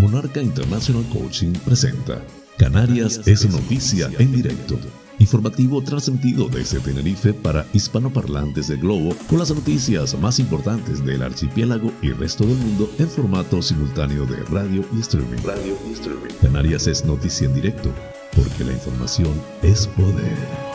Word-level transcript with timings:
Monarca 0.00 0.40
International 0.40 1.04
Coaching 1.12 1.52
presenta 1.62 2.24
Canarias 2.56 3.20
es 3.26 3.46
noticia 3.50 4.10
en 4.18 4.32
directo. 4.32 4.78
Informativo 5.18 5.82
transmitido 5.82 6.48
desde 6.48 6.80
Tenerife 6.80 7.34
para 7.34 7.66
hispanoparlantes 7.74 8.68
del 8.68 8.80
globo 8.80 9.14
con 9.28 9.38
las 9.38 9.50
noticias 9.50 10.18
más 10.18 10.38
importantes 10.38 11.04
del 11.04 11.22
archipiélago 11.22 11.92
y 12.00 12.12
resto 12.12 12.46
del 12.46 12.56
mundo 12.56 12.90
en 12.98 13.08
formato 13.10 13.60
simultáneo 13.60 14.24
de 14.24 14.42
radio 14.44 14.82
y 14.96 15.00
streaming. 15.00 15.42
Radio 15.44 15.76
y 15.86 15.92
streaming. 15.92 16.30
Canarias 16.40 16.86
es 16.86 17.04
noticia 17.04 17.46
en 17.46 17.54
directo 17.54 17.92
porque 18.34 18.64
la 18.64 18.72
información 18.72 19.34
es 19.62 19.86
poder. 19.86 20.70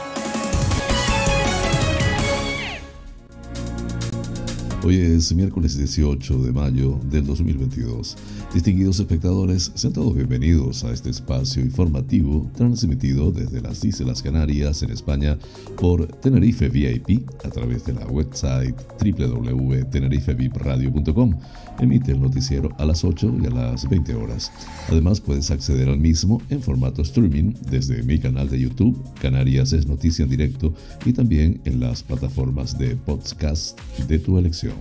Hoy 4.86 4.98
es 4.98 5.34
miércoles 5.34 5.76
18 5.80 6.44
de 6.44 6.52
mayo 6.52 7.00
del 7.06 7.26
2022. 7.26 8.16
Distinguidos 8.56 9.00
espectadores, 9.02 9.74
sean 9.76 9.92
todos 9.92 10.16
bienvenidos 10.16 10.86
a 10.86 10.94
este 10.94 11.10
espacio 11.10 11.62
informativo 11.62 12.50
transmitido 12.56 13.30
desde 13.30 13.60
las 13.60 13.84
Islas 13.84 14.22
Canarias 14.22 14.82
en 14.82 14.92
España 14.92 15.38
por 15.78 16.08
Tenerife 16.08 16.70
VIP 16.70 17.30
a 17.44 17.50
través 17.50 17.84
de 17.84 17.92
la 17.92 18.06
website 18.06 18.74
www.tenerifevipradio.com. 18.98 21.38
Emite 21.80 22.14
el 22.14 22.22
noticiero 22.22 22.70
a 22.78 22.86
las 22.86 23.04
8 23.04 23.40
y 23.44 23.48
a 23.48 23.50
las 23.50 23.90
20 23.90 24.16
horas. 24.16 24.54
Además, 24.88 25.20
puedes 25.20 25.52
acceder 25.52 25.90
al 25.90 26.00
mismo 26.00 26.42
en 26.50 26.62
formato 26.62 27.02
streaming 27.02 27.56
desde 27.70 28.04
mi 28.04 28.20
canal 28.20 28.50
de 28.50 28.62
YouTube, 28.62 28.98
Canarias 29.20 29.74
es 29.74 29.86
Noticia 29.86 30.24
en 30.24 30.30
Directo, 30.30 30.74
y 31.04 31.12
también 31.12 31.60
en 31.66 31.82
las 31.82 32.04
plataformas 32.04 32.78
de 32.78 32.96
podcast 32.96 33.78
de 34.08 34.18
tu 34.18 34.38
elección. 34.38 34.76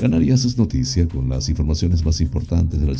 Canarias 0.00 0.44
es 0.44 0.56
noticia 0.56 1.08
con 1.08 1.28
las 1.28 1.48
informaciones 1.48 2.04
más 2.04 2.20
importantes 2.20 2.80
del 2.80 2.99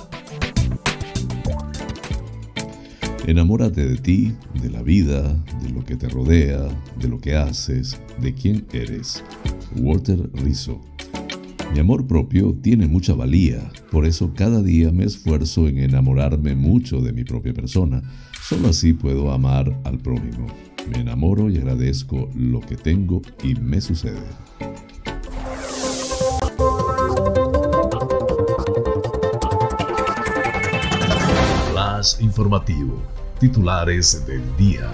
Enamórate 3.31 3.87
de 3.87 3.95
ti, 3.95 4.33
de 4.61 4.69
la 4.69 4.83
vida, 4.83 5.41
de 5.63 5.69
lo 5.69 5.85
que 5.85 5.95
te 5.95 6.09
rodea, 6.09 6.67
de 6.99 7.07
lo 7.07 7.17
que 7.17 7.37
haces, 7.37 7.97
de 8.19 8.33
quién 8.33 8.65
eres. 8.73 9.23
Walter 9.77 10.29
Rizzo. 10.33 10.81
Mi 11.71 11.79
amor 11.79 12.05
propio 12.07 12.53
tiene 12.61 12.87
mucha 12.87 13.13
valía, 13.13 13.71
por 13.89 14.05
eso 14.05 14.33
cada 14.33 14.61
día 14.61 14.91
me 14.91 15.05
esfuerzo 15.05 15.69
en 15.69 15.77
enamorarme 15.77 16.55
mucho 16.55 16.99
de 16.99 17.13
mi 17.13 17.23
propia 17.23 17.53
persona. 17.53 18.01
Solo 18.43 18.67
así 18.67 18.91
puedo 18.91 19.31
amar 19.31 19.79
al 19.85 19.97
prójimo. 19.99 20.47
Me 20.93 20.99
enamoro 20.99 21.49
y 21.49 21.55
agradezco 21.55 22.29
lo 22.35 22.59
que 22.59 22.75
tengo 22.75 23.21
y 23.45 23.55
me 23.55 23.79
sucede. 23.79 24.19
Más 31.73 32.19
informativo 32.19 33.20
titulares 33.41 34.23
del 34.27 34.43
día. 34.55 34.87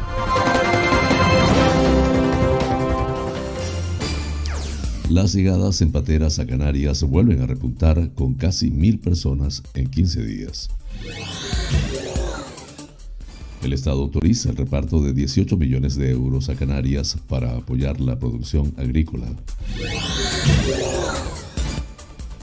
Las 5.09 5.33
llegadas 5.33 5.81
en 5.81 5.91
pateras 5.91 6.39
a 6.39 6.47
Canarias 6.47 7.03
vuelven 7.03 7.41
a 7.41 7.45
repuntar 7.45 8.13
con 8.13 8.35
casi 8.35 8.71
mil 8.71 8.99
personas 8.99 9.63
en 9.73 9.89
15 9.89 10.23
días. 10.23 10.69
El 13.63 13.73
Estado 13.73 14.03
autoriza 14.03 14.49
el 14.49 14.55
reparto 14.55 15.01
de 15.01 15.11
18 15.11 15.57
millones 15.57 15.97
de 15.97 16.11
euros 16.11 16.47
a 16.47 16.55
Canarias 16.55 17.17
para 17.27 17.57
apoyar 17.57 17.99
la 17.99 18.17
producción 18.17 18.73
agrícola. 18.77 19.27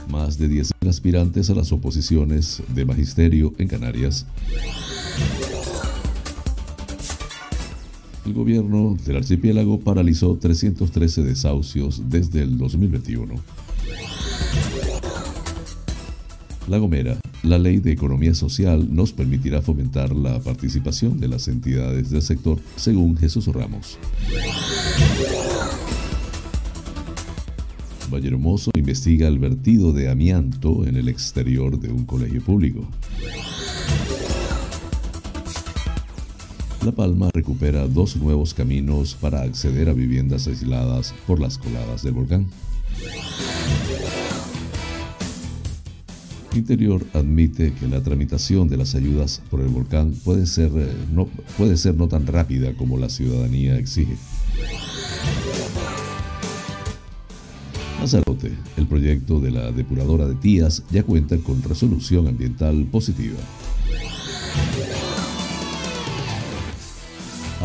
Más 0.07 0.37
de 0.37 0.49
10 0.49 0.69
aspirantes 0.87 1.49
a 1.49 1.55
las 1.55 1.71
oposiciones 1.71 2.61
de 2.75 2.85
magisterio 2.85 3.55
en 3.57 3.67
Canarias 3.67 4.27
el 8.25 8.33
gobierno 8.33 8.97
del 9.05 9.17
archipiélago 9.17 9.79
paralizó 9.79 10.35
313 10.35 11.23
desahucios 11.23 12.01
desde 12.09 12.41
el 12.41 12.57
2021. 12.57 13.35
La 16.67 16.79
Gomera, 16.79 17.19
la 17.43 17.59
ley 17.59 17.77
de 17.77 17.91
economía 17.91 18.33
social 18.33 18.87
nos 18.93 19.13
permitirá 19.13 19.61
fomentar 19.61 20.15
la 20.15 20.39
participación 20.39 21.19
de 21.19 21.27
las 21.27 21.47
entidades 21.47 22.09
del 22.09 22.23
sector, 22.23 22.59
según 22.75 23.15
Jesús 23.17 23.45
Ramos. 23.47 23.99
Valle 28.11 28.27
Hermoso 28.29 28.71
investiga 28.75 29.27
el 29.27 29.37
vertido 29.37 29.93
de 29.93 30.09
amianto 30.09 30.85
en 30.87 30.95
el 30.95 31.09
exterior 31.09 31.79
de 31.79 31.91
un 31.91 32.05
colegio 32.05 32.41
público. 32.41 32.87
La 36.85 36.91
Palma 36.91 37.31
recupera 37.33 37.87
dos 37.87 38.15
nuevos 38.15 38.53
caminos 38.53 39.17
para 39.19 39.41
acceder 39.41 39.89
a 39.89 39.93
viviendas 39.93 40.47
aisladas 40.47 41.15
por 41.25 41.39
las 41.39 41.57
coladas 41.57 42.03
del 42.03 42.13
volcán. 42.13 42.45
Interior 46.53 47.03
admite 47.13 47.73
que 47.73 47.87
la 47.87 48.03
tramitación 48.03 48.69
de 48.69 48.77
las 48.77 48.93
ayudas 48.93 49.41
por 49.49 49.61
el 49.61 49.69
volcán 49.69 50.13
puede 50.23 50.45
ser, 50.45 50.69
eh, 50.75 50.93
no, 51.11 51.25
puede 51.57 51.75
ser 51.75 51.95
no 51.95 52.07
tan 52.07 52.27
rápida 52.27 52.77
como 52.77 52.99
la 52.99 53.09
ciudadanía 53.09 53.79
exige. 53.79 54.15
Mazarote, 57.99 58.51
el 58.77 58.85
proyecto 58.85 59.39
de 59.39 59.49
la 59.49 59.71
depuradora 59.71 60.27
de 60.27 60.35
Tías 60.35 60.83
ya 60.91 61.01
cuenta 61.01 61.35
con 61.39 61.63
resolución 61.63 62.27
ambiental 62.27 62.85
positiva. 62.91 63.39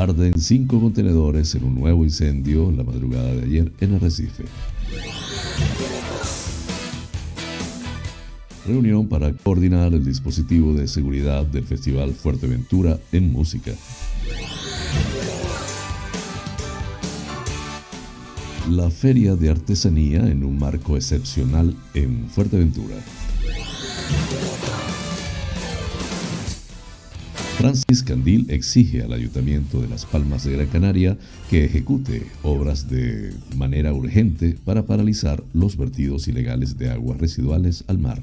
Arden 0.00 0.40
cinco 0.40 0.80
contenedores 0.80 1.54
en 1.54 1.64
un 1.64 1.74
nuevo 1.74 2.04
incendio 2.04 2.72
la 2.72 2.84
madrugada 2.84 3.34
de 3.34 3.42
ayer 3.42 3.72
en 3.80 3.96
Arrecife. 3.96 4.44
Reunión 8.66 9.08
para 9.08 9.30
coordinar 9.34 9.92
el 9.92 10.02
dispositivo 10.02 10.72
de 10.72 10.88
seguridad 10.88 11.44
del 11.44 11.64
Festival 11.64 12.14
Fuerteventura 12.14 12.98
en 13.12 13.30
música. 13.30 13.72
La 18.70 18.90
Feria 18.90 19.36
de 19.36 19.50
Artesanía 19.50 20.26
en 20.30 20.44
un 20.44 20.58
marco 20.58 20.96
excepcional 20.96 21.76
en 21.92 22.26
Fuerteventura. 22.30 22.96
Francis 27.60 28.02
Candil 28.02 28.46
exige 28.48 29.02
al 29.02 29.12
Ayuntamiento 29.12 29.82
de 29.82 29.88
Las 29.88 30.06
Palmas 30.06 30.44
de 30.44 30.52
Gran 30.52 30.68
Canaria 30.68 31.18
que 31.50 31.66
ejecute 31.66 32.22
obras 32.42 32.88
de 32.88 33.34
manera 33.54 33.92
urgente 33.92 34.56
para 34.64 34.86
paralizar 34.86 35.44
los 35.52 35.76
vertidos 35.76 36.26
ilegales 36.26 36.78
de 36.78 36.88
aguas 36.88 37.18
residuales 37.18 37.84
al 37.86 37.98
mar. 37.98 38.22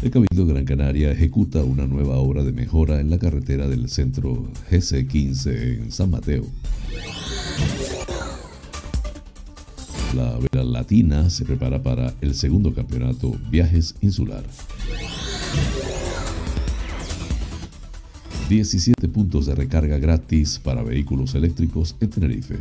El 0.00 0.12
Cabildo 0.12 0.46
Gran 0.46 0.64
Canaria 0.64 1.10
ejecuta 1.10 1.64
una 1.64 1.88
nueva 1.88 2.18
obra 2.18 2.44
de 2.44 2.52
mejora 2.52 3.00
en 3.00 3.10
la 3.10 3.18
carretera 3.18 3.66
del 3.66 3.88
centro 3.88 4.48
GC15 4.70 5.80
en 5.80 5.90
San 5.90 6.10
Mateo. 6.10 6.44
La 10.14 10.38
Latina 10.82 11.30
se 11.30 11.44
prepara 11.44 11.80
para 11.80 12.12
el 12.20 12.34
segundo 12.34 12.74
campeonato 12.74 13.36
Viajes 13.52 13.94
Insular. 14.00 14.42
17 18.48 19.08
puntos 19.08 19.46
de 19.46 19.54
recarga 19.54 19.98
gratis 19.98 20.58
para 20.58 20.82
vehículos 20.82 21.36
eléctricos 21.36 21.94
en 22.00 22.10
Tenerife. 22.10 22.56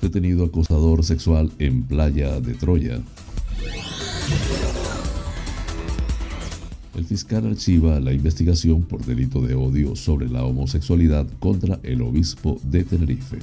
Detenido 0.00 0.44
acosador 0.44 1.02
sexual 1.02 1.50
en 1.58 1.82
Playa 1.82 2.38
de 2.40 2.54
Troya. 2.54 3.00
El 6.96 7.04
fiscal 7.04 7.44
archiva 7.44 7.98
la 7.98 8.12
investigación 8.12 8.82
por 8.82 9.04
delito 9.04 9.40
de 9.40 9.56
odio 9.56 9.96
sobre 9.96 10.28
la 10.28 10.44
homosexualidad 10.44 11.26
contra 11.40 11.80
el 11.82 12.02
obispo 12.02 12.60
de 12.62 12.84
Tenerife. 12.84 13.38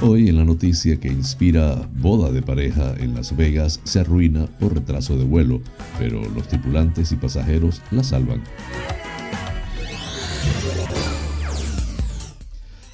Hoy 0.00 0.28
en 0.28 0.36
la 0.36 0.44
noticia 0.44 1.00
que 1.00 1.08
inspira 1.08 1.90
boda 2.00 2.30
de 2.30 2.40
pareja 2.40 2.94
en 3.00 3.16
Las 3.16 3.36
Vegas 3.36 3.80
se 3.82 3.98
arruina 3.98 4.46
por 4.46 4.74
retraso 4.74 5.18
de 5.18 5.24
vuelo, 5.24 5.60
pero 5.98 6.22
los 6.30 6.46
tripulantes 6.46 7.10
y 7.10 7.16
pasajeros 7.16 7.82
la 7.90 8.04
salvan. 8.04 8.40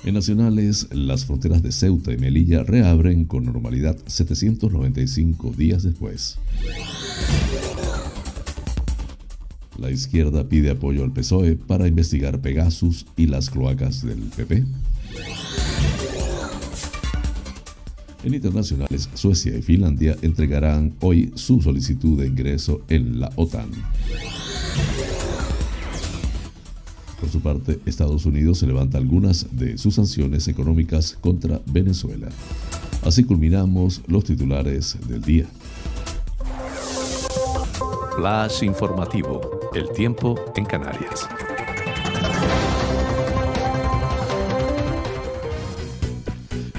En 0.02 0.14
nacionales, 0.14 0.88
las 0.92 1.26
fronteras 1.26 1.62
de 1.62 1.72
Ceuta 1.72 2.10
y 2.10 2.16
Melilla 2.16 2.62
reabren 2.62 3.26
con 3.26 3.44
normalidad 3.44 3.98
795 4.06 5.50
días 5.50 5.82
después. 5.82 6.38
La 9.78 9.90
izquierda 9.90 10.48
pide 10.48 10.70
apoyo 10.70 11.04
al 11.04 11.12
PSOE 11.12 11.56
para 11.56 11.86
investigar 11.86 12.40
Pegasus 12.40 13.04
y 13.14 13.26
las 13.26 13.50
cloacas 13.50 14.02
del 14.02 14.20
PP. 14.20 14.64
En 18.24 18.32
internacionales, 18.32 19.10
Suecia 19.12 19.54
y 19.54 19.60
Finlandia 19.60 20.16
entregarán 20.22 20.94
hoy 21.00 21.30
su 21.34 21.60
solicitud 21.60 22.18
de 22.18 22.26
ingreso 22.26 22.80
en 22.88 23.20
la 23.20 23.30
OTAN. 23.36 23.68
Por 27.20 27.28
su 27.28 27.40
parte, 27.40 27.78
Estados 27.84 28.24
Unidos 28.24 28.58
se 28.58 28.66
levanta 28.66 28.96
algunas 28.96 29.46
de 29.54 29.76
sus 29.76 29.96
sanciones 29.96 30.48
económicas 30.48 31.18
contra 31.20 31.60
Venezuela. 31.66 32.28
Así 33.02 33.24
culminamos 33.24 34.00
los 34.06 34.24
titulares 34.24 34.96
del 35.06 35.20
día. 35.20 35.46
Flash 38.16 38.62
informativo. 38.62 39.60
El 39.74 39.90
tiempo 39.90 40.36
en 40.56 40.64
Canarias. 40.64 41.28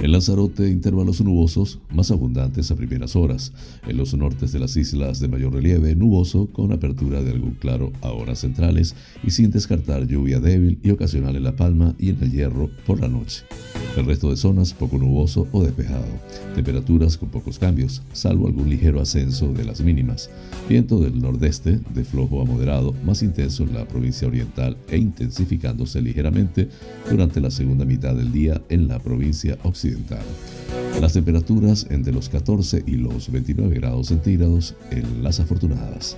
En 0.06 0.12
Lanzarote, 0.12 0.70
intervalos 0.70 1.20
nubosos 1.22 1.80
más 1.90 2.12
abundantes 2.12 2.70
a 2.70 2.76
primeras 2.76 3.16
horas. 3.16 3.52
En 3.88 3.98
los 3.98 4.14
nortes 4.14 4.52
de 4.52 4.60
las 4.60 4.78
islas 4.78 5.20
de 5.20 5.28
mayor 5.28 5.54
relieve, 5.54 5.96
nuboso 5.96 6.46
con 6.54 6.72
apertura 6.72 7.24
de 7.24 7.32
algún 7.32 7.56
claro 7.56 7.92
a 8.04 8.12
horas 8.12 8.38
centrales 8.38 8.96
y 9.24 9.32
sin 9.32 9.50
descartar 9.50 10.06
lluvia 10.06 10.40
débil 10.40 10.78
y 10.84 10.92
ocasional 10.92 11.36
en 11.36 11.44
La 11.44 11.56
Palma 11.56 11.96
y 11.98 12.10
en 12.10 12.22
el 12.22 12.32
Hierro 12.32 12.70
por 12.86 13.02
la 13.02 13.08
noche. 13.08 13.46
El 13.96 14.06
resto 14.06 14.30
de 14.30 14.36
zonas 14.36 14.74
poco 14.74 14.98
nuboso 14.98 15.48
o 15.54 15.64
despejado. 15.64 16.06
Temperaturas 16.54 17.18
con 17.18 17.30
pocos 17.30 17.58
cambios, 17.58 18.02
salvo 18.12 18.48
algún 18.48 18.70
ligero 18.70 19.00
ascenso 19.00 19.54
de 19.54 19.64
las 19.64 19.80
mínimas. 19.80 20.30
Viento 20.68 21.00
del 21.00 21.22
nordeste, 21.22 21.80
de 21.94 22.04
flojo 22.04 22.42
a 22.42 22.46
moderado, 22.46 22.94
más 23.06 23.24
intenso 23.24 23.64
en 23.64 23.74
la 23.74 23.86
provincia 23.86 24.28
oriental 24.28 24.76
e 24.90 24.98
intensificándose 24.98 26.02
ligeramente 26.02 26.68
durante 27.10 27.40
la 27.40 27.52
segunda 27.52 27.86
mitad 27.86 28.16
del 28.16 28.34
día 28.34 28.62
en 28.68 28.90
la 28.90 29.00
provincia 29.00 29.58
occidental. 29.64 30.24
Las 31.00 31.14
temperaturas 31.14 31.88
entre 31.90 32.12
los 32.12 32.28
14 32.28 32.84
y 32.86 32.98
los 32.98 33.32
29 33.32 33.76
grados 33.76 34.08
centígrados 34.08 34.76
en 34.92 35.24
las 35.24 35.40
afortunadas. 35.40 36.18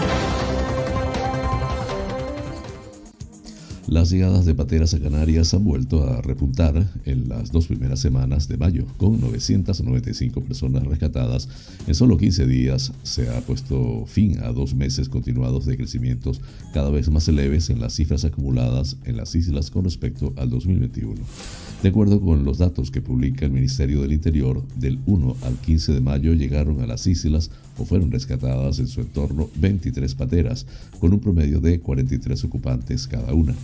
Las 3.91 4.09
llegadas 4.09 4.45
de 4.45 4.55
pateras 4.55 4.93
a 4.93 5.01
Canarias 5.01 5.53
han 5.53 5.65
vuelto 5.65 6.07
a 6.07 6.21
repuntar 6.21 6.87
en 7.03 7.27
las 7.27 7.51
dos 7.51 7.67
primeras 7.67 7.99
semanas 7.99 8.47
de 8.47 8.55
mayo, 8.55 8.85
con 8.95 9.19
995 9.19 10.39
personas 10.45 10.85
rescatadas. 10.85 11.49
En 11.87 11.93
solo 11.93 12.15
15 12.15 12.47
días 12.47 12.93
se 13.03 13.27
ha 13.27 13.41
puesto 13.41 14.05
fin 14.05 14.39
a 14.45 14.53
dos 14.53 14.75
meses 14.75 15.09
continuados 15.09 15.65
de 15.65 15.75
crecimientos 15.75 16.39
cada 16.73 16.89
vez 16.89 17.09
más 17.09 17.27
leves 17.27 17.69
en 17.69 17.81
las 17.81 17.93
cifras 17.93 18.23
acumuladas 18.23 18.95
en 19.03 19.17
las 19.17 19.35
islas 19.35 19.69
con 19.69 19.83
respecto 19.83 20.33
al 20.37 20.49
2021. 20.49 21.15
De 21.83 21.89
acuerdo 21.89 22.21
con 22.21 22.45
los 22.45 22.59
datos 22.59 22.91
que 22.91 23.01
publica 23.01 23.45
el 23.45 23.51
Ministerio 23.51 24.03
del 24.03 24.13
Interior, 24.13 24.63
del 24.77 24.99
1 25.05 25.35
al 25.41 25.57
15 25.57 25.91
de 25.91 25.99
mayo 25.99 26.33
llegaron 26.33 26.79
a 26.79 26.87
las 26.87 27.07
islas 27.07 27.51
o 27.77 27.85
fueron 27.85 28.11
rescatadas 28.11 28.79
en 28.79 28.87
su 28.87 29.01
entorno 29.01 29.49
23 29.55 30.13
pateras, 30.15 30.65
con 30.99 31.13
un 31.13 31.19
promedio 31.19 31.59
de 31.59 31.79
43 31.79 32.43
ocupantes 32.43 33.07
cada 33.07 33.33
una. 33.33 33.55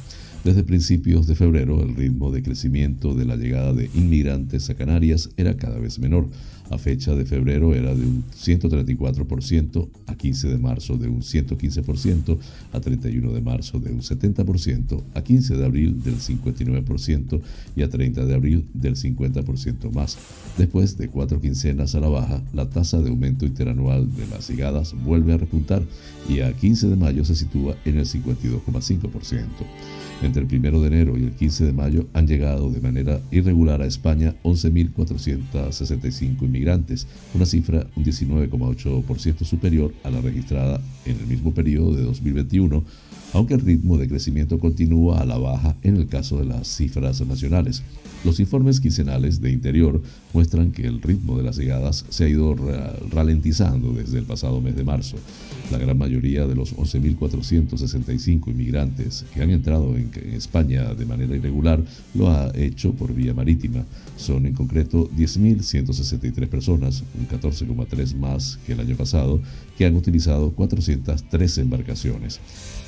Desde 0.43 0.63
principios 0.63 1.27
de 1.27 1.35
febrero, 1.35 1.81
el 1.81 1.95
ritmo 1.95 2.31
de 2.31 2.41
crecimiento 2.41 3.13
de 3.13 3.25
la 3.25 3.35
llegada 3.35 3.73
de 3.73 3.89
inmigrantes 3.93 4.69
a 4.69 4.75
Canarias 4.75 5.29
era 5.35 5.57
cada 5.57 5.77
vez 5.79 5.99
menor. 5.99 6.27
A 6.69 6.77
fecha 6.77 7.15
de 7.15 7.25
febrero 7.25 7.73
era 7.73 7.95
de 7.95 8.05
un 8.05 8.25
134%, 8.25 9.89
a 10.05 10.15
15 10.15 10.49
de 10.49 10.57
marzo 10.57 10.97
de 10.97 11.07
un 11.07 11.21
115%, 11.21 12.37
a 12.73 12.79
31 12.81 13.31
de 13.31 13.41
marzo 13.41 13.79
de 13.79 13.91
un 13.91 14.01
70%, 14.01 15.03
a 15.13 15.21
15 15.21 15.55
de 15.55 15.65
abril 15.65 16.03
del 16.03 16.17
59% 16.17 17.41
y 17.75 17.83
a 17.83 17.89
30 17.89 18.25
de 18.25 18.33
abril 18.35 18.65
del 18.73 18.95
50% 18.95 19.91
más. 19.91 20.17
Después 20.57 20.97
de 20.97 21.07
cuatro 21.07 21.39
quincenas 21.39 21.95
a 21.95 22.01
la 22.01 22.09
baja, 22.09 22.43
la 22.53 22.69
tasa 22.69 23.01
de 23.01 23.09
aumento 23.09 23.45
interanual 23.45 24.13
de 24.13 24.27
las 24.27 24.49
llegadas 24.49 24.93
vuelve 25.05 25.33
a 25.33 25.37
repuntar 25.37 25.83
y 26.27 26.41
a 26.41 26.51
15 26.51 26.89
de 26.89 26.95
mayo 26.97 27.23
se 27.23 27.35
sitúa 27.35 27.77
en 27.85 27.97
el 27.97 28.05
52,5%. 28.05 29.45
Entre 30.23 30.41
el 30.41 30.47
1 30.47 30.81
de 30.81 30.87
enero 30.87 31.17
y 31.17 31.23
el 31.25 31.31
15 31.31 31.65
de 31.65 31.73
mayo 31.73 32.07
han 32.13 32.25
llegado 32.25 32.71
de 32.71 32.81
manera 32.81 33.21
irregular 33.29 33.83
a 33.83 33.85
España 33.85 34.33
11.465 34.43 36.41
inmigrantes, 36.57 37.07
una 37.33 37.45
cifra 37.45 37.87
un 37.95 38.03
19,8% 38.03 39.45
superior 39.45 39.93
a 40.03 40.09
la 40.09 40.21
registrada 40.21 40.81
en 41.05 41.19
el 41.19 41.27
mismo 41.27 41.53
periodo 41.53 41.95
de 41.95 42.03
2021, 42.03 42.83
aunque 43.37 43.53
el 43.53 43.61
ritmo 43.61 43.99
de 43.99 44.07
crecimiento 44.07 44.57
continúa 44.57 45.19
a 45.19 45.25
la 45.25 45.37
baja 45.37 45.75
en 45.83 45.95
el 45.95 46.07
caso 46.07 46.39
de 46.39 46.45
las 46.45 46.67
cifras 46.67 47.21
nacionales. 47.21 47.83
Los 48.25 48.39
informes 48.39 48.81
quincenales 48.81 49.41
de 49.41 49.51
Interior 49.51 50.01
muestran 50.33 50.71
que 50.71 50.87
el 50.87 50.99
ritmo 51.03 51.37
de 51.37 51.43
las 51.43 51.55
llegadas 51.55 52.03
se 52.09 52.23
ha 52.23 52.29
ido 52.29 52.55
ralentizando 53.11 53.93
desde 53.93 54.17
el 54.17 54.25
pasado 54.25 54.59
mes 54.59 54.75
de 54.75 54.83
marzo. 54.83 55.17
La 55.71 55.77
gran 55.77 55.99
mayoría 55.99 56.47
de 56.47 56.55
los 56.55 56.75
11.465 56.75 58.49
inmigrantes 58.49 59.23
que 59.31 59.43
han 59.43 59.51
entrado 59.51 59.95
en, 59.95 60.09
España 60.33 60.95
de 60.95 61.05
manera 61.05 61.35
irregular 61.35 61.83
lo 62.15 62.31
ha 62.31 62.51
hecho 62.55 62.93
por 62.93 63.13
vía 63.13 63.35
marítima. 63.35 63.85
Son 64.15 64.47
en 64.47 64.53
concreto 64.55 65.11
10.163 65.15 66.47
personas, 66.47 67.03
un 67.19 67.27
14,3 67.27 68.15
más 68.15 68.57
que 68.65 68.73
el 68.73 68.79
año 68.79 68.95
pasado, 68.95 69.39
que 69.77 69.85
han 69.85 69.95
utilizado 69.95 70.51
413 70.53 71.61
embarcaciones. 71.61 72.39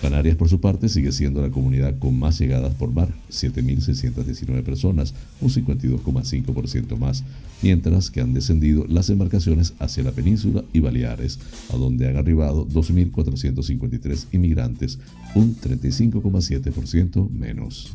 Canarias, 0.02 0.38
por 0.38 0.48
su 0.48 0.62
parte, 0.62 0.88
sigue 0.88 1.12
siendo 1.12 1.42
la 1.42 1.50
comunidad 1.50 1.98
con 2.00 2.18
más 2.18 2.40
llegadas 2.40 2.74
por 2.76 2.94
mar, 2.94 3.10
7.619 3.30 4.64
personas, 4.64 5.14
un 5.42 5.50
52,5% 5.50 6.98
más, 6.98 7.24
mientras 7.62 8.10
que 8.10 8.22
han 8.22 8.34
descendido 8.34 8.86
las 8.88 9.10
embarcaciones 9.10 9.74
hacia 9.80 10.04
la 10.04 10.12
península 10.12 10.64
y 10.72 10.80
Baleares, 10.80 11.40
a 11.74 11.78
donde 11.78 12.08
han 12.08 12.16
arribado 12.16 12.66
2.453 12.68 14.28
inmigrantes, 14.32 15.00
un 15.36 15.56
35,7% 15.56 17.30
menos. 17.30 17.92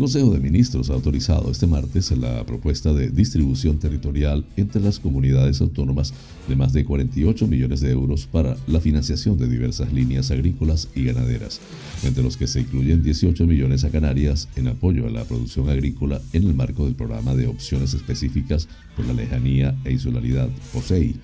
El 0.00 0.04
Consejo 0.04 0.30
de 0.30 0.40
Ministros 0.40 0.88
ha 0.88 0.94
autorizado 0.94 1.50
este 1.50 1.66
martes 1.66 2.10
la 2.12 2.46
propuesta 2.46 2.94
de 2.94 3.10
distribución 3.10 3.78
territorial 3.78 4.46
entre 4.56 4.80
las 4.80 4.98
comunidades 4.98 5.60
autónomas 5.60 6.14
de 6.48 6.56
más 6.56 6.72
de 6.72 6.86
48 6.86 7.46
millones 7.46 7.82
de 7.82 7.90
euros 7.90 8.26
para 8.26 8.56
la 8.66 8.80
financiación 8.80 9.36
de 9.36 9.46
diversas 9.46 9.92
líneas 9.92 10.30
agrícolas 10.30 10.88
y 10.94 11.04
ganaderas, 11.04 11.60
entre 12.02 12.22
los 12.22 12.38
que 12.38 12.46
se 12.46 12.60
incluyen 12.60 13.02
18 13.02 13.46
millones 13.46 13.84
a 13.84 13.90
Canarias 13.90 14.48
en 14.56 14.68
apoyo 14.68 15.06
a 15.06 15.10
la 15.10 15.24
producción 15.24 15.68
agrícola 15.68 16.18
en 16.32 16.44
el 16.44 16.54
marco 16.54 16.86
del 16.86 16.94
programa 16.94 17.34
de 17.34 17.46
opciones 17.46 17.92
específicas 17.92 18.68
la 19.06 19.12
lejanía 19.12 19.76
e 19.84 19.92
insularidad 19.92 20.48
POSEI. 20.72 21.16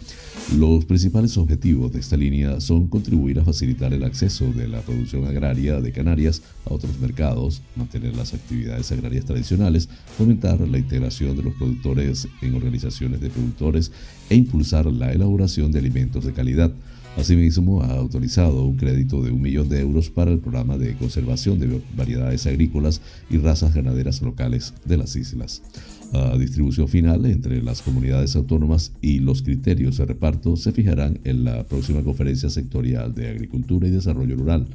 Los 0.59 0.85
principales 0.85 1.37
objetivos 1.39 1.93
de 1.93 1.99
esta 1.99 2.17
línea 2.17 2.61
son 2.61 2.87
contribuir 2.87 3.41
a 3.41 3.45
facilitar 3.45 3.93
el 3.93 4.05
acceso 4.05 4.53
de 4.53 4.69
la 4.69 4.81
producción 4.81 5.27
agraria 5.27 5.81
de 5.81 5.91
Canarias 5.91 6.43
a 6.65 6.75
otros 6.75 7.01
mercados, 7.01 7.63
mantener 7.75 8.17
las 8.17 8.33
actividades 8.33 8.93
agrarias 8.93 9.25
tradicionales, 9.25 9.89
fomentar 10.17 10.61
la 10.61 10.79
integración 10.79 11.37
de 11.37 11.43
los 11.43 11.55
productores 11.55 12.29
en 12.43 12.55
organizaciones 12.55 13.21
de 13.21 13.31
productores 13.31 13.91
e 14.31 14.37
impulsar 14.37 14.87
la 14.87 15.13
elaboración 15.13 15.73
de 15.73 15.81
alimentos 15.81 16.25
de 16.25 16.33
calidad. 16.33 16.73
Asimismo, 17.17 17.83
ha 17.83 17.93
autorizado 17.95 18.63
un 18.65 18.77
crédito 18.77 19.23
de 19.23 19.31
un 19.31 19.41
millón 19.41 19.69
de 19.71 19.81
euros 19.81 20.11
para 20.11 20.31
el 20.31 20.39
programa 20.39 20.77
de 20.77 20.95
conservación 20.97 21.59
de 21.59 21.81
variedades 21.97 22.47
agrícolas 22.47 23.01
y 23.31 23.39
razas 23.39 23.75
ganaderas 23.75 24.21
locales 24.21 24.75
de 24.85 24.99
las 24.99 25.17
islas. 25.17 25.63
La 26.13 26.37
distribución 26.39 26.89
final 26.89 27.27
entre 27.27 27.63
las 27.63 27.83
comunidades 27.83 28.37
autónomas 28.37 28.93
y 29.03 29.19
los 29.19 29.43
criterios 29.43 29.97
de 29.99 30.07
reparto 30.07 30.57
se 30.57 30.73
fijarán 30.73 31.19
en 31.25 31.45
la 31.45 31.65
próxima 31.65 32.03
conferencia 32.03 32.49
sectorial 32.49 33.15
de 33.15 33.29
Agricultura 33.29 33.89
y 33.89 33.91
Desarrollo 33.91 34.37
Rural. 34.37 34.67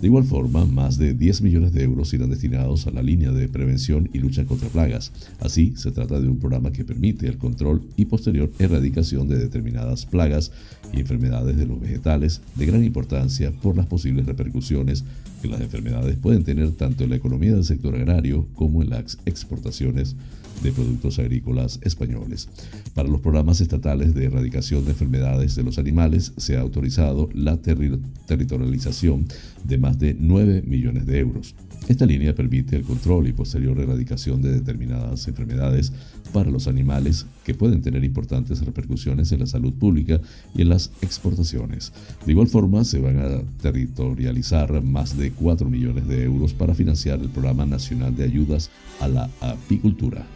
De 0.00 0.08
igual 0.08 0.24
forma, 0.24 0.66
más 0.66 0.98
de 0.98 1.14
10 1.14 1.42
millones 1.42 1.72
de 1.72 1.84
euros 1.84 2.12
irán 2.12 2.28
destinados 2.28 2.86
a 2.86 2.90
la 2.90 3.02
línea 3.02 3.30
de 3.30 3.48
prevención 3.48 4.10
y 4.12 4.18
lucha 4.18 4.44
contra 4.44 4.68
plagas. 4.68 5.12
Así, 5.40 5.72
se 5.76 5.92
trata 5.92 6.20
de 6.20 6.28
un 6.28 6.38
programa 6.38 6.72
que 6.72 6.84
permite 6.84 7.26
el 7.26 7.38
control 7.38 7.82
y 7.96 8.04
posterior 8.04 8.50
erradicación 8.58 9.28
de 9.28 9.38
determinadas 9.38 10.04
plagas 10.04 10.52
y 10.92 11.00
enfermedades 11.00 11.56
de 11.56 11.66
los 11.66 11.80
vegetales 11.80 12.42
de 12.56 12.66
gran 12.66 12.84
importancia 12.84 13.52
por 13.52 13.76
las 13.76 13.86
posibles 13.86 14.26
repercusiones 14.26 15.04
que 15.40 15.48
las 15.48 15.60
enfermedades 15.60 16.16
pueden 16.16 16.44
tener 16.44 16.72
tanto 16.72 17.04
en 17.04 17.10
la 17.10 17.16
economía 17.16 17.54
del 17.54 17.64
sector 17.64 17.94
agrario 17.94 18.46
como 18.54 18.82
en 18.82 18.90
las 18.90 19.18
exportaciones 19.24 20.16
de 20.62 20.72
productos 20.72 21.18
agrícolas 21.18 21.78
españoles. 21.82 22.48
Para 22.94 23.08
los 23.08 23.20
programas 23.20 23.60
estatales 23.60 24.14
de 24.14 24.26
erradicación 24.26 24.84
de 24.84 24.92
enfermedades 24.92 25.54
de 25.54 25.62
los 25.62 25.78
animales 25.78 26.32
se 26.36 26.56
ha 26.56 26.60
autorizado 26.60 27.28
la 27.34 27.56
territorialización 27.58 29.26
de 29.64 29.78
más 29.78 29.98
de 29.98 30.16
9 30.18 30.62
millones 30.66 31.06
de 31.06 31.18
euros. 31.18 31.54
Esta 31.86 32.06
línea 32.06 32.34
permite 32.34 32.76
el 32.76 32.82
control 32.82 33.28
y 33.28 33.32
posterior 33.32 33.78
erradicación 33.78 34.40
de 34.40 34.52
determinadas 34.52 35.28
enfermedades 35.28 35.92
para 36.32 36.50
los 36.50 36.66
animales 36.66 37.26
que 37.44 37.54
pueden 37.54 37.82
tener 37.82 38.04
importantes 38.04 38.64
repercusiones 38.64 39.30
en 39.32 39.40
la 39.40 39.46
salud 39.46 39.74
pública 39.74 40.18
y 40.54 40.62
en 40.62 40.70
las 40.70 40.90
exportaciones. 41.02 41.92
De 42.24 42.32
igual 42.32 42.48
forma, 42.48 42.84
se 42.84 43.00
van 43.00 43.18
a 43.18 43.42
territorializar 43.60 44.82
más 44.82 45.18
de 45.18 45.32
4 45.32 45.68
millones 45.68 46.08
de 46.08 46.24
euros 46.24 46.54
para 46.54 46.74
financiar 46.74 47.20
el 47.20 47.28
Programa 47.28 47.66
Nacional 47.66 48.16
de 48.16 48.24
Ayudas 48.24 48.70
a 49.00 49.08
la 49.08 49.30
Apicultura. 49.40 50.26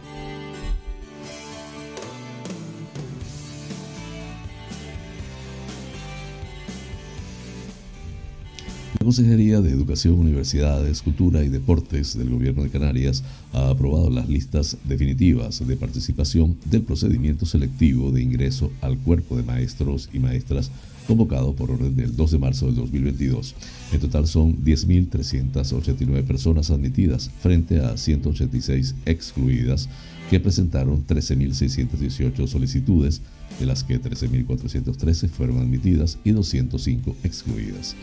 Consejería 9.09 9.59
de 9.59 9.71
Educación, 9.71 10.19
Universidades, 10.19 11.01
Cultura 11.01 11.43
y 11.43 11.49
Deportes 11.49 12.15
del 12.15 12.29
Gobierno 12.29 12.61
de 12.61 12.69
Canarias 12.69 13.23
ha 13.53 13.71
aprobado 13.71 14.11
las 14.11 14.29
listas 14.29 14.77
definitivas 14.83 15.65
de 15.67 15.77
participación 15.77 16.55
del 16.65 16.83
procedimiento 16.83 17.47
selectivo 17.47 18.11
de 18.11 18.21
ingreso 18.21 18.71
al 18.81 18.99
cuerpo 18.99 19.35
de 19.35 19.41
maestros 19.41 20.11
y 20.13 20.19
maestras 20.19 20.69
convocado 21.07 21.55
por 21.55 21.71
orden 21.71 21.95
del 21.95 22.15
2 22.15 22.31
de 22.33 22.37
marzo 22.37 22.67
del 22.67 22.75
2022. 22.75 23.55
En 23.93 23.99
total 23.99 24.27
son 24.27 24.63
10.389 24.63 26.23
personas 26.23 26.69
admitidas 26.69 27.31
frente 27.41 27.79
a 27.79 27.97
186 27.97 28.93
excluidas 29.07 29.89
que 30.29 30.39
presentaron 30.39 31.03
13.618 31.07 32.45
solicitudes, 32.45 33.23
de 33.59 33.65
las 33.65 33.83
que 33.83 34.01
13.413 34.01 35.29
fueron 35.29 35.59
admitidas 35.59 36.17
y 36.23 36.31
205 36.31 37.15
excluidas. 37.23 37.95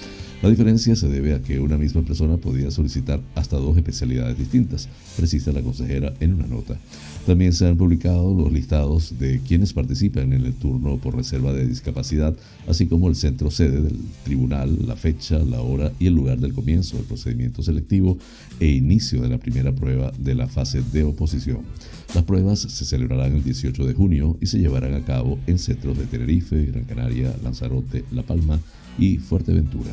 La 0.42 0.50
diferencia 0.50 0.94
se 0.96 1.08
debe 1.08 1.34
a 1.34 1.40
que 1.40 1.60
una 1.60 1.78
misma 1.78 2.02
persona 2.02 2.36
podía 2.36 2.70
solicitar 2.70 3.20
hasta 3.34 3.56
dos 3.56 3.76
especialidades 3.76 4.38
distintas, 4.38 4.88
precisa 5.16 5.52
la 5.52 5.62
consejera 5.62 6.12
en 6.20 6.34
una 6.34 6.46
nota. 6.46 6.78
También 7.26 7.52
se 7.52 7.66
han 7.66 7.76
publicado 7.76 8.32
los 8.34 8.52
listados 8.52 9.18
de 9.18 9.40
quienes 9.40 9.72
participan 9.72 10.32
en 10.32 10.46
el 10.46 10.54
turno 10.54 10.96
por 10.98 11.16
reserva 11.16 11.52
de 11.52 11.66
discapacidad, 11.66 12.36
así 12.68 12.86
como 12.86 13.08
el 13.08 13.16
centro 13.16 13.50
sede 13.50 13.80
del 13.80 13.98
tribunal, 14.24 14.78
la 14.86 14.94
fecha, 14.94 15.40
la 15.40 15.60
hora 15.60 15.90
y 15.98 16.06
el 16.06 16.14
lugar 16.14 16.38
del 16.38 16.54
comienzo 16.54 16.96
del 16.96 17.06
procedimiento 17.06 17.64
selectivo 17.64 18.16
e 18.60 18.68
inicio 18.68 19.22
de 19.22 19.28
la 19.28 19.38
primera 19.38 19.72
prueba 19.72 20.12
de 20.16 20.36
la 20.36 20.46
fase 20.46 20.82
de 20.92 21.02
oposición. 21.02 21.62
Las 22.14 22.22
pruebas 22.22 22.60
se 22.60 22.84
celebrarán 22.84 23.34
el 23.34 23.42
18 23.42 23.84
de 23.84 23.94
junio 23.94 24.38
y 24.40 24.46
se 24.46 24.60
llevarán 24.60 24.94
a 24.94 25.04
cabo 25.04 25.40
en 25.48 25.58
centros 25.58 25.98
de 25.98 26.06
Tenerife, 26.06 26.66
Gran 26.66 26.84
Canaria, 26.84 27.34
Lanzarote, 27.42 28.04
La 28.12 28.22
Palma 28.22 28.60
y 28.98 29.18
Fuerteventura. 29.18 29.90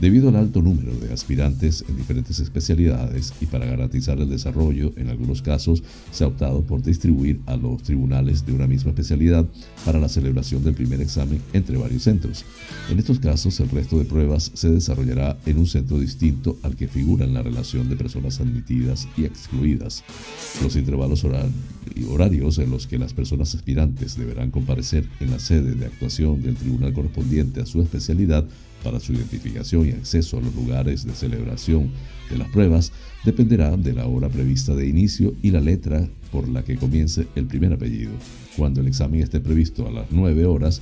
Debido 0.00 0.28
al 0.28 0.36
alto 0.36 0.60
número 0.60 0.94
de 0.94 1.10
aspirantes 1.10 1.82
en 1.88 1.96
diferentes 1.96 2.38
especialidades 2.38 3.32
y 3.40 3.46
para 3.46 3.64
garantizar 3.64 4.20
el 4.20 4.28
desarrollo, 4.28 4.92
en 4.96 5.08
algunos 5.08 5.40
casos 5.40 5.82
se 6.10 6.22
ha 6.22 6.26
optado 6.26 6.62
por 6.64 6.82
distribuir 6.82 7.40
a 7.46 7.56
los 7.56 7.82
tribunales 7.82 8.44
de 8.44 8.52
una 8.52 8.66
misma 8.66 8.90
especialidad 8.90 9.46
para 9.86 9.98
la 9.98 10.10
celebración 10.10 10.62
del 10.62 10.74
primer 10.74 11.00
examen 11.00 11.40
entre 11.54 11.78
varios 11.78 12.02
centros. 12.02 12.44
En 12.90 12.98
estos 12.98 13.20
casos, 13.20 13.58
el 13.60 13.70
resto 13.70 13.98
de 13.98 14.04
pruebas 14.04 14.50
se 14.52 14.70
desarrollará 14.70 15.38
en 15.46 15.58
un 15.58 15.66
centro 15.66 15.98
distinto 15.98 16.58
al 16.62 16.76
que 16.76 16.88
figura 16.88 17.24
en 17.24 17.32
la 17.32 17.42
relación 17.42 17.88
de 17.88 17.96
personas 17.96 18.38
admitidas 18.38 19.08
y 19.16 19.24
excluidas. 19.24 20.04
Los 20.62 20.76
intervalos 20.76 21.24
horarios 21.24 22.58
en 22.58 22.70
los 22.70 22.86
que 22.86 22.98
las 22.98 23.14
personas 23.14 23.54
aspirantes 23.54 24.18
deberán 24.18 24.50
comparecer 24.50 25.08
en 25.20 25.30
la 25.30 25.38
sede 25.38 25.74
de 25.74 25.86
actuación 25.86 26.42
del 26.42 26.56
tribunal 26.56 26.92
correspondiente 26.92 27.62
a 27.62 27.66
su 27.66 27.80
especialidad 27.80 28.44
para 28.82 29.00
su 29.00 29.12
identificación 29.12 29.86
y 29.86 29.90
acceso 29.90 30.38
a 30.38 30.40
los 30.40 30.54
lugares 30.54 31.04
de 31.04 31.12
celebración 31.12 31.90
de 32.30 32.38
las 32.38 32.48
pruebas 32.48 32.92
dependerá 33.24 33.76
de 33.76 33.92
la 33.92 34.06
hora 34.06 34.28
prevista 34.28 34.74
de 34.74 34.86
inicio 34.86 35.34
y 35.42 35.50
la 35.50 35.60
letra 35.60 36.08
por 36.30 36.48
la 36.48 36.64
que 36.64 36.76
comience 36.76 37.26
el 37.34 37.46
primer 37.46 37.72
apellido. 37.72 38.12
Cuando 38.56 38.80
el 38.80 38.88
examen 38.88 39.22
esté 39.22 39.40
previsto 39.40 39.86
a 39.86 39.90
las 39.90 40.06
9 40.10 40.46
horas, 40.46 40.80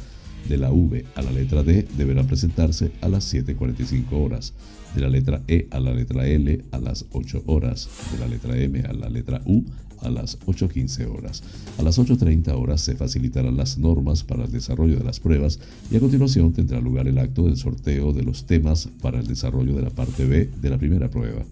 de 0.48 0.58
la 0.58 0.70
V 0.70 1.04
a 1.14 1.22
la 1.22 1.30
letra 1.30 1.62
D 1.62 1.86
deberá 1.96 2.22
presentarse 2.22 2.92
a 3.00 3.08
las 3.08 3.32
7.45 3.32 4.12
horas, 4.12 4.52
de 4.94 5.00
la 5.00 5.08
letra 5.08 5.42
E 5.48 5.68
a 5.70 5.80
la 5.80 5.92
letra 5.92 6.26
L 6.26 6.64
a 6.70 6.78
las 6.78 7.06
8 7.12 7.44
horas, 7.46 7.88
de 8.12 8.18
la 8.18 8.26
letra 8.26 8.56
M 8.56 8.80
a 8.80 8.92
la 8.92 9.08
letra 9.08 9.40
U 9.46 9.64
a 10.04 10.10
las 10.10 10.38
8.15 10.40 11.10
horas. 11.10 11.42
A 11.78 11.82
las 11.82 11.98
8.30 11.98 12.52
horas 12.54 12.80
se 12.80 12.94
facilitarán 12.94 13.56
las 13.56 13.78
normas 13.78 14.22
para 14.22 14.44
el 14.44 14.52
desarrollo 14.52 14.96
de 14.96 15.04
las 15.04 15.20
pruebas 15.20 15.58
y 15.90 15.96
a 15.96 16.00
continuación 16.00 16.52
tendrá 16.52 16.80
lugar 16.80 17.08
el 17.08 17.18
acto 17.18 17.44
del 17.44 17.56
sorteo 17.56 18.12
de 18.12 18.22
los 18.22 18.46
temas 18.46 18.88
para 19.00 19.20
el 19.20 19.26
desarrollo 19.26 19.74
de 19.74 19.82
la 19.82 19.90
parte 19.90 20.24
B 20.24 20.50
de 20.60 20.70
la 20.70 20.78
primera 20.78 21.10
prueba. 21.10 21.42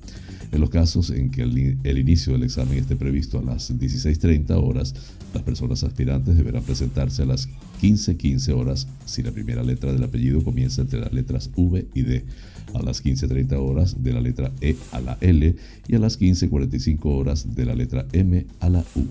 En 0.53 0.61
los 0.61 0.69
casos 0.69 1.09
en 1.11 1.31
que 1.31 1.43
el, 1.43 1.99
inicio 1.99 2.35
del 2.35 2.43
examen 2.43 2.77
esté 2.77 2.95
previsto 2.95 3.39
a 3.39 3.43
las 3.43 3.73
16.30 3.73 4.51
horas, 4.63 4.95
las 5.33 5.43
personas 5.43 5.83
aspirantes 5.83 6.37
deberán 6.37 6.63
presentarse 6.63 7.23
a 7.23 7.27
las 7.27 7.49
15.15 7.81 8.53
horas 8.53 8.87
si 9.07 9.23
la 9.23 9.33
primera 9.33 9.63
letra 9.63 9.95
del 9.95 10.05
apellido 10.05 10.45
comienza 10.45 10.83
entre 10.83 11.01
las 11.01 11.13
letras 11.15 11.49
V 11.57 11.87
y 11.95 12.03
D 12.03 12.25
a 12.75 12.83
las 12.83 13.05
15.30 13.05 13.53
horas 13.59 14.03
de 14.03 14.13
la 14.13 14.21
letra 14.21 14.53
E 14.61 14.77
a 14.93 15.01
la 15.01 15.19
L 15.21 15.55
y 15.89 15.95
a 15.95 15.99
las 15.99 16.21
15.45 16.21 17.01
horas 17.05 17.55
de 17.55 17.65
la 17.65 17.75
letra 17.75 18.07
M 18.13 18.47
a 18.61 18.69
la 18.69 18.85
U. 18.95 19.07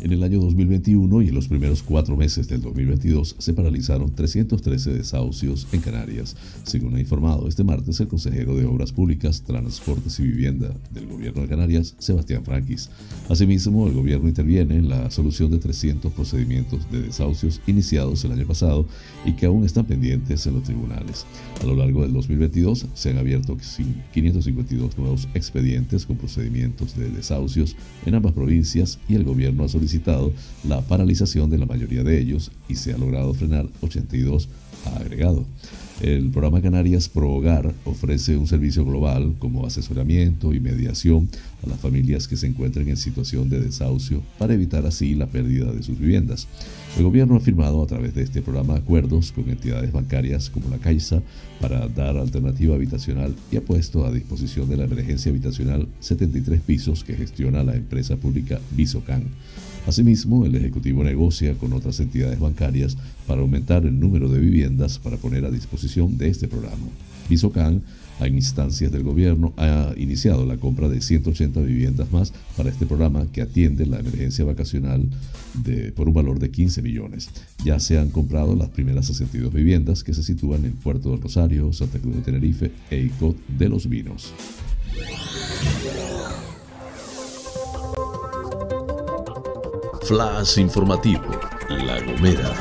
En 0.00 0.12
el 0.12 0.22
año 0.22 0.38
2021 0.40 1.22
y 1.22 1.28
en 1.28 1.34
los 1.34 1.48
primeros 1.48 1.82
cuatro 1.82 2.16
meses 2.16 2.46
del 2.46 2.60
2022 2.62 3.34
se 3.36 3.52
paralizaron 3.52 4.14
313 4.14 4.92
desahucios 4.92 5.66
en 5.72 5.80
Canarias, 5.80 6.36
según 6.62 6.94
ha 6.94 7.00
informado 7.00 7.48
este 7.48 7.64
martes 7.64 7.98
el 7.98 8.06
consejero 8.06 8.54
de 8.54 8.64
Obras 8.64 8.92
Públicas, 8.92 9.42
Transportes 9.42 10.20
y 10.20 10.22
Vivienda 10.22 10.72
del 10.92 11.08
Gobierno 11.08 11.42
de 11.42 11.48
Canarias, 11.48 11.96
Sebastián 11.98 12.44
Franquis. 12.44 12.90
Asimismo, 13.28 13.88
el 13.88 13.94
gobierno 13.94 14.28
interviene 14.28 14.76
en 14.76 14.88
la 14.88 15.10
solución 15.10 15.50
de 15.50 15.58
300 15.58 16.12
procedimientos 16.12 16.88
de 16.92 17.02
desahucios 17.02 17.60
iniciados 17.66 18.24
el 18.24 18.32
año 18.32 18.46
pasado 18.46 18.86
y 19.24 19.32
que 19.32 19.46
aún 19.46 19.64
están 19.64 19.86
pendientes 19.86 20.46
en 20.46 20.54
los 20.54 20.62
tribunales. 20.62 21.26
A 21.60 21.66
lo 21.66 21.74
largo 21.74 22.02
del 22.02 22.12
2022 22.12 22.86
se 22.94 23.10
han 23.10 23.18
abierto 23.18 23.56
552 24.14 24.96
nuevos 24.96 25.28
expedientes 25.34 26.06
con 26.06 26.16
procedimientos 26.16 26.96
de 26.96 27.10
desahucios 27.10 27.74
en 28.06 28.14
ambas 28.14 28.32
provincias 28.32 29.00
y 29.08 29.16
el 29.16 29.24
gobierno 29.24 29.64
ha 29.64 29.68
solicitado 29.68 29.87
solicitado 29.88 30.32
la 30.68 30.82
paralización 30.82 31.48
de 31.48 31.56
la 31.56 31.64
mayoría 31.64 32.04
de 32.04 32.20
ellos 32.20 32.50
y 32.68 32.74
se 32.74 32.92
ha 32.92 32.98
logrado 32.98 33.32
frenar 33.32 33.66
82 33.80 34.48
ha 34.84 34.96
agregado. 34.96 35.46
El 36.00 36.30
programa 36.30 36.62
Canarias 36.62 37.08
Pro 37.08 37.32
Hogar 37.32 37.74
ofrece 37.84 38.36
un 38.36 38.46
servicio 38.46 38.84
global 38.84 39.34
como 39.40 39.66
asesoramiento 39.66 40.54
y 40.54 40.60
mediación 40.60 41.28
a 41.64 41.68
las 41.68 41.80
familias 41.80 42.28
que 42.28 42.36
se 42.36 42.46
encuentren 42.46 42.88
en 42.88 42.96
situación 42.96 43.48
de 43.48 43.58
desahucio 43.58 44.22
para 44.38 44.54
evitar 44.54 44.86
así 44.86 45.16
la 45.16 45.26
pérdida 45.26 45.72
de 45.72 45.82
sus 45.82 45.98
viviendas. 45.98 46.46
El 46.96 47.02
gobierno 47.02 47.34
ha 47.34 47.40
firmado 47.40 47.82
a 47.82 47.86
través 47.88 48.14
de 48.14 48.22
este 48.22 48.42
programa 48.42 48.76
acuerdos 48.76 49.32
con 49.32 49.50
entidades 49.50 49.90
bancarias 49.90 50.50
como 50.50 50.70
la 50.70 50.78
Caixa 50.78 51.20
para 51.60 51.88
dar 51.88 52.16
alternativa 52.16 52.76
habitacional 52.76 53.34
y 53.50 53.56
ha 53.56 53.64
puesto 53.64 54.06
a 54.06 54.12
disposición 54.12 54.68
de 54.68 54.76
la 54.76 54.84
emergencia 54.84 55.30
habitacional 55.30 55.88
73 55.98 56.60
pisos 56.60 57.02
que 57.02 57.16
gestiona 57.16 57.64
la 57.64 57.74
empresa 57.74 58.16
pública 58.16 58.60
Visocan. 58.70 59.24
Asimismo, 59.88 60.44
el 60.44 60.54
Ejecutivo 60.54 61.02
negocia 61.02 61.54
con 61.54 61.72
otras 61.72 61.98
entidades 61.98 62.38
bancarias 62.38 62.98
para 63.26 63.40
aumentar 63.40 63.86
el 63.86 63.98
número 63.98 64.28
de 64.28 64.38
viviendas 64.38 64.98
para 64.98 65.16
poner 65.16 65.46
a 65.46 65.50
disposición 65.50 66.18
de 66.18 66.28
este 66.28 66.46
programa. 66.46 66.84
Visocan, 67.30 67.80
a 68.20 68.28
instancias 68.28 68.92
del 68.92 69.02
gobierno, 69.02 69.54
ha 69.56 69.94
iniciado 69.96 70.44
la 70.44 70.58
compra 70.58 70.90
de 70.90 71.00
180 71.00 71.60
viviendas 71.62 72.12
más 72.12 72.34
para 72.54 72.68
este 72.68 72.84
programa 72.84 73.28
que 73.32 73.40
atiende 73.40 73.86
la 73.86 74.00
emergencia 74.00 74.44
vacacional 74.44 75.08
por 75.96 76.06
un 76.06 76.14
valor 76.14 76.38
de 76.38 76.50
15 76.50 76.82
millones. 76.82 77.30
Ya 77.64 77.80
se 77.80 77.98
han 77.98 78.10
comprado 78.10 78.54
las 78.56 78.68
primeras 78.68 79.06
62 79.06 79.54
viviendas 79.54 80.04
que 80.04 80.12
se 80.12 80.22
sitúan 80.22 80.66
en 80.66 80.72
Puerto 80.72 81.12
del 81.12 81.22
Rosario, 81.22 81.72
Santa 81.72 81.98
Cruz 81.98 82.16
de 82.16 82.20
Tenerife 82.20 82.70
e 82.90 83.00
Icot 83.00 83.38
de 83.46 83.68
los 83.70 83.88
Vinos. 83.88 84.34
Flash 90.08 90.56
informativo, 90.56 91.20
La 91.68 92.00
Gomera. 92.00 92.54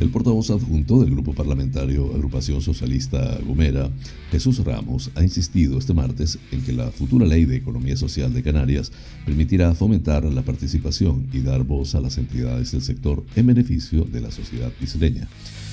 El 0.00 0.10
portavoz 0.10 0.50
adjunto 0.50 0.98
del 0.98 1.10
Grupo 1.10 1.32
Parlamentario 1.32 2.12
Agrupación 2.12 2.60
Socialista 2.60 3.38
Gomera, 3.46 3.88
Jesús 4.32 4.64
Ramos, 4.64 5.12
ha 5.14 5.22
insistido 5.22 5.78
este 5.78 5.94
martes 5.94 6.36
en 6.50 6.62
que 6.62 6.72
la 6.72 6.90
futura 6.90 7.26
Ley 7.26 7.44
de 7.44 7.54
Economía 7.54 7.96
Social 7.96 8.34
de 8.34 8.42
Canarias 8.42 8.90
permitirá 9.24 9.72
fomentar 9.76 10.24
la 10.24 10.42
participación 10.42 11.28
y 11.32 11.38
dar 11.38 11.62
voz 11.62 11.94
a 11.94 12.00
las 12.00 12.18
entidades 12.18 12.72
del 12.72 12.82
sector 12.82 13.24
en 13.36 13.46
beneficio 13.46 14.02
de 14.02 14.20
la 14.20 14.32
sociedad 14.32 14.72
isleña. 14.80 15.28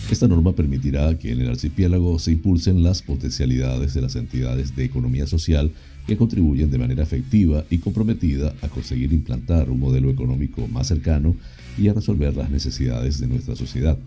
Esta 0.10 0.26
norma 0.26 0.56
permitirá 0.56 1.18
que 1.20 1.34
en 1.34 1.42
el 1.42 1.50
archipiélago 1.50 2.18
se 2.18 2.32
impulsen 2.32 2.82
las 2.82 3.02
potencialidades 3.02 3.94
de 3.94 4.02
las 4.02 4.16
entidades 4.16 4.74
de 4.74 4.86
economía 4.86 5.28
social 5.28 5.72
que 6.08 6.16
contribuyen 6.16 6.72
de 6.72 6.78
manera 6.78 7.04
efectiva 7.04 7.66
y 7.70 7.80
comprometida 7.80 8.56
a 8.62 8.70
conseguir 8.70 9.12
implantar 9.12 9.70
un 9.70 9.82
modelo 9.82 10.10
económico 10.10 10.66
más 10.70 10.88
cercano 10.88 11.36
y 11.78 11.90
a 11.90 11.94
resolver 11.94 12.38
las 12.38 12.50
necesidades 12.50 13.20
de 13.20 13.28
nuestra 13.28 13.58
sociedad. 13.58 13.98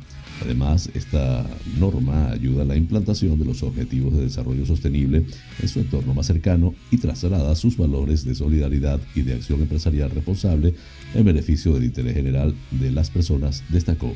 Además, 0.43 0.89
esta 0.95 1.47
norma 1.79 2.31
ayuda 2.31 2.63
a 2.63 2.65
la 2.65 2.77
implantación 2.77 3.39
de 3.39 3.45
los 3.45 3.63
objetivos 3.63 4.17
de 4.17 4.23
desarrollo 4.23 4.65
sostenible 4.65 5.27
en 5.61 5.69
su 5.69 5.81
entorno 5.81 6.15
más 6.15 6.27
cercano 6.27 6.75
y 6.91 6.97
traslada 6.97 7.55
sus 7.55 7.77
valores 7.77 8.25
de 8.25 8.35
solidaridad 8.35 9.01
y 9.15 9.21
de 9.21 9.35
acción 9.35 9.61
empresarial 9.61 10.11
responsable 10.11 10.75
en 11.15 11.25
beneficio 11.27 11.75
del 11.75 11.85
interés 11.85 12.15
general 12.15 12.55
de 12.71 12.91
las 12.91 13.11
personas, 13.11 13.63
destacó. 13.69 14.15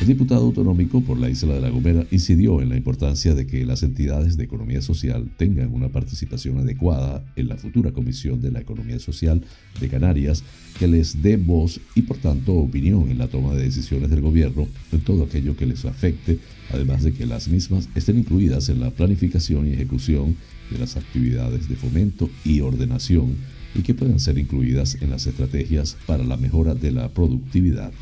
El 0.00 0.08
diputado 0.08 0.42
autonómico 0.42 1.00
por 1.02 1.18
la 1.18 1.30
isla 1.30 1.54
de 1.54 1.60
La 1.60 1.70
Gomera 1.70 2.04
incidió 2.10 2.60
en 2.60 2.68
la 2.68 2.76
importancia 2.76 3.32
de 3.32 3.46
que 3.46 3.64
las 3.64 3.84
entidades 3.84 4.36
de 4.36 4.44
economía 4.44 4.82
social 4.82 5.30
tengan 5.36 5.72
una 5.72 5.88
participación 5.88 6.58
adecuada 6.58 7.24
en 7.36 7.48
la 7.48 7.56
futura 7.56 7.92
Comisión 7.92 8.40
de 8.42 8.50
la 8.50 8.60
Economía 8.60 8.98
Social 8.98 9.42
de 9.80 9.88
Canarias 9.88 10.42
que 10.78 10.88
les 10.88 11.22
dé 11.22 11.36
voz 11.36 11.80
y 11.94 12.02
por 12.02 12.18
tanto 12.18 12.54
opinión 12.54 13.08
en 13.08 13.18
la 13.18 13.28
toma 13.28 13.54
de 13.54 13.62
decisiones 13.62 14.10
del 14.10 14.20
gobierno 14.20 14.66
en 14.90 15.00
todo 15.00 15.22
aquello 15.22 15.56
que 15.56 15.64
les 15.64 15.84
afecte, 15.84 16.40
además 16.72 17.04
de 17.04 17.12
que 17.12 17.24
las 17.24 17.46
mismas 17.46 17.88
estén 17.94 18.18
incluidas 18.18 18.68
en 18.68 18.80
la 18.80 18.90
planificación 18.90 19.68
y 19.68 19.74
ejecución 19.74 20.36
de 20.70 20.78
las 20.78 20.96
actividades 20.96 21.68
de 21.68 21.76
fomento 21.76 22.28
y 22.44 22.60
ordenación 22.60 23.36
y 23.76 23.82
que 23.82 23.94
puedan 23.94 24.18
ser 24.18 24.38
incluidas 24.38 24.96
en 25.00 25.10
las 25.10 25.26
estrategias 25.26 25.96
para 26.04 26.24
la 26.24 26.36
mejora 26.36 26.74
de 26.74 26.90
la 26.90 27.08
productividad. 27.08 27.92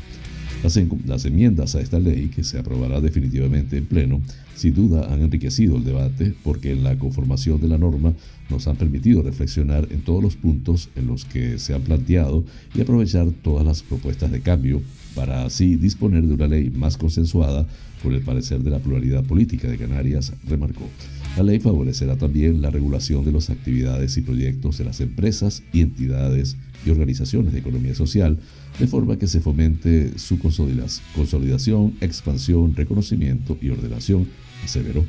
Las, 0.63 1.25
enmiendas 1.25 1.75
a 1.75 1.81
esta 1.81 1.99
ley, 1.99 2.29
que 2.33 2.45
se 2.45 2.57
aprobará 2.57 3.01
definitivamente 3.01 3.77
en 3.77 3.85
pleno, 3.85 4.21
sin 4.55 4.73
duda 4.73 5.13
han 5.13 5.21
enriquecido 5.21 5.75
el 5.75 5.83
debate 5.83 6.33
porque 6.41 6.71
en 6.71 6.83
la 6.83 6.97
conformación 6.97 7.59
de 7.59 7.67
la 7.67 7.77
norma 7.77 8.13
nos 8.49 8.67
han 8.67 8.77
permitido 8.77 9.21
reflexionar 9.23 9.89
en 9.91 10.01
todos 10.01 10.23
los 10.23 10.37
puntos 10.37 10.89
en 10.95 11.07
los 11.07 11.25
que 11.25 11.59
se 11.59 11.73
han 11.73 11.81
planteado 11.81 12.45
y 12.73 12.79
aprovechar 12.79 13.29
todas 13.41 13.65
las 13.65 13.83
propuestas 13.83 14.31
de 14.31 14.39
cambio 14.39 14.81
para 15.15 15.43
así 15.43 15.75
disponer 15.75 16.23
de 16.23 16.33
una 16.33 16.47
ley 16.47 16.69
más 16.69 16.95
consensuada 16.95 17.67
por 18.01 18.13
el 18.13 18.21
parecer 18.21 18.61
de 18.61 18.71
la 18.71 18.79
pluralidad 18.79 19.23
política 19.23 19.67
de 19.67 19.77
Canarias, 19.77 20.31
remarcó. 20.47 20.87
La 21.35 21.43
ley 21.43 21.59
favorecerá 21.59 22.15
también 22.15 22.61
la 22.61 22.69
regulación 22.69 23.25
de 23.25 23.31
las 23.31 23.49
actividades 23.49 24.15
y 24.17 24.21
proyectos 24.21 24.77
de 24.77 24.85
las 24.85 25.01
empresas 25.01 25.63
y 25.73 25.81
entidades 25.81 26.55
y 26.85 26.89
organizaciones 26.89 27.53
de 27.53 27.59
economía 27.59 27.95
social 27.95 28.37
de 28.79 28.87
forma 28.87 29.17
que 29.17 29.27
se 29.27 29.39
fomente 29.39 30.17
su 30.17 30.39
consolidación, 30.39 31.93
expansión, 32.01 32.75
reconocimiento 32.75 33.57
y 33.61 33.69
ordenación, 33.69 34.27
aseveró. 34.63 35.05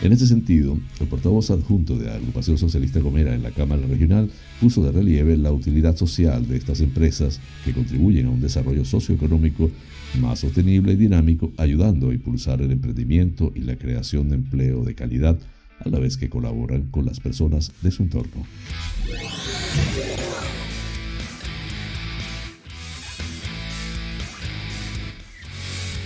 En 0.00 0.12
este 0.12 0.26
sentido, 0.26 0.78
el 1.00 1.08
portavoz 1.08 1.50
adjunto 1.50 1.98
de 1.98 2.06
la 2.06 2.14
Agrupación 2.14 2.56
Socialista 2.56 3.00
Gomera 3.00 3.34
en 3.34 3.42
la 3.42 3.50
Cámara 3.50 3.82
Regional 3.84 4.30
puso 4.60 4.84
de 4.84 4.92
relieve 4.92 5.36
la 5.36 5.50
utilidad 5.50 5.96
social 5.96 6.46
de 6.46 6.56
estas 6.56 6.80
empresas 6.80 7.40
que 7.64 7.72
contribuyen 7.72 8.26
a 8.26 8.30
un 8.30 8.40
desarrollo 8.40 8.84
socioeconómico 8.84 9.72
más 10.20 10.38
sostenible 10.38 10.92
y 10.92 10.96
dinámico, 10.96 11.52
ayudando 11.56 12.10
a 12.10 12.14
impulsar 12.14 12.62
el 12.62 12.70
emprendimiento 12.70 13.52
y 13.56 13.60
la 13.60 13.76
creación 13.76 14.28
de 14.28 14.36
empleo 14.36 14.84
de 14.84 14.94
calidad, 14.94 15.36
a 15.84 15.88
la 15.88 15.98
vez 15.98 16.16
que 16.16 16.28
colaboran 16.28 16.84
con 16.90 17.04
las 17.04 17.18
personas 17.18 17.72
de 17.82 17.90
su 17.90 18.04
entorno. 18.04 18.44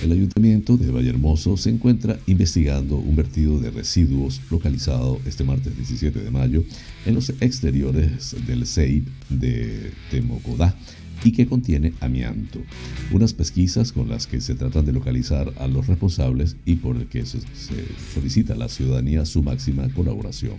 El 0.03 0.11
ayuntamiento 0.11 0.77
de 0.77 0.91
Vallehermoso 0.91 1.57
se 1.57 1.71
encuentra 1.71 2.19
investigando 2.27 2.97
un 2.97 3.15
vertido 3.15 3.61
de 3.61 3.71
residuos 3.71 4.41
localizado 4.51 5.21
este 5.27 5.45
martes 5.45 5.77
17 5.77 6.19
de 6.19 6.31
mayo 6.33 6.65
en 7.07 7.15
los 7.15 7.31
exteriores 7.41 8.35
del 8.45 8.67
CEIP 8.67 9.07
de 9.29 9.93
Temocodá 10.11 10.77
y 11.25 11.31
que 11.31 11.47
contiene 11.47 11.93
amianto. 12.01 12.61
Unas 13.13 13.33
pesquisas 13.33 13.93
con 13.93 14.09
las 14.09 14.27
que 14.27 14.41
se 14.41 14.57
tratan 14.57 14.85
de 14.85 14.93
localizar 14.93 15.53
a 15.59 15.69
los 15.69 15.87
responsables 15.87 16.57
y 16.65 16.77
por 16.77 16.97
el 16.97 17.07
que 17.07 17.25
se, 17.25 17.39
solicita 18.13 18.55
a 18.55 18.57
la 18.57 18.69
ciudadanía 18.69 19.25
su 19.25 19.43
máxima 19.45 19.89
colaboración. 19.91 20.57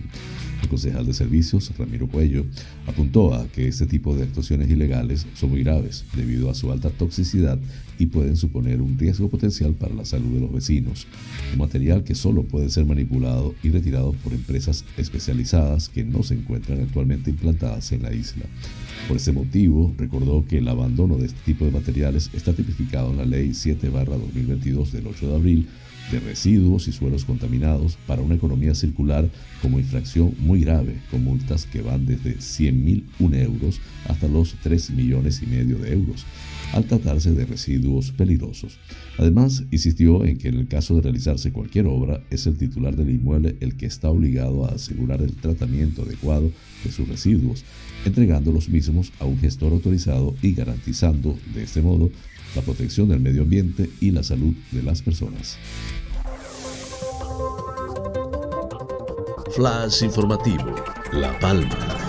El 0.62 0.68
concejal 0.70 1.04
de 1.04 1.12
servicios, 1.12 1.70
Ramiro 1.76 2.08
Cuello, 2.08 2.46
apuntó 2.86 3.34
a 3.34 3.46
que 3.48 3.68
este 3.68 3.86
tipo 3.86 4.16
de 4.16 4.22
actuaciones 4.22 4.70
ilegales 4.70 5.26
son 5.34 5.50
muy 5.50 5.62
graves 5.62 6.04
debido 6.16 6.48
a 6.48 6.54
su 6.54 6.72
alta 6.72 6.88
toxicidad 6.88 7.58
y 7.98 8.06
pueden 8.06 8.36
suponer 8.36 8.80
un 8.80 8.98
riesgo 8.98 9.28
potencial 9.28 9.74
para 9.74 9.94
la 9.94 10.04
salud 10.04 10.34
de 10.34 10.40
los 10.40 10.52
vecinos. 10.52 11.06
Un 11.52 11.58
material 11.58 12.04
que 12.04 12.14
solo 12.14 12.42
puede 12.42 12.70
ser 12.70 12.84
manipulado 12.84 13.54
y 13.62 13.70
retirado 13.70 14.12
por 14.12 14.32
empresas 14.32 14.84
especializadas 14.96 15.88
que 15.88 16.04
no 16.04 16.22
se 16.22 16.34
encuentran 16.34 16.80
actualmente 16.80 17.30
implantadas 17.30 17.92
en 17.92 18.02
la 18.02 18.12
isla. 18.12 18.44
Por 19.08 19.18
ese 19.18 19.32
motivo, 19.32 19.92
recordó 19.98 20.46
que 20.46 20.58
el 20.58 20.68
abandono 20.68 21.16
de 21.16 21.26
este 21.26 21.40
tipo 21.44 21.64
de 21.64 21.70
materiales 21.70 22.30
está 22.32 22.52
tipificado 22.52 23.10
en 23.10 23.18
la 23.18 23.24
Ley 23.24 23.50
7-2022 23.50 24.90
del 24.90 25.06
8 25.06 25.28
de 25.28 25.34
abril 25.34 25.68
de 26.10 26.20
residuos 26.20 26.88
y 26.88 26.92
suelos 26.92 27.24
contaminados 27.24 27.96
para 28.06 28.22
una 28.22 28.34
economía 28.34 28.74
circular 28.74 29.28
como 29.62 29.78
infracción 29.78 30.34
muy 30.38 30.60
grave, 30.60 30.96
con 31.10 31.24
multas 31.24 31.66
que 31.66 31.82
van 31.82 32.06
desde 32.06 32.36
100.001 32.36 33.42
euros 33.42 33.80
hasta 34.08 34.28
los 34.28 34.54
3 34.62 34.90
millones 34.90 35.42
y 35.42 35.46
medio 35.46 35.78
de 35.78 35.92
euros, 35.92 36.24
al 36.74 36.86
tratarse 36.86 37.30
de 37.30 37.46
residuos 37.46 38.10
peligrosos. 38.10 38.78
Además, 39.16 39.62
insistió 39.70 40.24
en 40.24 40.38
que 40.38 40.48
en 40.48 40.56
el 40.56 40.66
caso 40.66 40.96
de 40.96 41.02
realizarse 41.02 41.52
cualquier 41.52 41.86
obra, 41.86 42.20
es 42.30 42.48
el 42.48 42.56
titular 42.56 42.96
del 42.96 43.10
inmueble 43.10 43.56
el 43.60 43.76
que 43.76 43.86
está 43.86 44.10
obligado 44.10 44.66
a 44.66 44.72
asegurar 44.72 45.22
el 45.22 45.34
tratamiento 45.34 46.02
adecuado 46.02 46.50
de 46.82 46.90
sus 46.90 47.08
residuos, 47.08 47.64
entregando 48.04 48.50
los 48.50 48.68
mismos 48.68 49.12
a 49.20 49.24
un 49.24 49.38
gestor 49.38 49.72
autorizado 49.72 50.34
y 50.42 50.52
garantizando, 50.52 51.38
de 51.54 51.62
este 51.62 51.80
modo, 51.80 52.10
la 52.56 52.62
protección 52.62 53.08
del 53.08 53.20
medio 53.20 53.42
ambiente 53.42 53.88
y 54.00 54.10
la 54.10 54.24
salud 54.24 54.54
de 54.72 54.82
las 54.82 55.00
personas. 55.00 55.56
Flash 59.54 60.02
informativo, 60.02 60.74
La 61.12 61.38
Palma. 61.38 62.03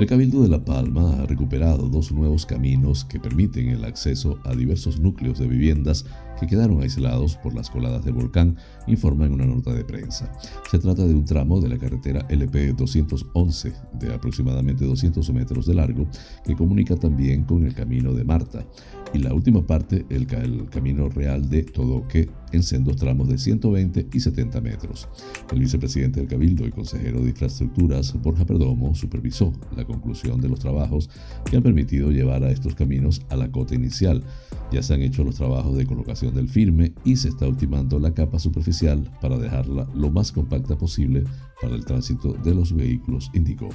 El 0.00 0.06
Cabildo 0.06 0.42
de 0.42 0.48
La 0.48 0.64
Palma 0.64 1.12
ha 1.20 1.26
recuperado 1.26 1.90
dos 1.90 2.10
nuevos 2.10 2.46
caminos 2.46 3.04
que 3.04 3.20
permiten 3.20 3.68
el 3.68 3.84
acceso 3.84 4.38
a 4.44 4.54
diversos 4.54 4.98
núcleos 4.98 5.38
de 5.38 5.46
viviendas 5.46 6.06
que 6.40 6.46
quedaron 6.46 6.80
aislados 6.80 7.36
por 7.36 7.54
las 7.54 7.68
coladas 7.68 8.02
del 8.04 8.14
volcán, 8.14 8.56
informa 8.86 9.26
en 9.26 9.32
una 9.32 9.44
nota 9.44 9.74
de 9.74 9.84
prensa. 9.84 10.32
Se 10.70 10.78
trata 10.78 11.06
de 11.06 11.14
un 11.14 11.26
tramo 11.26 11.60
de 11.60 11.68
la 11.68 11.78
carretera 11.78 12.26
LP 12.30 12.72
211 12.72 13.72
de 13.92 14.14
aproximadamente 14.14 14.86
200 14.86 15.30
metros 15.32 15.66
de 15.66 15.74
largo 15.74 16.06
que 16.44 16.56
comunica 16.56 16.96
también 16.96 17.44
con 17.44 17.66
el 17.66 17.74
camino 17.74 18.14
de 18.14 18.24
Marta 18.24 18.66
y 19.12 19.18
la 19.18 19.34
última 19.34 19.66
parte, 19.66 20.06
el, 20.08 20.26
camino 20.70 21.08
real 21.08 21.48
de 21.48 21.64
Todoque, 21.64 22.30
en 22.52 22.62
sendos 22.62 22.96
tramos 22.96 23.28
de 23.28 23.38
120 23.38 24.08
y 24.12 24.20
70 24.20 24.60
metros. 24.60 25.08
El 25.52 25.60
vicepresidente 25.60 26.20
del 26.20 26.28
Cabildo 26.28 26.66
y 26.66 26.70
consejero 26.70 27.20
de 27.20 27.30
Infraestructuras, 27.30 28.14
Borja 28.22 28.44
Perdomo, 28.44 28.94
supervisó 28.94 29.52
la 29.76 29.84
conclusión 29.84 30.40
de 30.40 30.48
los 30.48 30.60
trabajos 30.60 31.10
que 31.44 31.56
han 31.56 31.62
permitido 31.62 32.10
llevar 32.10 32.44
a 32.44 32.50
estos 32.50 32.74
caminos 32.74 33.22
a 33.30 33.36
la 33.36 33.50
cota 33.50 33.74
inicial. 33.74 34.22
Ya 34.70 34.82
se 34.82 34.94
han 34.94 35.02
hecho 35.02 35.24
los 35.24 35.36
trabajos 35.36 35.76
de 35.76 35.86
colocación 35.86 36.29
del 36.30 36.48
firme 36.48 36.92
y 37.04 37.16
se 37.16 37.28
está 37.28 37.46
ultimando 37.46 37.98
la 37.98 38.12
capa 38.12 38.38
superficial 38.38 39.10
para 39.20 39.38
dejarla 39.38 39.88
lo 39.94 40.10
más 40.10 40.32
compacta 40.32 40.76
posible 40.76 41.24
para 41.60 41.74
el 41.74 41.84
tránsito 41.84 42.32
de 42.32 42.54
los 42.54 42.74
vehículos, 42.74 43.30
indicó. 43.34 43.68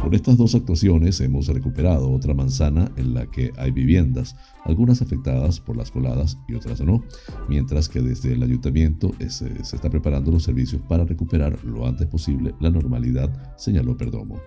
Con 0.00 0.14
estas 0.14 0.36
dos 0.36 0.54
actuaciones 0.54 1.20
hemos 1.20 1.46
recuperado 1.46 2.10
otra 2.10 2.34
manzana 2.34 2.90
en 2.96 3.14
la 3.14 3.26
que 3.26 3.52
hay 3.56 3.70
viviendas, 3.70 4.34
algunas 4.64 5.00
afectadas 5.00 5.60
por 5.60 5.76
las 5.76 5.90
coladas 5.90 6.38
y 6.48 6.54
otras 6.54 6.80
no, 6.80 7.04
mientras 7.48 7.88
que 7.88 8.00
desde 8.00 8.32
el 8.32 8.42
ayuntamiento 8.42 9.12
se, 9.28 9.52
está 9.60 9.90
preparando 9.90 10.32
los 10.32 10.42
servicios 10.42 10.82
para 10.88 11.04
recuperar 11.04 11.62
lo 11.64 11.86
antes 11.86 12.06
posible 12.08 12.54
la 12.60 12.70
normalidad, 12.70 13.30
señaló 13.56 13.96
Perdomo. 13.96 14.40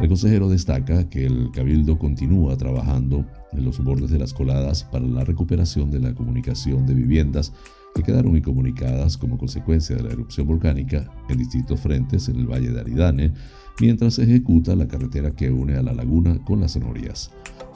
El 0.00 0.08
consejero 0.08 0.48
destaca 0.48 1.08
que 1.08 1.24
el 1.24 1.50
cabildo 1.52 1.98
continúa 1.98 2.56
trabajando 2.56 3.24
en 3.52 3.64
los 3.64 3.82
bordes 3.82 4.10
de 4.10 4.18
las 4.18 4.34
coladas 4.34 4.84
para 4.84 5.06
la 5.06 5.24
recuperación 5.24 5.90
de 5.90 6.00
la 6.00 6.14
comunicación 6.14 6.86
de 6.86 6.94
viviendas 6.94 7.52
que 7.94 8.02
quedaron 8.02 8.36
incomunicadas 8.36 9.16
como 9.16 9.38
consecuencia 9.38 9.96
de 9.96 10.02
la 10.02 10.12
erupción 10.12 10.46
volcánica 10.46 11.10
en 11.28 11.38
distintos 11.38 11.80
frentes 11.80 12.28
en 12.28 12.36
el 12.36 12.46
valle 12.46 12.70
de 12.70 12.80
Aridane, 12.80 13.32
mientras 13.80 14.14
se 14.14 14.24
ejecuta 14.24 14.76
la 14.76 14.88
carretera 14.88 15.30
que 15.32 15.50
une 15.50 15.76
a 15.76 15.82
la 15.82 15.92
laguna 15.92 16.38
con 16.44 16.60
las 16.60 16.72
Sonorias. 16.72 17.30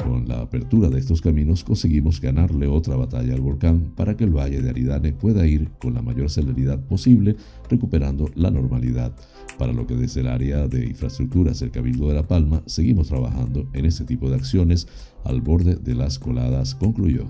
Con 0.05 0.27
la 0.27 0.41
apertura 0.41 0.89
de 0.89 0.99
estos 0.99 1.21
caminos 1.21 1.63
conseguimos 1.63 2.21
ganarle 2.21 2.67
otra 2.67 2.97
batalla 2.97 3.35
al 3.35 3.41
volcán 3.41 3.93
para 3.95 4.17
que 4.17 4.25
el 4.25 4.37
valle 4.37 4.61
de 4.61 4.71
Aridane 4.71 5.13
pueda 5.13 5.47
ir 5.47 5.71
con 5.81 5.95
la 5.95 6.03
mayor 6.03 6.31
celeridad 6.31 6.81
posible 6.81 7.37
recuperando 7.69 8.29
la 8.35 8.51
normalidad, 8.51 9.15
para 9.59 9.73
lo 9.73 9.87
que 9.87 9.95
desde 9.95 10.21
el 10.21 10.29
área 10.29 10.67
de 10.67 10.87
infraestructuras 10.87 11.61
del 11.61 11.71
Cabildo 11.71 12.09
de 12.09 12.15
La 12.15 12.27
Palma 12.27 12.63
seguimos 12.67 13.09
trabajando 13.09 13.69
en 13.73 13.85
este 13.85 14.05
tipo 14.05 14.29
de 14.29 14.37
acciones 14.37 14.89
al 15.25 15.41
borde 15.41 15.77
de 15.77 15.95
las 15.95 16.19
coladas, 16.19 16.75
concluyó. 16.75 17.27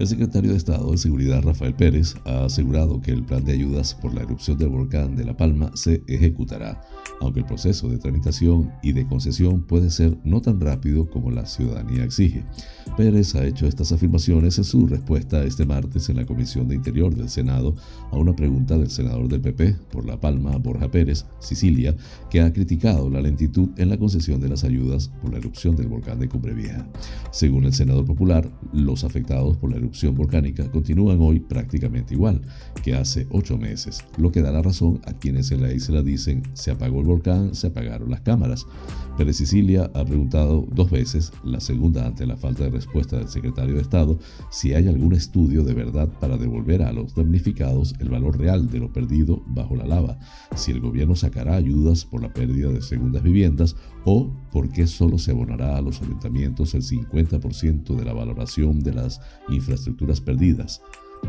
El 0.00 0.06
secretario 0.06 0.52
de 0.52 0.56
Estado 0.56 0.90
de 0.90 0.96
Seguridad 0.96 1.42
Rafael 1.42 1.74
Pérez 1.74 2.14
ha 2.24 2.46
asegurado 2.46 3.02
que 3.02 3.10
el 3.10 3.22
plan 3.22 3.44
de 3.44 3.52
ayudas 3.52 3.92
por 3.92 4.14
la 4.14 4.22
erupción 4.22 4.56
del 4.56 4.70
volcán 4.70 5.14
de 5.14 5.26
La 5.26 5.36
Palma 5.36 5.72
se 5.74 6.02
ejecutará 6.06 6.80
aunque 7.20 7.40
el 7.40 7.46
proceso 7.46 7.88
de 7.88 7.98
tramitación 7.98 8.72
y 8.82 8.92
de 8.92 9.06
concesión 9.06 9.62
puede 9.62 9.90
ser 9.90 10.18
no 10.24 10.40
tan 10.40 10.58
rápido 10.58 11.08
como 11.10 11.30
la 11.30 11.46
ciudadanía 11.46 12.04
exige. 12.04 12.44
Pérez 12.96 13.34
ha 13.34 13.44
hecho 13.44 13.66
estas 13.66 13.92
afirmaciones 13.92 14.56
en 14.58 14.64
su 14.64 14.86
respuesta 14.86 15.44
este 15.44 15.66
martes 15.66 16.08
en 16.08 16.16
la 16.16 16.24
Comisión 16.24 16.66
de 16.66 16.74
Interior 16.74 17.14
del 17.14 17.28
Senado 17.28 17.76
a 18.10 18.16
una 18.16 18.34
pregunta 18.34 18.78
del 18.78 18.90
senador 18.90 19.28
del 19.28 19.42
PP 19.42 19.76
por 19.92 20.06
La 20.06 20.18
Palma, 20.18 20.56
Borja 20.56 20.90
Pérez, 20.90 21.26
Sicilia, 21.40 21.94
que 22.30 22.40
ha 22.40 22.52
criticado 22.52 23.10
la 23.10 23.20
lentitud 23.20 23.68
en 23.76 23.90
la 23.90 23.98
concesión 23.98 24.40
de 24.40 24.48
las 24.48 24.64
ayudas 24.64 25.12
por 25.20 25.32
la 25.32 25.38
erupción 25.38 25.76
del 25.76 25.88
volcán 25.88 26.18
de 26.18 26.28
Cumbre 26.28 26.54
Vieja. 26.54 26.88
Según 27.30 27.64
el 27.64 27.74
senador 27.74 28.06
popular, 28.06 28.50
los 28.72 29.04
afectados 29.04 29.58
por 29.58 29.70
la 29.70 29.76
erupción 29.76 29.89
volcánica 30.12 30.70
continúan 30.70 31.18
hoy 31.20 31.40
prácticamente 31.40 32.14
igual 32.14 32.40
que 32.82 32.94
hace 32.94 33.26
ocho 33.30 33.58
meses, 33.58 34.04
lo 34.16 34.32
que 34.32 34.42
da 34.42 34.50
la 34.52 34.62
razón 34.62 35.00
a 35.04 35.12
quienes 35.12 35.50
en 35.50 35.62
la 35.62 35.72
isla 35.72 36.02
dicen 36.02 36.42
se 36.54 36.70
apagó 36.70 37.00
el 37.00 37.06
volcán 37.06 37.54
se 37.54 37.68
apagaron 37.68 38.10
las 38.10 38.20
cámaras. 38.20 38.66
Pérez 39.16 39.36
Sicilia 39.36 39.90
ha 39.92 40.04
preguntado 40.04 40.66
dos 40.72 40.90
veces, 40.90 41.32
la 41.44 41.60
segunda 41.60 42.06
ante 42.06 42.26
la 42.26 42.36
falta 42.36 42.64
de 42.64 42.70
respuesta 42.70 43.18
del 43.18 43.28
secretario 43.28 43.74
de 43.74 43.82
Estado, 43.82 44.18
si 44.50 44.72
hay 44.72 44.88
algún 44.88 45.12
estudio 45.12 45.62
de 45.62 45.74
verdad 45.74 46.08
para 46.20 46.38
devolver 46.38 46.82
a 46.82 46.92
los 46.92 47.14
damnificados 47.14 47.94
el 47.98 48.08
valor 48.08 48.38
real 48.38 48.70
de 48.70 48.78
lo 48.78 48.92
perdido 48.92 49.42
bajo 49.46 49.76
la 49.76 49.84
lava, 49.84 50.18
si 50.54 50.70
el 50.70 50.80
gobierno 50.80 51.16
sacará 51.16 51.56
ayudas 51.56 52.04
por 52.04 52.22
la 52.22 52.32
pérdida 52.32 52.70
de 52.70 52.80
segundas 52.80 53.22
viviendas 53.22 53.76
o 54.04 54.30
por 54.50 54.70
qué 54.70 54.86
solo 54.86 55.18
se 55.18 55.32
abonará 55.32 55.76
a 55.76 55.82
los 55.82 56.00
ayuntamientos 56.00 56.74
el 56.74 56.82
50% 56.82 57.96
de 57.96 58.04
la 58.04 58.12
valoración 58.12 58.80
de 58.80 58.94
las 58.94 59.20
infraestructuras 59.48 59.79
perdidas. 60.20 60.82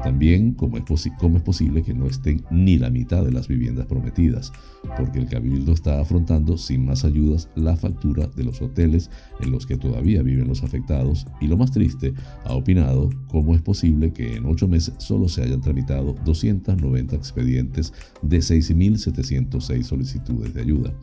También 0.03 0.53
cómo 0.53 0.77
es, 0.77 0.83
cómo 1.19 1.37
es 1.37 1.43
posible 1.43 1.83
que 1.83 1.93
no 1.93 2.07
estén 2.07 2.43
ni 2.49 2.77
la 2.77 2.89
mitad 2.89 3.23
de 3.23 3.31
las 3.31 3.47
viviendas 3.47 3.85
prometidas, 3.85 4.51
porque 4.97 5.19
el 5.19 5.27
cabildo 5.27 5.73
está 5.73 5.99
afrontando 5.99 6.57
sin 6.57 6.85
más 6.85 7.03
ayudas 7.05 7.49
la 7.55 7.75
factura 7.75 8.27
de 8.27 8.43
los 8.43 8.61
hoteles 8.61 9.11
en 9.41 9.51
los 9.51 9.67
que 9.67 9.77
todavía 9.77 10.23
viven 10.23 10.47
los 10.47 10.63
afectados 10.63 11.27
y 11.39 11.47
lo 11.47 11.57
más 11.57 11.71
triste, 11.71 12.13
ha 12.45 12.53
opinado 12.53 13.09
cómo 13.27 13.53
es 13.53 13.61
posible 13.61 14.11
que 14.11 14.37
en 14.37 14.45
ocho 14.45 14.67
meses 14.67 14.95
solo 14.97 15.29
se 15.29 15.43
hayan 15.43 15.61
tramitado 15.61 16.15
290 16.25 17.15
expedientes 17.15 17.93
de 18.23 18.37
6.706 18.39 19.83
solicitudes 19.83 20.53
de 20.53 20.61
ayuda. 20.61 20.93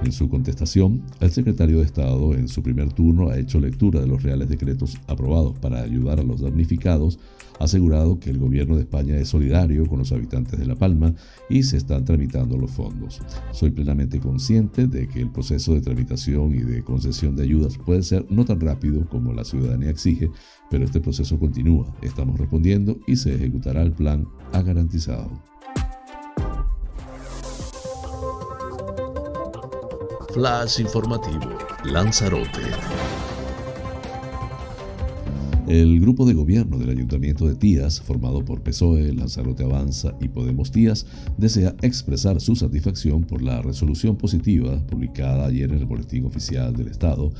En 0.00 0.12
su 0.12 0.28
contestación, 0.28 1.02
el 1.18 1.32
secretario 1.32 1.78
de 1.78 1.84
Estado 1.84 2.32
en 2.34 2.46
su 2.46 2.62
primer 2.62 2.92
turno 2.92 3.30
ha 3.30 3.38
hecho 3.38 3.58
lectura 3.58 4.00
de 4.00 4.06
los 4.06 4.22
reales 4.22 4.48
decretos 4.48 4.96
aprobados 5.08 5.58
para 5.58 5.82
ayudar 5.82 6.20
a 6.20 6.22
los 6.22 6.40
damnificados, 6.40 7.18
asegurado 7.58 8.20
que 8.20 8.30
el 8.30 8.38
gobierno 8.38 8.76
de 8.76 8.82
España 8.82 9.16
es 9.16 9.28
solidario 9.28 9.86
con 9.86 9.98
los 9.98 10.12
habitantes 10.12 10.56
de 10.56 10.66
La 10.66 10.76
Palma 10.76 11.14
y 11.50 11.64
se 11.64 11.76
están 11.76 12.04
tramitando 12.04 12.56
los 12.56 12.70
fondos. 12.70 13.20
Soy 13.50 13.70
plenamente 13.70 14.20
consciente 14.20 14.86
de 14.86 15.08
que 15.08 15.20
el 15.20 15.30
proceso 15.30 15.74
de 15.74 15.80
tramitación 15.80 16.54
y 16.54 16.60
de 16.60 16.84
concesión 16.84 17.34
de 17.34 17.42
ayudas 17.42 17.76
puede 17.76 18.04
ser 18.04 18.24
no 18.30 18.44
tan 18.44 18.60
rápido 18.60 19.04
como 19.08 19.32
la 19.32 19.44
ciudadanía 19.44 19.90
exige, 19.90 20.30
pero 20.70 20.84
este 20.84 21.00
proceso 21.00 21.40
continúa, 21.40 21.92
estamos 22.02 22.38
respondiendo 22.38 23.00
y 23.08 23.16
se 23.16 23.34
ejecutará 23.34 23.82
el 23.82 23.92
plan, 23.92 24.28
ha 24.52 24.62
garantizado. 24.62 25.28
Flash 30.38 30.78
informativo, 30.78 31.58
Lanzarote. 31.82 33.37
El 35.68 36.00
grupo 36.00 36.24
de 36.24 36.32
gobierno 36.32 36.78
del 36.78 36.88
Ayuntamiento 36.88 37.46
de 37.46 37.54
Tías, 37.54 38.00
formado 38.00 38.42
por 38.42 38.62
PSOE, 38.62 39.12
Lanzarote 39.12 39.64
Avanza 39.64 40.16
y 40.18 40.28
Podemos 40.28 40.72
Tías, 40.72 41.04
desea 41.36 41.76
expresar 41.82 42.40
su 42.40 42.56
satisfacción 42.56 43.22
por 43.22 43.42
la 43.42 43.60
resolución 43.60 44.16
positiva 44.16 44.82
publicada 44.86 45.44
ayer 45.44 45.70
en 45.70 45.80
el 45.80 45.84
Boletín 45.84 46.24
Oficial 46.24 46.74
del 46.74 46.88
Estado 46.88 47.30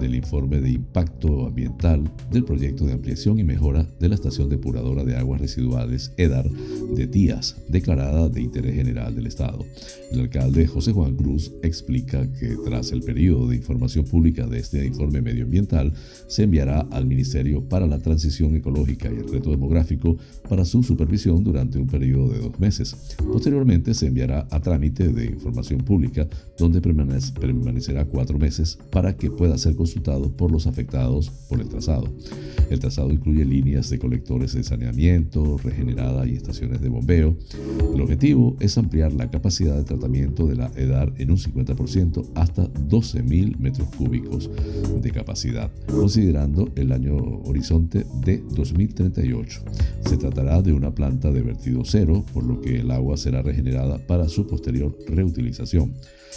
del 0.00 0.16
informe 0.16 0.60
de 0.60 0.70
impacto 0.70 1.46
ambiental 1.46 2.02
del 2.32 2.42
proyecto 2.42 2.86
de 2.86 2.94
ampliación 2.94 3.38
y 3.38 3.44
mejora 3.44 3.86
de 4.00 4.08
la 4.08 4.16
estación 4.16 4.48
depuradora 4.48 5.04
de 5.04 5.16
aguas 5.16 5.40
residuales 5.40 6.12
EDAR 6.16 6.50
de 6.50 7.06
Tías, 7.06 7.54
declarada 7.68 8.28
de 8.28 8.42
interés 8.42 8.74
general 8.74 9.14
del 9.14 9.28
Estado. 9.28 9.64
El 10.10 10.22
alcalde 10.22 10.66
José 10.66 10.90
Juan 10.90 11.14
Cruz 11.14 11.52
explica 11.62 12.26
que 12.32 12.56
tras 12.64 12.90
el 12.90 13.02
periodo 13.02 13.46
de 13.46 13.54
información 13.54 14.06
pública 14.06 14.44
de 14.48 14.58
este 14.58 14.84
informe 14.84 15.22
medioambiental, 15.22 15.92
se 16.26 16.42
enviará 16.42 16.80
al 16.90 17.06
Ministerio 17.06 17.62
para 17.68 17.75
para 17.76 17.86
la 17.86 17.98
transición 17.98 18.56
ecológica 18.56 19.10
y 19.12 19.18
el 19.18 19.28
reto 19.28 19.50
demográfico 19.50 20.16
para 20.48 20.64
su 20.64 20.82
supervisión 20.82 21.44
durante 21.44 21.78
un 21.78 21.86
periodo 21.86 22.30
de 22.30 22.38
dos 22.38 22.58
meses. 22.58 22.96
Posteriormente 23.30 23.92
se 23.92 24.06
enviará 24.06 24.48
a 24.50 24.60
trámite 24.60 25.08
de 25.08 25.26
información 25.26 25.80
pública 25.82 26.26
donde 26.56 26.80
permanecerá 26.80 28.06
cuatro 28.06 28.38
meses 28.38 28.78
para 28.90 29.14
que 29.14 29.30
pueda 29.30 29.58
ser 29.58 29.76
consultado 29.76 30.34
por 30.34 30.50
los 30.50 30.66
afectados 30.66 31.28
por 31.50 31.60
el 31.60 31.68
trazado. 31.68 32.08
El 32.70 32.80
trazado 32.80 33.12
incluye 33.12 33.44
líneas 33.44 33.90
de 33.90 33.98
colectores 33.98 34.54
de 34.54 34.64
saneamiento, 34.64 35.58
regenerada 35.58 36.26
y 36.26 36.32
estaciones 36.32 36.80
de 36.80 36.88
bombeo. 36.88 37.36
El 37.94 38.00
objetivo 38.00 38.56
es 38.58 38.78
ampliar 38.78 39.12
la 39.12 39.30
capacidad 39.30 39.76
de 39.76 39.84
tratamiento 39.84 40.46
de 40.46 40.56
la 40.56 40.72
EDAR 40.76 41.12
en 41.18 41.30
un 41.30 41.36
50% 41.36 42.24
hasta 42.36 42.72
12.000 42.72 43.58
metros 43.58 43.88
cúbicos 43.96 44.50
de 45.02 45.10
capacidad, 45.10 45.70
considerando 45.86 46.70
el 46.74 46.90
año 46.92 47.16
horizontal 47.44 47.65
de 47.68 48.44
2038. 48.54 49.62
Se 50.08 50.16
tratará 50.16 50.62
de 50.62 50.72
una 50.72 50.94
planta 50.94 51.32
de 51.32 51.42
vertido 51.42 51.82
cero, 51.84 52.24
por 52.32 52.44
lo 52.44 52.60
que 52.60 52.76
el 52.76 52.92
agua 52.92 53.16
será 53.16 53.42
regenerada 53.42 53.98
para 53.98 54.28
su 54.28 54.46
posterior 54.46 54.96
reutilización. 55.08 55.92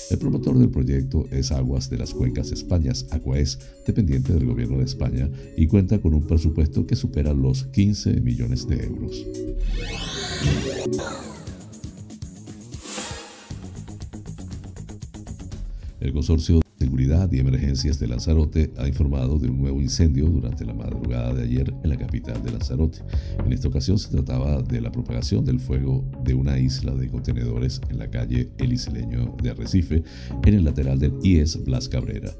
El 0.10 0.18
promotor 0.18 0.58
del 0.58 0.72
proyecto 0.72 1.28
es 1.30 1.52
Aguas 1.52 1.88
de 1.92 2.00
las 2.00 2.15
Cuencas 2.15 2.52
Españas, 2.52 3.06
Aquaes, 3.12 3.60
dependiente 3.86 4.34
del 4.34 4.48
gobierno 4.48 4.80
de 4.80 4.86
España, 4.86 5.30
y 5.56 5.68
cuenta 5.68 6.00
con 6.00 6.15
un 6.15 6.26
presupuesto 6.26 6.88
que 6.88 6.96
supera 6.96 7.32
los 7.32 7.65
15 7.65 8.22
millones 8.22 8.68
de 8.68 8.84
euros. 8.86 9.26
El 16.00 16.12
consorcio 16.12 16.60
Seguridad 16.80 17.30
y 17.30 17.39
Emergencias 17.39 18.00
de 18.00 18.08
Lanzarote 18.08 18.72
ha 18.78 18.88
informado 18.88 19.38
de 19.38 19.50
un 19.50 19.60
nuevo 19.60 19.82
incendio 19.82 20.28
durante 20.28 20.63
la 20.63 20.74
madrugada 20.74 21.34
de 21.34 21.44
ayer 21.44 21.74
en 21.84 21.89
la 21.89 21.98
capital 21.98 22.42
de 22.42 22.52
Lanzarote. 22.52 23.00
En 23.46 23.52
esta 23.52 23.68
ocasión 23.68 24.00
se 24.00 24.10
trataba 24.10 24.62
de 24.62 24.80
la 24.80 24.89
propagación 24.89 25.44
del 25.44 25.60
fuego 25.60 26.10
de 26.24 26.34
una 26.36 26.58
isla 26.58 26.96
de 26.96 27.10
contenedores 27.10 27.82
en 27.89 28.00
la 28.00 28.10
calle 28.10 28.52
El 28.58 28.72
Isleño 28.72 29.36
de 29.44 29.50
Arrecife, 29.50 30.04
en 30.46 30.54
el 30.54 30.63
lateral 30.63 31.00
del 31.00 31.15
IES 31.22 31.65
Blas 31.65 31.89
Cabrera. 31.89 32.34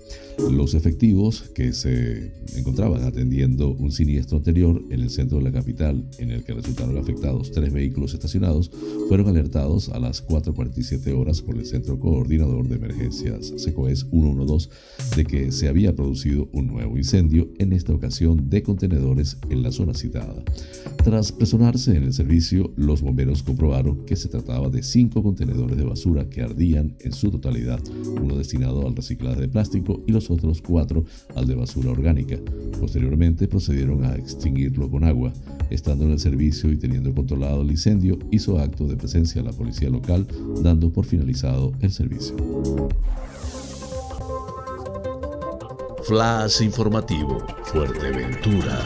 Los 0.50 0.74
efectivos 0.74 1.50
que 1.54 1.74
se 1.74 2.32
encontraban 2.56 3.04
atendiendo 3.04 3.72
un 3.72 3.92
siniestro 3.92 4.38
anterior 4.38 4.82
en 4.90 5.02
el 5.02 5.10
centro 5.10 5.40
de 5.40 5.44
la 5.44 5.52
capital, 5.52 6.10
en 6.18 6.32
el 6.32 6.46
que 6.46 6.54
resultaron 6.54 6.98
afectados 6.98 7.52
tres 7.52 7.74
vehículos 7.74 8.14
estacionados, 8.14 8.72
fueron 9.10 9.28
alertados 9.28 9.90
a 9.90 10.00
las 10.00 10.26
4.47 10.26 11.14
horas 11.14 11.42
por 11.42 11.58
el 11.58 11.66
Centro 11.66 12.00
Coordinador 12.00 12.70
de 12.70 12.78
Emergencias 12.78 13.52
SECOES 13.58 14.08
1 14.12 14.29
112 14.34 14.70
de 15.16 15.26
que 15.26 15.52
se 15.52 15.68
había 15.68 15.96
producido 15.96 16.50
un 16.52 16.68
nuevo 16.68 16.98
incendio, 16.98 17.50
en 17.58 17.74
esta 17.74 17.94
ocasión 17.94 18.50
de 18.50 18.64
contenedores 18.64 19.38
en 19.50 19.64
la 19.64 19.72
zona 19.72 19.94
citada. 19.94 20.44
Tras 21.04 21.32
personarse 21.32 21.96
en 21.96 22.04
el 22.04 22.14
servicio, 22.14 22.72
los 22.76 23.02
bomberos 23.02 23.44
comprobaron 23.44 24.06
que 24.06 24.16
se 24.16 24.30
trataba 24.30 24.70
de 24.70 24.84
cinco 24.84 25.24
contenedores 25.24 25.78
de 25.78 25.84
basura 25.84 26.30
que 26.30 26.42
ardían 26.42 26.96
en 27.00 27.14
su 27.14 27.32
totalidad, 27.32 27.80
uno 28.22 28.36
destinado 28.36 28.88
al 28.88 28.96
reciclaje 28.96 29.42
de 29.42 29.48
plástico 29.48 30.04
y 30.08 30.12
los 30.12 30.30
otros 30.30 30.62
cuatro 30.62 31.06
al 31.36 31.48
de 31.48 31.56
basura 31.56 31.92
orgánica. 31.92 32.38
Posteriormente 32.80 33.48
procedieron 33.48 34.04
a 34.06 34.16
extinguirlo 34.16 34.90
con 34.90 35.04
agua. 35.04 35.34
Estando 35.70 36.06
en 36.06 36.12
el 36.12 36.20
servicio 36.20 36.72
y 36.72 36.78
teniendo 36.78 37.14
controlado 37.14 37.62
el 37.62 37.72
incendio, 37.72 38.18
hizo 38.32 38.60
acto 38.60 38.88
de 38.88 38.96
presencia 38.96 39.44
la 39.44 39.52
policía 39.52 39.90
local, 39.90 40.28
dando 40.64 40.92
por 40.92 41.06
finalizado 41.06 41.74
el 41.82 41.92
servicio. 41.92 42.36
Flash 46.10 46.64
informativo, 46.64 47.38
Fuerteventura. 47.66 48.80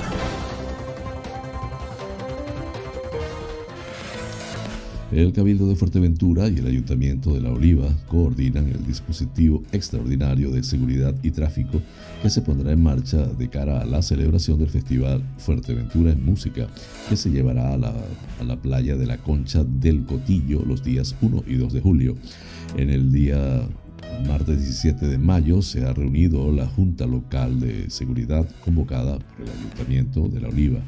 El 5.09 5.31
Cabildo 5.31 5.69
de 5.69 5.77
Fuerteventura 5.77 6.49
y 6.49 6.57
el 6.57 6.67
Ayuntamiento 6.67 7.33
de 7.33 7.39
La 7.39 7.53
Oliva 7.53 7.88
coordinan 8.09 8.67
el 8.67 8.86
dispositivo 8.86 9.63
extraordinario 9.71 10.51
de 10.51 10.63
seguridad 10.63 11.15
y 11.23 11.31
tráfico 11.31 11.81
que 12.21 12.29
se 12.29 12.41
pondrá 12.41 12.73
en 12.73 12.83
marcha 12.83 13.25
de 13.25 13.47
cara 13.47 13.79
a 13.79 13.86
la 13.86 14.01
celebración 14.01 14.59
del 14.59 14.67
Festival 14.67 15.23
Fuerteventura 15.38 16.12
en 16.12 16.25
Música, 16.25 16.67
que 17.07 17.15
se 17.15 17.29
llevará 17.29 17.73
a 17.73 17.77
la, 17.77 17.93
a 18.41 18.43
la 18.43 18.57
playa 18.57 18.97
de 18.97 19.05
la 19.05 19.17
Concha 19.17 19.63
del 19.63 20.03
Cotillo 20.03 20.62
los 20.65 20.83
días 20.83 21.15
1 21.21 21.45
y 21.47 21.55
2 21.55 21.71
de 21.71 21.79
julio. 21.79 22.17
En 22.75 22.89
el 22.89 23.13
día 23.13 23.65
martes 24.28 24.60
17 24.60 25.08
de 25.08 25.18
mayo 25.18 25.62
se 25.62 25.86
ha 25.86 25.94
reunido 25.94 26.52
la 26.52 26.66
Junta 26.66 27.06
Local 27.06 27.60
de 27.60 27.89
Seguridad 27.89 28.48
convocada 28.63 29.20
por 29.20 29.46
el 29.46 29.52
Ayuntamiento 29.52 30.28
de 30.28 30.42
La 30.42 30.50
Oliva. 30.50 30.80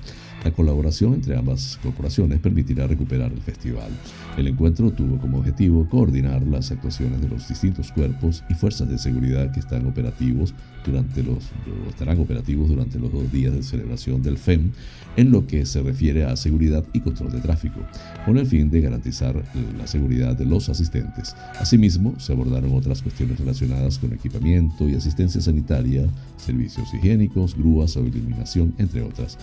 La 0.44 0.52
colaboración 0.52 1.16
entre 1.16 1.36
ambas 1.36 1.80
corporaciones 1.82 2.40
permitirá 2.40 2.86
recuperar 2.86 3.32
el 3.32 3.42
festival. 3.42 3.90
El 4.38 4.48
encuentro 4.48 4.92
tuvo 4.92 5.18
como 5.18 5.40
objetivo 5.40 5.90
coordinar 5.90 6.44
las 6.44 6.72
actuaciones 6.72 7.20
de 7.22 7.30
los 7.30 7.48
distintos 7.48 7.92
cuerpos 7.92 8.44
y 8.50 8.54
fuerzas 8.54 8.90
de 8.90 8.98
seguridad 8.98 9.52
que 9.52 9.60
están 9.60 9.88
operativos 9.88 10.54
durante 10.86 11.24
los, 11.24 11.46
estarán 11.90 12.20
operativos 12.20 12.70
durante 12.70 13.00
los 13.00 13.12
dos 13.12 13.32
días 13.32 13.54
de 13.54 13.64
celebración 13.64 14.22
del 14.22 14.38
FEM 14.38 14.72
en 15.18 15.32
lo 15.32 15.48
que 15.48 15.66
se 15.66 15.82
refiere 15.82 16.26
a 16.26 16.36
seguridad 16.36 16.84
y 16.94 17.00
control 17.00 17.32
de 17.32 17.40
tráfico, 17.40 17.80
con 18.26 18.38
el 18.38 18.46
fin 18.46 18.70
de 18.70 18.82
garantizar 18.82 19.44
la 19.78 19.88
seguridad 19.88 20.36
de 20.36 20.46
los 20.46 20.70
asistentes. 20.70 21.36
Asimismo, 21.60 22.20
se 22.20 22.34
abordaron 22.34 22.74
otras 22.74 23.02
cuestiones 23.02 23.40
relacionadas 23.40 23.98
con 23.98 24.14
equipamiento 24.14 24.90
y 24.90 24.96
asistencia 24.96 25.40
sanitaria, 25.42 26.06
servicios 26.38 26.94
higiénicos, 26.94 27.56
grúas 27.56 27.96
o 27.96 28.06
iluminación, 28.06 28.74
entre 28.78 29.02
otras. 29.02 29.38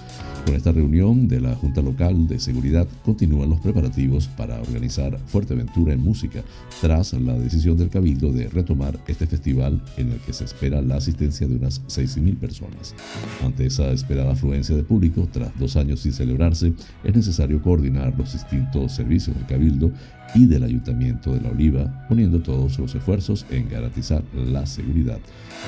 Con 0.44 0.54
esta 0.54 0.72
reunión 0.72 1.26
de 1.28 1.40
la 1.40 1.54
Junta 1.54 1.80
Local 1.80 2.28
de 2.28 2.38
Seguridad 2.38 2.86
continúan 3.04 3.50
los 3.50 3.60
preparativos 3.60 4.28
para 4.28 4.60
organizar 4.60 5.18
Fuerteventura 5.26 5.92
en 5.92 6.00
música, 6.00 6.42
tras 6.80 7.12
la 7.14 7.38
decisión 7.38 7.76
del 7.76 7.88
Cabildo 7.88 8.32
de 8.32 8.48
retomar 8.48 8.98
este 9.06 9.26
festival 9.26 9.82
en 9.96 10.12
el 10.12 10.18
que 10.18 10.32
se 10.32 10.44
espera 10.44 10.82
la 10.82 10.96
asistencia 10.96 11.31
de 11.40 11.56
unas 11.56 11.82
6.000 11.86 12.36
personas. 12.36 12.94
Ante 13.42 13.66
esa 13.66 13.90
esperada 13.90 14.32
afluencia 14.32 14.76
de 14.76 14.82
público, 14.82 15.28
tras 15.32 15.58
dos 15.58 15.76
años 15.76 16.00
sin 16.00 16.12
celebrarse, 16.12 16.72
es 17.02 17.14
necesario 17.14 17.62
coordinar 17.62 18.14
los 18.16 18.32
distintos 18.32 18.92
servicios 18.92 19.36
del 19.36 19.46
Cabildo 19.46 19.90
y 20.34 20.46
del 20.46 20.64
Ayuntamiento 20.64 21.34
de 21.34 21.40
La 21.40 21.50
Oliva, 21.50 22.06
poniendo 22.08 22.40
todos 22.40 22.78
los 22.78 22.94
esfuerzos 22.94 23.46
en 23.50 23.68
garantizar 23.68 24.22
la 24.34 24.66
seguridad. 24.66 25.18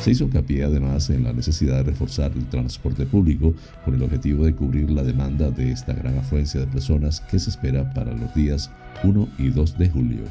Se 0.02 0.10
hizo 0.10 0.24
hincapié 0.24 0.64
además 0.64 1.10
en 1.10 1.24
la 1.24 1.32
necesidad 1.32 1.76
de 1.76 1.90
reforzar 1.90 2.32
el 2.34 2.46
transporte 2.46 3.06
público 3.06 3.54
con 3.84 3.94
el 3.94 4.02
objetivo 4.02 4.44
de 4.44 4.54
cubrir 4.54 4.90
la 4.90 5.02
demanda 5.02 5.50
de 5.50 5.70
esta 5.70 5.92
gran 5.92 6.18
afluencia 6.18 6.60
de 6.60 6.66
personas 6.66 7.20
que 7.20 7.38
se 7.38 7.50
espera 7.50 7.92
para 7.92 8.12
los 8.12 8.34
días 8.34 8.70
1 9.02 9.28
y 9.38 9.48
2 9.48 9.78
de 9.78 9.88
julio. 9.90 10.24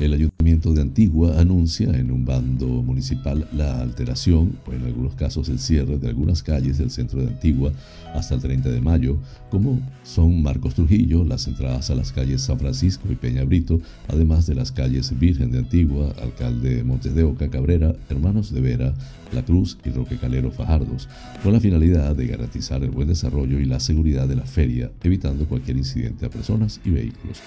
El 0.00 0.14
Ayuntamiento 0.50 0.74
de 0.74 0.82
Antigua 0.82 1.40
anuncia 1.40 1.90
en 1.96 2.10
un 2.10 2.24
bando 2.24 2.66
municipal 2.66 3.46
la 3.52 3.80
alteración 3.80 4.58
o 4.66 4.72
en 4.72 4.84
algunos 4.84 5.14
casos 5.14 5.48
el 5.48 5.60
cierre 5.60 5.96
de 5.96 6.08
algunas 6.08 6.42
calles 6.42 6.78
del 6.78 6.90
centro 6.90 7.20
de 7.20 7.28
Antigua 7.28 7.72
hasta 8.14 8.34
el 8.34 8.40
30 8.40 8.68
de 8.68 8.80
mayo, 8.80 9.16
como 9.48 9.80
son 10.02 10.42
Marcos 10.42 10.74
Trujillo, 10.74 11.22
las 11.22 11.46
entradas 11.46 11.90
a 11.90 11.94
las 11.94 12.10
calles 12.10 12.42
San 12.42 12.58
Francisco 12.58 13.06
y 13.12 13.14
Peña 13.14 13.44
Brito, 13.44 13.80
además 14.08 14.46
de 14.46 14.56
las 14.56 14.72
calles 14.72 15.16
Virgen 15.16 15.52
de 15.52 15.58
Antigua, 15.58 16.12
Alcalde 16.20 16.82
Montes 16.82 17.14
de 17.14 17.22
Oca 17.22 17.48
Cabrera, 17.48 17.94
Hermanos 18.08 18.52
de 18.52 18.60
Vera, 18.60 18.94
La 19.32 19.44
Cruz 19.44 19.78
y 19.84 19.90
Roque 19.90 20.16
Calero 20.16 20.50
Fajardos, 20.50 21.08
con 21.44 21.52
la 21.52 21.60
finalidad 21.60 22.16
de 22.16 22.26
garantizar 22.26 22.82
el 22.82 22.90
buen 22.90 23.06
desarrollo 23.06 23.60
y 23.60 23.66
la 23.66 23.78
seguridad 23.78 24.26
de 24.26 24.34
la 24.34 24.46
feria, 24.46 24.90
evitando 25.04 25.46
cualquier 25.46 25.76
incidente 25.76 26.26
a 26.26 26.30
personas 26.30 26.80
y 26.84 26.90
vehículos. 26.90 27.38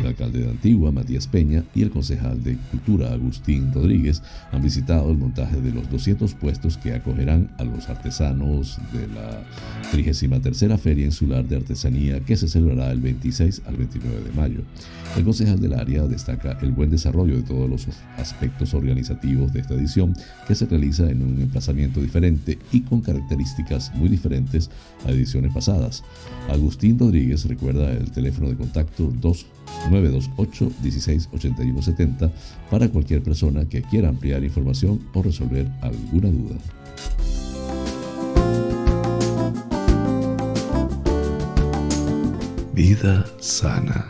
El 0.00 0.06
alcalde 0.06 0.40
de 0.40 0.50
Antigua, 0.50 0.92
Matías 0.92 1.26
Peña, 1.26 1.64
y 1.74 1.82
el 1.82 1.90
concejal 1.90 2.43
de 2.44 2.56
Cultura, 2.70 3.12
Agustín 3.12 3.72
Rodríguez, 3.72 4.22
han 4.52 4.62
visitado 4.62 5.10
el 5.10 5.18
montaje 5.18 5.60
de 5.60 5.72
los 5.72 5.90
200 5.90 6.34
puestos 6.34 6.76
que 6.76 6.94
acogerán 6.94 7.50
a 7.58 7.64
los 7.64 7.88
artesanos 7.88 8.78
de 8.92 9.08
la 9.08 9.42
33 9.90 10.80
Feria 10.80 11.06
Insular 11.06 11.44
de 11.44 11.56
Artesanía 11.56 12.20
que 12.20 12.36
se 12.36 12.48
celebrará 12.48 12.92
el 12.92 13.00
26 13.00 13.62
al 13.66 13.76
29 13.76 14.20
de 14.22 14.32
mayo. 14.32 14.60
El 15.16 15.24
concejal 15.24 15.60
del 15.60 15.74
área 15.74 16.06
destaca 16.06 16.58
el 16.60 16.72
buen 16.72 16.90
desarrollo 16.90 17.36
de 17.36 17.42
todos 17.42 17.70
los 17.70 17.86
aspectos 18.18 18.74
organizativos 18.74 19.52
de 19.52 19.60
esta 19.60 19.74
edición 19.74 20.14
que 20.46 20.54
se 20.54 20.66
realiza 20.66 21.08
en 21.08 21.22
un 21.22 21.40
emplazamiento 21.40 22.00
diferente 22.00 22.58
y 22.72 22.80
con 22.80 23.00
características 23.00 23.94
muy 23.94 24.08
diferentes 24.08 24.70
a 25.06 25.10
ediciones 25.10 25.52
pasadas. 25.52 26.02
Agustín 26.48 26.98
Rodríguez 26.98 27.44
recuerda 27.46 27.92
el 27.92 28.10
teléfono 28.10 28.48
de 28.48 28.56
contacto 28.56 29.12
2 29.20 29.46
928 29.90 30.70
168170 30.82 32.32
para 32.70 32.88
cualquier 32.88 33.22
persona 33.22 33.64
que 33.68 33.82
quiera 33.82 34.08
ampliar 34.08 34.42
información 34.44 35.00
o 35.14 35.22
resolver 35.22 35.70
alguna 35.80 36.30
duda. 36.30 36.56
Vida 42.74 43.24
sana. 43.38 44.04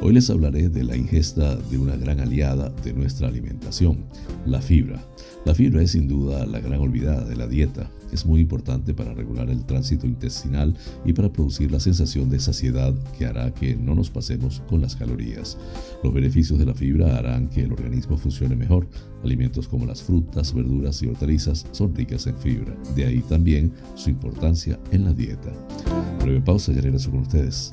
Hoy 0.00 0.14
les 0.14 0.30
hablaré 0.30 0.70
de 0.70 0.84
la 0.84 0.96
ingesta 0.96 1.56
de 1.56 1.76
una 1.76 1.94
gran 1.94 2.20
aliada 2.20 2.70
de 2.82 2.94
nuestra 2.94 3.28
alimentación, 3.28 4.06
la 4.46 4.62
fibra. 4.62 5.04
La 5.48 5.54
fibra 5.54 5.80
es 5.80 5.92
sin 5.92 6.06
duda 6.06 6.44
la 6.44 6.60
gran 6.60 6.78
olvidada 6.78 7.24
de 7.24 7.34
la 7.34 7.46
dieta. 7.46 7.90
Es 8.12 8.26
muy 8.26 8.42
importante 8.42 8.92
para 8.92 9.14
regular 9.14 9.48
el 9.48 9.64
tránsito 9.64 10.06
intestinal 10.06 10.76
y 11.06 11.14
para 11.14 11.32
producir 11.32 11.72
la 11.72 11.80
sensación 11.80 12.28
de 12.28 12.38
saciedad 12.38 12.94
que 13.16 13.24
hará 13.24 13.54
que 13.54 13.74
no 13.74 13.94
nos 13.94 14.10
pasemos 14.10 14.62
con 14.68 14.82
las 14.82 14.94
calorías. 14.94 15.56
Los 16.04 16.12
beneficios 16.12 16.58
de 16.58 16.66
la 16.66 16.74
fibra 16.74 17.16
harán 17.16 17.48
que 17.48 17.62
el 17.62 17.72
organismo 17.72 18.18
funcione 18.18 18.56
mejor. 18.56 18.88
Alimentos 19.24 19.68
como 19.68 19.86
las 19.86 20.02
frutas, 20.02 20.52
verduras 20.52 21.02
y 21.02 21.06
hortalizas 21.06 21.64
son 21.72 21.94
ricas 21.94 22.26
en 22.26 22.36
fibra. 22.36 22.76
De 22.94 23.06
ahí 23.06 23.22
también 23.22 23.72
su 23.94 24.10
importancia 24.10 24.78
en 24.92 25.04
la 25.06 25.14
dieta. 25.14 25.50
Breve 26.20 26.42
pausa 26.42 26.72
y 26.72 26.80
regreso 26.80 27.10
con 27.10 27.20
ustedes. 27.20 27.72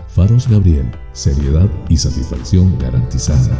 Faros 0.13 0.45
Gabriel, 0.49 0.91
seriedad 1.13 1.69
y 1.87 1.95
satisfacción 1.95 2.77
garantizada. 2.79 3.57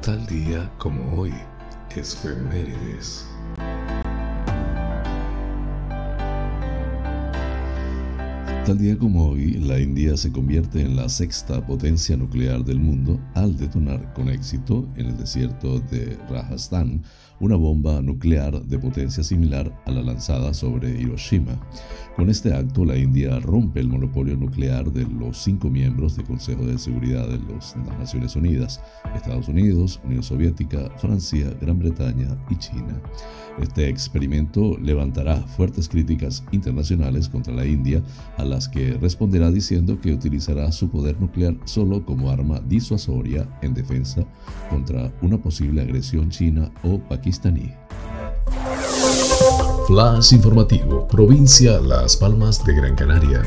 Tal 0.00 0.26
día 0.26 0.72
como 0.78 1.20
hoy, 1.20 1.34
es 1.94 2.16
Femérides. 2.16 3.26
Tal 8.64 8.78
día 8.78 8.96
como 8.96 9.28
hoy, 9.28 9.52
la 9.58 9.78
India 9.78 10.16
se 10.16 10.32
convierte 10.32 10.80
en 10.80 10.96
la 10.96 11.10
sexta 11.10 11.66
potencia 11.66 12.16
nuclear 12.16 12.64
del 12.64 12.80
mundo 12.80 13.20
al 13.34 13.58
detonar 13.58 14.10
con 14.14 14.30
éxito 14.30 14.88
en 14.96 15.08
el 15.08 15.18
desierto 15.18 15.80
de 15.80 16.16
Rajasthan 16.30 17.02
una 17.44 17.56
bomba 17.56 18.00
nuclear 18.00 18.62
de 18.62 18.78
potencia 18.78 19.22
similar 19.22 19.70
a 19.84 19.90
la 19.90 20.00
lanzada 20.00 20.54
sobre 20.54 20.98
Hiroshima. 20.98 21.60
Con 22.16 22.30
este 22.30 22.54
acto, 22.54 22.84
la 22.84 22.96
India 22.96 23.40
rompe 23.40 23.80
el 23.80 23.88
monopolio 23.88 24.36
nuclear 24.36 24.92
de 24.92 25.04
los 25.04 25.36
cinco 25.38 25.68
miembros 25.68 26.16
del 26.16 26.24
Consejo 26.24 26.64
de 26.64 26.78
Seguridad 26.78 27.28
de 27.28 27.40
las 27.52 27.74
Naciones 27.98 28.36
Unidas, 28.36 28.80
Estados 29.16 29.48
Unidos, 29.48 30.00
Unión 30.04 30.22
Soviética, 30.22 30.90
Francia, 30.98 31.52
Gran 31.60 31.80
Bretaña 31.80 32.28
y 32.48 32.56
China. 32.56 33.02
Este 33.60 33.88
experimento 33.88 34.78
levantará 34.78 35.38
fuertes 35.42 35.88
críticas 35.88 36.44
internacionales 36.52 37.28
contra 37.28 37.52
la 37.52 37.66
India, 37.66 38.00
a 38.36 38.44
las 38.44 38.68
que 38.68 38.92
responderá 38.94 39.50
diciendo 39.50 40.00
que 40.00 40.12
utilizará 40.12 40.70
su 40.70 40.88
poder 40.88 41.20
nuclear 41.20 41.56
solo 41.64 42.04
como 42.04 42.30
arma 42.30 42.60
disuasoria 42.60 43.48
en 43.60 43.74
defensa 43.74 44.24
contra 44.70 45.12
una 45.20 45.38
posible 45.38 45.82
agresión 45.82 46.30
china 46.30 46.70
o 46.84 47.00
pakistaní. 47.00 47.83
Flash 49.86 50.32
informativo, 50.32 51.06
provincia 51.06 51.78
Las 51.78 52.16
Palmas 52.16 52.64
de 52.64 52.74
Gran 52.74 52.96
Canaria. 52.96 53.42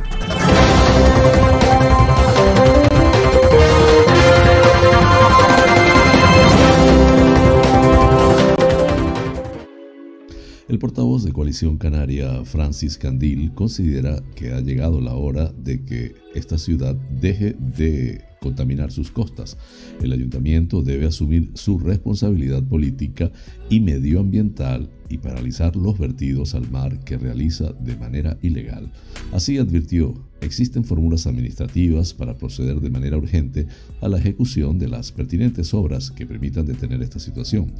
El 10.68 10.78
portavoz 10.78 11.24
de 11.24 11.34
Coalición 11.34 11.78
Canaria, 11.80 12.46
Francis 12.46 13.00
Candil, 13.00 13.54
considera 13.56 14.22
que 14.36 14.54
ha 14.54 14.62
llegado 14.62 15.02
la 15.02 15.16
hora 15.16 15.52
de 15.58 15.84
que 15.86 16.14
esta 16.36 16.60
ciudad 16.60 16.94
deje 17.20 17.56
de 17.58 18.22
contaminar 18.42 18.92
sus 18.92 19.10
costas. 19.10 19.58
El 20.02 20.14
ayuntamiento 20.14 20.84
debe 20.84 21.08
asumir 21.08 21.50
su 21.56 21.80
responsabilidad 21.80 22.62
política 22.64 23.32
y 23.70 23.80
medioambiental 23.80 24.90
y 25.10 25.18
paralizar 25.18 25.76
los 25.76 25.98
vertidos 25.98 26.56
al 26.56 26.70
mar 26.70 27.00
que 27.04 27.18
realiza 27.18 27.74
de 27.74 27.96
manera 27.96 28.38
ilegal. 28.42 28.92
Así 29.32 29.58
advirtió, 29.58 30.14
existen 30.42 30.84
fórmulas 30.84 31.28
administrativas 31.28 32.14
para 32.14 32.38
proceder 32.38 32.80
de 32.80 32.90
manera 32.90 33.18
urgente 33.18 33.68
a 34.02 34.08
la 34.08 34.18
ejecución 34.18 34.80
de 34.80 34.88
las 34.88 35.12
pertinentes 35.12 35.74
obras 35.74 36.12
que 36.12 36.26
permitan 36.26 36.66
detener 36.66 37.02
esta 37.02 37.20
situación. 37.20 37.74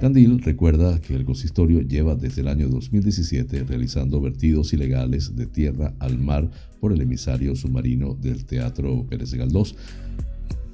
Candil 0.00 0.40
recuerda 0.40 1.00
que 1.00 1.14
el 1.14 1.24
consistorio 1.24 1.80
lleva 1.80 2.14
desde 2.14 2.42
el 2.42 2.48
año 2.48 2.68
2017 2.68 3.64
realizando 3.64 4.20
vertidos 4.20 4.72
ilegales 4.72 5.36
de 5.36 5.46
tierra 5.46 5.94
al 5.98 6.18
mar 6.18 6.50
por 6.80 6.92
el 6.92 7.00
emisario 7.00 7.56
submarino 7.56 8.14
del 8.14 8.44
Teatro 8.44 9.06
Pérez 9.08 9.32
Galdós 9.34 9.74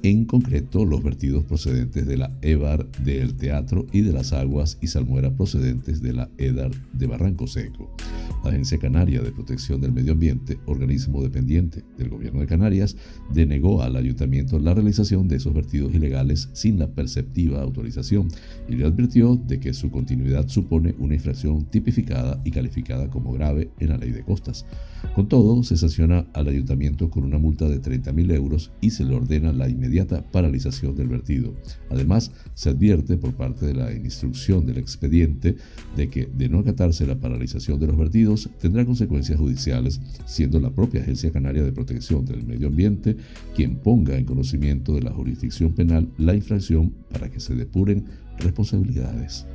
en 0.03 0.25
concreto 0.25 0.83
los 0.85 1.03
vertidos 1.03 1.43
procedentes 1.45 2.07
de 2.07 2.17
la 2.17 2.31
EBAR 2.41 2.89
del 3.03 3.35
Teatro 3.35 3.85
y 3.91 4.01
de 4.01 4.13
las 4.13 4.33
aguas 4.33 4.77
y 4.81 4.87
salmuera 4.87 5.35
procedentes 5.35 6.01
de 6.01 6.13
la 6.13 6.29
EDAR 6.37 6.71
de 6.93 7.07
Barranco 7.07 7.45
Seco. 7.45 7.95
La 8.43 8.49
Agencia 8.49 8.79
Canaria 8.79 9.21
de 9.21 9.31
Protección 9.31 9.81
del 9.81 9.91
Medio 9.91 10.13
Ambiente, 10.13 10.57
organismo 10.65 11.21
dependiente 11.21 11.83
del 11.97 12.09
Gobierno 12.09 12.39
de 12.39 12.47
Canarias, 12.47 12.97
denegó 13.31 13.83
al 13.83 13.95
ayuntamiento 13.95 14.57
la 14.57 14.73
realización 14.73 15.27
de 15.27 15.35
esos 15.35 15.53
vertidos 15.53 15.93
ilegales 15.93 16.49
sin 16.53 16.79
la 16.79 16.87
perceptiva 16.87 17.61
autorización 17.61 18.29
y 18.67 18.75
le 18.75 18.85
advirtió 18.85 19.35
de 19.35 19.59
que 19.59 19.73
su 19.73 19.91
continuidad 19.91 20.47
supone 20.47 20.95
una 20.97 21.13
infracción 21.13 21.65
tipificada 21.65 22.41
y 22.43 22.49
calificada 22.49 23.09
como 23.09 23.33
grave 23.33 23.69
en 23.79 23.89
la 23.89 23.97
ley 23.97 24.11
de 24.11 24.23
costas. 24.23 24.65
Con 25.13 25.27
todo, 25.27 25.61
se 25.63 25.77
sanciona 25.77 26.25
al 26.33 26.47
ayuntamiento 26.47 27.09
con 27.11 27.23
una 27.23 27.37
multa 27.37 27.67
de 27.67 27.81
30.000 27.81 28.33
euros 28.33 28.71
y 28.81 28.91
se 28.91 29.03
le 29.03 29.15
ordena 29.15 29.51
la 29.51 29.69
inmediata 29.69 29.90
paralización 30.31 30.95
del 30.95 31.07
vertido. 31.07 31.53
Además, 31.89 32.31
se 32.53 32.69
advierte 32.69 33.17
por 33.17 33.33
parte 33.33 33.65
de 33.65 33.73
la 33.73 33.91
instrucción 33.93 34.65
del 34.65 34.77
expediente 34.77 35.55
de 35.95 36.09
que, 36.09 36.25
de 36.25 36.49
no 36.49 36.59
acatarse 36.59 37.05
la 37.05 37.19
paralización 37.19 37.79
de 37.79 37.87
los 37.87 37.97
vertidos, 37.97 38.49
tendrá 38.59 38.85
consecuencias 38.85 39.39
judiciales, 39.39 39.99
siendo 40.25 40.59
la 40.59 40.71
propia 40.71 41.01
Agencia 41.01 41.31
Canaria 41.31 41.63
de 41.63 41.71
Protección 41.71 42.25
del 42.25 42.43
Medio 42.43 42.67
Ambiente 42.67 43.15
quien 43.55 43.75
ponga 43.75 44.17
en 44.17 44.25
conocimiento 44.25 44.93
de 44.93 45.01
la 45.01 45.11
jurisdicción 45.11 45.73
penal 45.73 46.09
la 46.17 46.35
infracción 46.35 46.93
para 47.11 47.29
que 47.29 47.39
se 47.39 47.55
depuren 47.55 48.05
responsabilidades. 48.39 49.45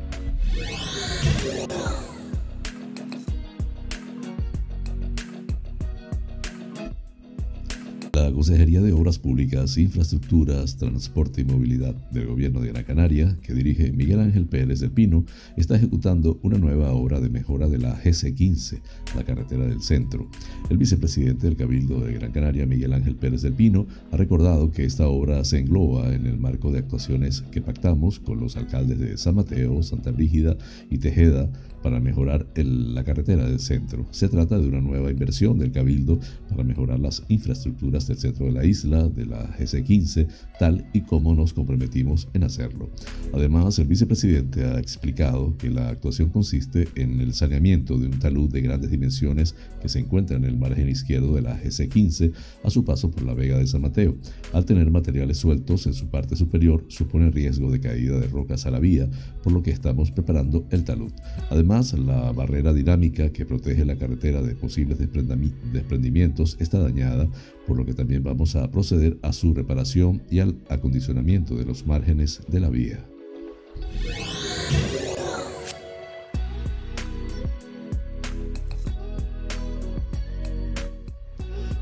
Consejería 8.17 8.81
de 8.81 8.93
Obras 8.93 9.19
Públicas, 9.19 9.77
Infraestructuras, 9.77 10.79
Transporte 10.79 11.43
y 11.43 11.45
Movilidad 11.45 11.95
del 12.11 12.27
Gobierno 12.27 12.61
de 12.61 12.69
Gran 12.69 12.85
Canaria, 12.85 13.37
que 13.43 13.53
dirige 13.53 13.93
Miguel 13.93 14.21
Ángel 14.21 14.47
Pérez 14.47 14.81
del 14.81 14.91
Pino, 14.91 15.27
está 15.59 15.77
ejecutando 15.77 16.41
una 16.43 16.57
nueva 16.57 16.93
obra 16.93 17.21
de 17.21 17.29
mejora 17.29 17.69
de 17.69 17.77
la 17.77 18.03
GC15, 18.03 18.81
la 19.17 19.25
carretera 19.25 19.67
del 19.67 19.83
centro. 19.83 20.31
El 20.71 20.79
vicepresidente 20.79 21.47
del 21.47 21.57
Cabildo 21.57 22.01
de 22.01 22.15
Gran 22.15 22.33
Canaria, 22.33 22.65
Miguel 22.65 22.95
Ángel 22.95 23.17
Pérez 23.17 23.43
del 23.43 23.53
Pino, 23.53 23.87
ha 24.11 24.17
recordado 24.17 24.71
que 24.71 24.85
esta 24.85 25.09
obra 25.09 25.45
se 25.45 25.59
engloba 25.59 26.15
en 26.15 26.27
el 26.27 26.39
marco 26.39 26.73
de 26.73 26.79
actuaciones 26.79 27.43
que 27.53 27.61
pactamos 27.61 28.19
con 28.19 28.41
los 28.41 28.57
alcaldes 28.57 28.99
de 28.99 29.19
San 29.19 29.35
Mateo, 29.35 29.83
Santa 29.83 30.11
Brígida 30.11 30.57
y 30.91 30.99
Tejeda 30.99 31.51
para 31.83 32.01
mejorar 32.01 32.49
la 32.57 33.05
carretera 33.05 33.47
del 33.47 33.61
centro. 33.61 34.07
Se 34.11 34.29
trata 34.29 34.59
de 34.59 34.67
una 34.67 34.81
nueva 34.81 35.11
inversión 35.11 35.57
del 35.59 35.71
Cabildo 35.71 36.19
para 36.49 36.65
mejorar 36.65 36.99
las 36.99 37.23
infraestructuras 37.29 38.06
del 38.09 38.19
centro 38.19 38.47
de 38.47 38.53
la 38.53 38.65
isla, 38.65 39.09
de 39.09 39.27
la 39.27 39.57
GC15, 39.57 40.29
tal 40.59 40.87
y 40.93 41.03
como 41.03 41.35
nos 41.35 41.53
comprometimos 41.53 42.29
en 42.35 42.45
hacerlo. 42.45 42.91
Además, 43.33 43.79
el 43.79 43.87
vicepresidente 43.87 44.65
ha 44.65 44.79
explicado 44.79 45.57
que 45.57 45.71
la 45.71 45.89
actuación 45.89 46.31
consiste 46.31 46.89
en 46.95 47.21
el 47.21 47.35
saneamiento 47.35 47.99
de 47.99 48.07
un 48.07 48.19
talud 48.19 48.51
de 48.51 48.61
grandes 48.61 48.91
dimensiones 48.91 49.55
que 49.81 49.89
se 49.89 50.01
encuentra 50.01 50.37
en 50.37 50.45
el 50.45 50.57
margen 50.57 50.89
izquierdo 50.89 51.35
de 51.35 51.43
la 51.43 51.61
GC15 51.61 52.33
a 52.65 52.71
su 52.71 52.85
paso 52.85 53.11
por 53.11 53.23
la 53.23 53.35
Vega 53.35 53.59
de 53.59 53.67
San 53.67 53.83
Mateo. 53.83 54.17
Al 54.53 54.65
tener 54.65 54.91
materiales 54.91 55.39
sueltos 55.39 55.87
en 55.87 55.95
su 55.95 56.09
parte 56.09 56.37
superior, 56.37 56.85
supone 56.89 57.31
riesgo 57.31 57.71
de 57.71 57.81
caída 57.81 58.19
de 58.19 58.27
rocas 58.29 58.67
a 58.67 58.71
la 58.71 58.81
vía, 58.81 59.09
por 59.43 59.53
lo 59.53 59.63
que 59.63 59.71
estamos 59.71 60.11
preparando 60.11 60.67
el 60.71 60.85
talud. 60.85 61.13
Además, 61.51 61.93
la 61.93 62.33
barrera 62.33 62.73
dinámica 62.73 63.31
que 63.31 63.47
protege 63.47 63.85
la 63.85 63.97
carretera 63.97 64.43
de 64.43 64.55
posibles 64.55 64.99
desprendimientos 64.99 66.57
está 66.61 66.79
dañada, 66.79 67.29
por 67.67 67.77
lo 67.77 67.85
que 67.85 67.95
también 67.95 68.23
vamos 68.23 68.57
a 68.57 68.71
proceder 68.71 69.19
a 69.23 69.33
su 69.33 69.53
reparación 69.55 70.23
y 70.31 70.39
al 70.39 70.57
acondicionamiento 70.69 71.57
de 71.57 71.65
los 71.65 71.87
márgenes 71.87 72.41
de 72.49 72.61
la 72.61 72.69
vía. 72.69 73.05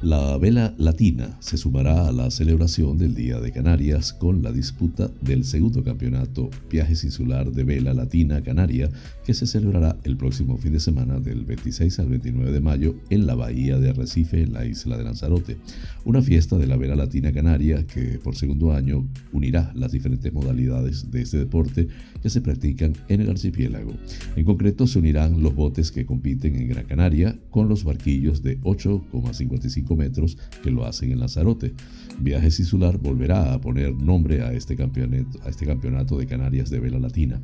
La 0.04 0.36
vela 0.36 0.74
latina 0.76 1.38
se 1.40 1.56
sumará 1.56 2.08
a 2.08 2.12
la 2.12 2.30
celebración 2.30 2.98
del 2.98 3.14
Día 3.14 3.40
de 3.40 3.50
Canarias 3.50 4.12
con 4.12 4.42
la 4.42 4.52
disputa 4.52 5.10
del 5.22 5.44
segundo 5.44 5.82
campeonato 5.82 6.50
Viajes 6.70 7.04
Insular 7.04 7.50
de 7.50 7.64
Vela 7.64 7.94
Latina 7.94 8.42
Canaria 8.42 8.90
que 9.24 9.34
se 9.34 9.46
celebrará 9.46 9.96
el 10.04 10.16
próximo 10.16 10.58
fin 10.58 10.72
de 10.72 10.80
semana 10.80 11.18
del 11.18 11.44
26 11.44 11.98
al 11.98 12.08
29 12.08 12.52
de 12.52 12.60
mayo 12.60 12.94
en 13.10 13.26
la 13.26 13.34
bahía 13.34 13.78
de 13.78 13.90
Arrecife, 13.90 14.42
en 14.42 14.52
la 14.52 14.66
isla 14.66 14.96
de 14.96 15.04
Lanzarote. 15.04 15.56
Una 16.04 16.20
fiesta 16.20 16.58
de 16.58 16.66
la 16.66 16.76
vela 16.76 16.94
latina 16.94 17.32
canaria 17.32 17.86
que 17.86 18.18
por 18.22 18.36
segundo 18.36 18.72
año 18.72 19.08
unirá 19.32 19.72
las 19.74 19.92
diferentes 19.92 20.32
modalidades 20.32 21.10
de 21.10 21.22
este 21.22 21.38
deporte 21.38 21.88
que 22.22 22.30
se 22.30 22.40
practican 22.40 22.94
en 23.08 23.20
el 23.22 23.30
archipiélago. 23.30 23.94
En 24.36 24.44
concreto 24.44 24.86
se 24.86 24.98
unirán 24.98 25.42
los 25.42 25.54
botes 25.54 25.90
que 25.90 26.04
compiten 26.06 26.56
en 26.56 26.68
Gran 26.68 26.84
Canaria 26.84 27.38
con 27.50 27.68
los 27.68 27.84
barquillos 27.84 28.42
de 28.42 28.60
8,55 28.60 29.96
metros 29.96 30.36
que 30.62 30.70
lo 30.70 30.84
hacen 30.84 31.12
en 31.12 31.20
Lanzarote. 31.20 31.72
Viajes 32.20 32.60
Insular 32.60 32.98
volverá 32.98 33.54
a 33.54 33.60
poner 33.60 33.94
nombre 33.94 34.42
este, 34.54 34.76
a 34.80 35.48
este 35.48 35.66
campeonato 35.66 36.18
de 36.18 36.26
Canarias 36.26 36.70
de 36.70 36.80
vela 36.80 36.98
latina. 36.98 37.40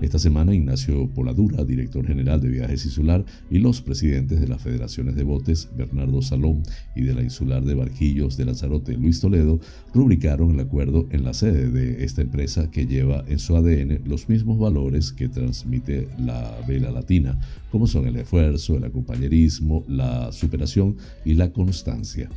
Esta 0.00 0.18
semana 0.18 0.54
Ignacio 0.54 1.08
Director 1.32 2.06
general 2.06 2.40
de 2.40 2.48
Viajes 2.48 2.84
Insular, 2.84 3.24
y 3.50 3.58
los 3.58 3.80
presidentes 3.80 4.40
de 4.40 4.48
las 4.48 4.60
federaciones 4.60 5.14
de 5.14 5.22
botes, 5.22 5.68
Bernardo 5.76 6.20
Salón, 6.22 6.62
y 6.94 7.02
de 7.02 7.14
la 7.14 7.22
Insular 7.22 7.64
de 7.64 7.74
Barquillos 7.74 8.36
de 8.36 8.44
Lanzarote, 8.44 8.96
Luis 8.96 9.20
Toledo, 9.20 9.60
rubricaron 9.94 10.50
el 10.50 10.60
acuerdo 10.60 11.06
en 11.10 11.24
la 11.24 11.34
sede 11.34 11.70
de 11.70 12.04
esta 12.04 12.22
empresa 12.22 12.70
que 12.70 12.86
lleva 12.86 13.24
en 13.28 13.38
su 13.38 13.56
ADN 13.56 14.00
los 14.04 14.28
mismos 14.28 14.58
valores 14.58 15.12
que 15.12 15.28
transmite 15.28 16.08
la 16.18 16.58
vela 16.66 16.90
latina, 16.90 17.38
como 17.74 17.88
son 17.88 18.06
el 18.06 18.14
esfuerzo, 18.14 18.76
el 18.76 18.84
acompañerismo, 18.84 19.84
la 19.88 20.30
superación 20.30 20.96
y 21.24 21.34
la 21.34 21.50
constancia. 21.50 22.30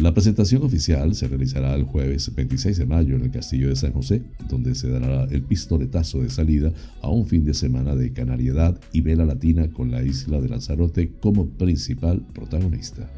La 0.00 0.14
presentación 0.14 0.62
oficial 0.62 1.16
se 1.16 1.26
realizará 1.26 1.74
el 1.74 1.82
jueves 1.82 2.32
26 2.32 2.78
de 2.78 2.86
mayo 2.86 3.16
en 3.16 3.22
el 3.22 3.32
Castillo 3.32 3.70
de 3.70 3.74
San 3.74 3.92
José, 3.92 4.22
donde 4.48 4.76
se 4.76 4.88
dará 4.88 5.24
el 5.24 5.42
pistoletazo 5.42 6.20
de 6.20 6.30
salida 6.30 6.72
a 7.02 7.08
un 7.08 7.26
fin 7.26 7.44
de 7.44 7.54
semana 7.54 7.96
de 7.96 8.12
canariedad 8.12 8.78
y 8.92 9.00
vela 9.00 9.24
latina 9.24 9.68
con 9.68 9.90
la 9.90 10.04
isla 10.04 10.40
de 10.40 10.48
Lanzarote 10.48 11.10
como 11.20 11.48
principal 11.48 12.24
protagonista. 12.32 13.10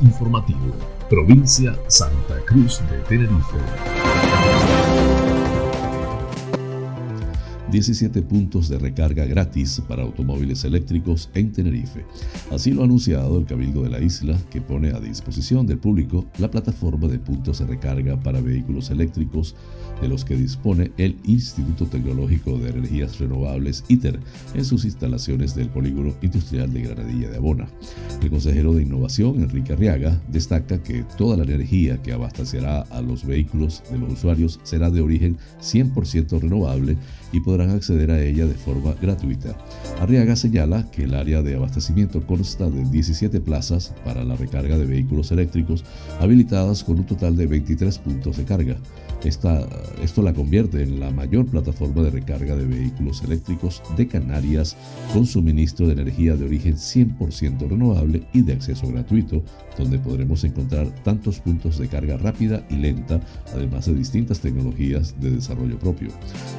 Informativo, 0.00 0.72
provincia 1.14 1.78
Santa 1.86 2.40
Cruz 2.44 2.82
de 2.90 2.98
Tenerife. 3.08 4.03
17 7.70 8.22
puntos 8.22 8.68
de 8.68 8.78
recarga 8.78 9.24
gratis 9.24 9.82
para 9.88 10.02
automóviles 10.02 10.64
eléctricos 10.64 11.30
en 11.34 11.52
Tenerife. 11.52 12.04
Así 12.50 12.72
lo 12.72 12.82
ha 12.82 12.84
anunciado 12.84 13.38
el 13.38 13.46
Cabildo 13.46 13.82
de 13.82 13.90
la 13.90 14.00
isla, 14.00 14.38
que 14.50 14.60
pone 14.60 14.90
a 14.90 15.00
disposición 15.00 15.66
del 15.66 15.78
público 15.78 16.26
la 16.38 16.50
plataforma 16.50 17.08
de 17.08 17.18
puntos 17.18 17.58
de 17.58 17.66
recarga 17.66 18.20
para 18.20 18.40
vehículos 18.40 18.90
eléctricos 18.90 19.56
de 20.00 20.08
los 20.08 20.24
que 20.24 20.36
dispone 20.36 20.92
el 20.98 21.16
Instituto 21.24 21.86
Tecnológico 21.86 22.58
de 22.58 22.70
Energías 22.70 23.18
Renovables 23.18 23.84
ITER 23.88 24.18
en 24.54 24.64
sus 24.64 24.84
instalaciones 24.84 25.54
del 25.54 25.68
Polígono 25.68 26.14
Industrial 26.22 26.72
de 26.72 26.82
Granadilla 26.82 27.30
de 27.30 27.36
Abona. 27.36 27.68
El 28.22 28.30
consejero 28.30 28.74
de 28.74 28.82
Innovación, 28.82 29.40
Enrique 29.40 29.72
Arriaga, 29.72 30.20
destaca 30.28 30.82
que 30.82 31.04
toda 31.16 31.36
la 31.36 31.44
energía 31.44 32.02
que 32.02 32.12
abastecerá 32.12 32.82
a 32.82 33.00
los 33.00 33.24
vehículos 33.24 33.82
de 33.90 33.98
los 33.98 34.12
usuarios 34.12 34.60
será 34.64 34.90
de 34.90 35.00
origen 35.00 35.38
100% 35.60 36.40
renovable 36.40 36.96
y 37.34 37.40
podrán 37.40 37.70
acceder 37.70 38.12
a 38.12 38.22
ella 38.22 38.46
de 38.46 38.54
forma 38.54 38.94
gratuita. 38.94 39.56
Arriaga 40.00 40.36
señala 40.36 40.88
que 40.92 41.02
el 41.02 41.14
área 41.14 41.42
de 41.42 41.56
abastecimiento 41.56 42.24
consta 42.24 42.70
de 42.70 42.84
17 42.84 43.40
plazas 43.40 43.92
para 44.04 44.22
la 44.22 44.36
recarga 44.36 44.78
de 44.78 44.86
vehículos 44.86 45.32
eléctricos 45.32 45.84
habilitadas 46.20 46.84
con 46.84 47.00
un 47.00 47.06
total 47.06 47.36
de 47.36 47.48
23 47.48 47.98
puntos 47.98 48.36
de 48.36 48.44
carga. 48.44 48.76
Esto 49.28 50.22
la 50.22 50.34
convierte 50.34 50.82
en 50.82 51.00
la 51.00 51.10
mayor 51.10 51.46
plataforma 51.46 52.02
de 52.02 52.10
recarga 52.10 52.56
de 52.56 52.66
vehículos 52.66 53.22
eléctricos 53.22 53.82
de 53.96 54.06
Canarias 54.06 54.76
con 55.12 55.24
suministro 55.24 55.86
de 55.86 55.94
energía 55.94 56.36
de 56.36 56.44
origen 56.44 56.74
100% 56.74 57.68
renovable 57.68 58.22
y 58.32 58.42
de 58.42 58.52
acceso 58.52 58.86
gratuito, 58.88 59.42
donde 59.78 59.98
podremos 59.98 60.44
encontrar 60.44 60.88
tantos 61.02 61.40
puntos 61.40 61.78
de 61.78 61.88
carga 61.88 62.16
rápida 62.18 62.66
y 62.68 62.76
lenta, 62.76 63.20
además 63.54 63.86
de 63.86 63.94
distintas 63.94 64.40
tecnologías 64.40 65.18
de 65.20 65.30
desarrollo 65.30 65.78
propio. 65.78 66.08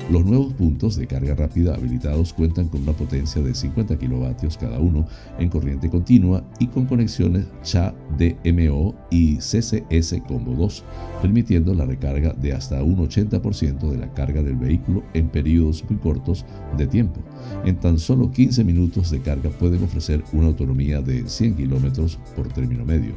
Los 0.10 0.26
nuevos 0.26 0.54
puntos 0.54 0.96
de 0.96 1.08
carga 1.08 1.36
rápida 1.36 1.76
habilitados 1.76 2.34
cuentan 2.34 2.68
con 2.68 2.82
una 2.82 2.94
potencia 2.94 3.42
de 3.42 3.54
50 3.54 3.98
kilovatios 3.98 4.58
cada 4.58 4.80
uno 4.80 5.08
en 5.38 5.50
corriente 5.50 5.90
continua 5.90 6.44
y 6.60 6.68
con 6.68 6.86
conexiones 6.86 7.46
CHA 7.64 7.94
DMO 8.18 8.96
y 9.12 9.38
CCS 9.38 10.16
Combo 10.28 10.54
2, 10.54 10.84
permitiendo 11.22 11.74
la 11.74 11.86
recarga 11.86 12.34
de 12.34 12.55
hasta 12.56 12.82
un 12.84 12.98
80% 12.98 13.90
de 13.90 13.98
la 13.98 14.14
carga 14.14 14.42
del 14.42 14.56
vehículo 14.56 15.04
en 15.14 15.30
periodos 15.30 15.84
muy 15.90 16.00
cortos 16.00 16.46
de 16.78 16.88
tiempo. 16.88 17.22
En 17.66 17.78
tan 17.78 17.98
solo 17.98 18.32
15 18.32 18.64
minutos 18.64 19.10
de 19.12 19.22
carga 19.22 19.50
pueden 19.50 19.84
ofrecer 19.84 20.24
una 20.34 20.48
autonomía 20.48 21.02
de 21.02 21.28
100 21.28 21.56
kilómetros 21.56 22.20
por 22.36 22.48
término 22.50 22.86
medio. 22.86 23.14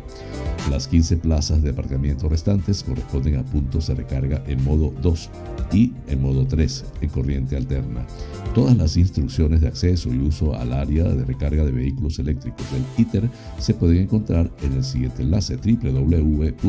Las 0.71 0.89
15 0.89 1.19
plazas 1.19 1.63
de 1.63 1.71
aparcamiento 1.71 2.29
restantes 2.29 2.83
corresponden 2.83 3.37
a 3.37 3.45
puntos 3.45 3.87
de 3.87 3.95
recarga 3.95 4.43
en 4.47 4.63
modo 4.65 4.93
2 5.03 5.31
y 5.73 5.93
en 6.09 6.23
modo 6.23 6.47
3 6.47 6.85
en 7.01 7.09
corriente 7.11 7.57
alterna. 7.57 8.07
Todas 8.55 8.77
las 8.77 8.97
instrucciones 8.97 9.61
de 9.61 9.69
acceso 9.69 10.13
y 10.13 10.19
uso 10.19 10.55
al 10.55 10.73
área 10.73 11.05
de 11.05 11.25
recarga 11.25 11.65
de 11.65 11.73
vehículos 11.73 12.19
eléctricos 12.19 12.67
del 12.73 12.83
ITER 12.97 13.29
se 13.59 13.75
pueden 13.75 13.99
encontrar 13.99 14.51
en 14.63 14.73
el 14.73 14.85
siguiente 14.85 15.23
enlace 15.23 15.57
www.iter.es 15.57 16.69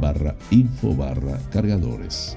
barra 0.00 0.36
info 0.50 0.94
barra 0.94 1.38
cargadores. 1.50 2.36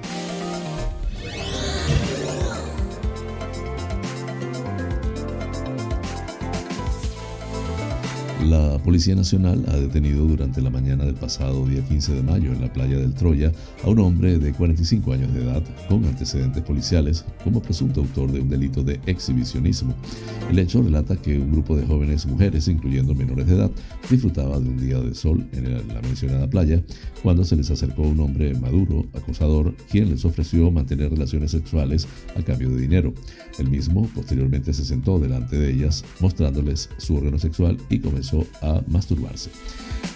La 8.50 8.78
Policía 8.78 9.16
Nacional 9.16 9.64
ha 9.70 9.78
detenido 9.78 10.26
durante 10.26 10.62
la 10.62 10.70
mañana 10.70 11.06
del 11.06 11.16
pasado 11.16 11.66
día 11.66 11.82
15 11.82 12.16
de 12.16 12.24
mayo 12.24 12.52
en 12.52 12.60
la 12.60 12.74
playa 12.74 12.98
del 12.98 13.14
Troya 13.14 13.54
a 13.86 13.90
un 13.90 14.00
hombre 14.00 14.38
de 14.38 14.52
45 14.52 15.14
años 15.14 15.34
de 15.34 15.44
edad 15.44 15.64
con 15.88 16.04
antecedentes 16.04 16.62
policiales 16.62 17.24
como 17.42 17.62
presunto 17.62 18.02
autor 18.02 18.34
de 18.34 18.42
un 18.42 18.50
delito 18.50 18.84
de 18.84 19.00
exhibicionismo. 19.06 19.96
El 20.50 20.60
hecho 20.60 20.82
relata 20.82 21.16
que 21.16 21.40
un 21.40 21.54
grupo 21.54 21.78
de 21.78 21.86
jóvenes 21.86 22.26
mujeres, 22.26 22.68
incluyendo 22.68 23.16
menores 23.16 23.48
de 23.48 23.56
edad, 23.56 23.72
disfrutaba 24.10 24.60
de 24.60 24.68
un 24.68 24.78
día 24.78 25.00
de 25.00 25.16
sol 25.16 25.48
en 25.54 25.88
la 25.88 26.02
mencionada 26.02 26.50
playa 26.50 26.84
cuando 27.22 27.46
se 27.46 27.56
les 27.56 27.72
acercó 27.72 28.02
un 28.02 28.20
hombre 28.20 28.54
maduro, 28.56 29.06
acosador, 29.14 29.74
quien 29.90 30.10
les 30.10 30.26
ofreció 30.26 30.70
mantener 30.70 31.12
relaciones 31.12 31.52
sexuales 31.52 32.08
a 32.36 32.42
cambio 32.42 32.70
de 32.72 32.82
dinero. 32.82 33.14
El 33.58 33.70
mismo 33.70 34.10
posteriormente 34.14 34.74
se 34.74 34.84
sentó 34.84 35.18
delante 35.18 35.58
de 35.58 35.72
ellas 35.72 36.04
mostrándoles 36.20 36.90
su 36.98 37.16
órgano 37.16 37.40
sexual 37.40 37.78
y 37.90 38.00
comenzó 38.00 38.33
a 38.62 38.82
masturbarse. 38.88 39.50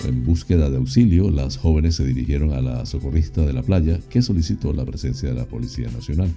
En 0.06 0.26
búsqueda 0.26 0.70
de 0.70 0.78
auxilio, 0.78 1.30
las 1.30 1.58
jóvenes 1.58 1.96
se 1.96 2.06
dirigieron 2.06 2.54
a 2.54 2.62
la 2.62 2.86
socorrista 2.86 3.42
de 3.42 3.54
la 3.54 3.64
playa 3.64 4.00
que 4.10 4.22
solicitó 4.22 4.74
la 4.74 4.86
presencia 4.86 5.30
de 5.30 5.36
la 5.36 5.46
Policía 5.46 5.90
Nacional. 5.90 6.30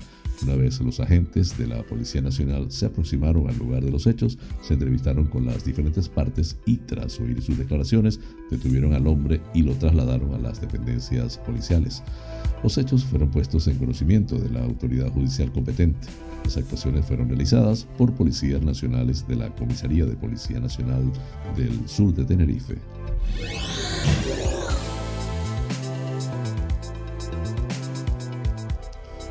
Una 0.43 0.57
vez 0.57 0.81
los 0.81 1.01
agentes 1.01 1.59
de 1.59 1.67
la 1.67 1.83
Policía 1.83 2.23
Nacional 2.23 2.71
se 2.71 2.87
aproximaron 2.87 3.49
al 3.49 3.59
lugar 3.59 3.85
de 3.85 3.91
los 3.91 4.07
hechos, 4.07 4.39
se 4.63 4.75
entrevistaron 4.75 5.27
con 5.27 5.45
las 5.45 5.65
diferentes 5.65 6.09
partes 6.09 6.57
y 6.65 6.79
tras 6.79 7.21
oír 7.21 7.43
sus 7.43 7.59
declaraciones, 7.59 8.21
detuvieron 8.51 8.95
al 8.95 9.07
hombre 9.07 9.41
y 9.53 9.63
lo 9.63 9.75
trasladaron 9.75 10.35
a 10.35 10.39
las 10.39 10.61
dependencias 10.61 11.37
policiales. 11.39 12.03
Los 12.63 12.79
hechos 12.79 13.05
fueron 13.05 13.31
puestos 13.31 13.67
en 13.69 13.77
conocimiento 13.77 14.39
de 14.39 14.51
la 14.51 14.63
autoridad 14.63 15.11
judicial 15.11 15.53
competente. 15.53 16.09
Las 16.45 16.57
actuaciones 16.57 17.05
fueron 17.05 17.29
realizadas 17.29 17.87
por 17.99 18.15
policías 18.15 18.63
nacionales 18.63 19.27
de 19.29 19.37
la 19.37 19.55
Comisaría 19.55 20.07
de 20.07 20.17
Policía 20.17 20.59
Nacional 20.59 21.13
del 21.57 21.87
Sur 21.87 22.15
de 22.15 22.25
Tenerife. 22.25 22.77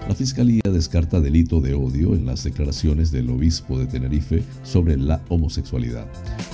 La 0.09 0.15
Fiscalía 0.15 0.63
descarta 0.63 1.21
delito 1.21 1.61
de 1.61 1.75
odio 1.75 2.15
en 2.15 2.25
las 2.25 2.43
declaraciones 2.43 3.11
del 3.11 3.29
obispo 3.29 3.77
de 3.77 3.85
Tenerife 3.85 4.41
sobre 4.63 4.97
la 4.97 5.21
homosexualidad. 5.29 6.07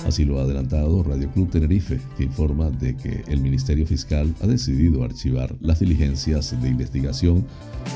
Así 0.06 0.26
lo 0.26 0.38
ha 0.38 0.42
adelantado 0.42 1.02
Radio 1.02 1.30
Club 1.30 1.48
Tenerife, 1.48 1.98
que 2.18 2.24
informa 2.24 2.68
de 2.68 2.94
que 2.98 3.24
el 3.28 3.40
Ministerio 3.40 3.86
Fiscal 3.86 4.34
ha 4.42 4.46
decidido 4.46 5.04
archivar 5.04 5.56
las 5.62 5.80
diligencias 5.80 6.54
de 6.60 6.68
investigación 6.68 7.46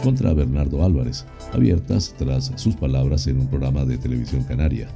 contra 0.03 0.33
Bernardo 0.33 0.83
Álvarez, 0.83 1.27
abiertas 1.53 2.15
tras 2.17 2.53
sus 2.57 2.75
palabras 2.75 3.27
en 3.27 3.39
un 3.39 3.49
programa 3.49 3.85
de 3.85 3.99
televisión 3.99 4.45
canaria. 4.45 4.89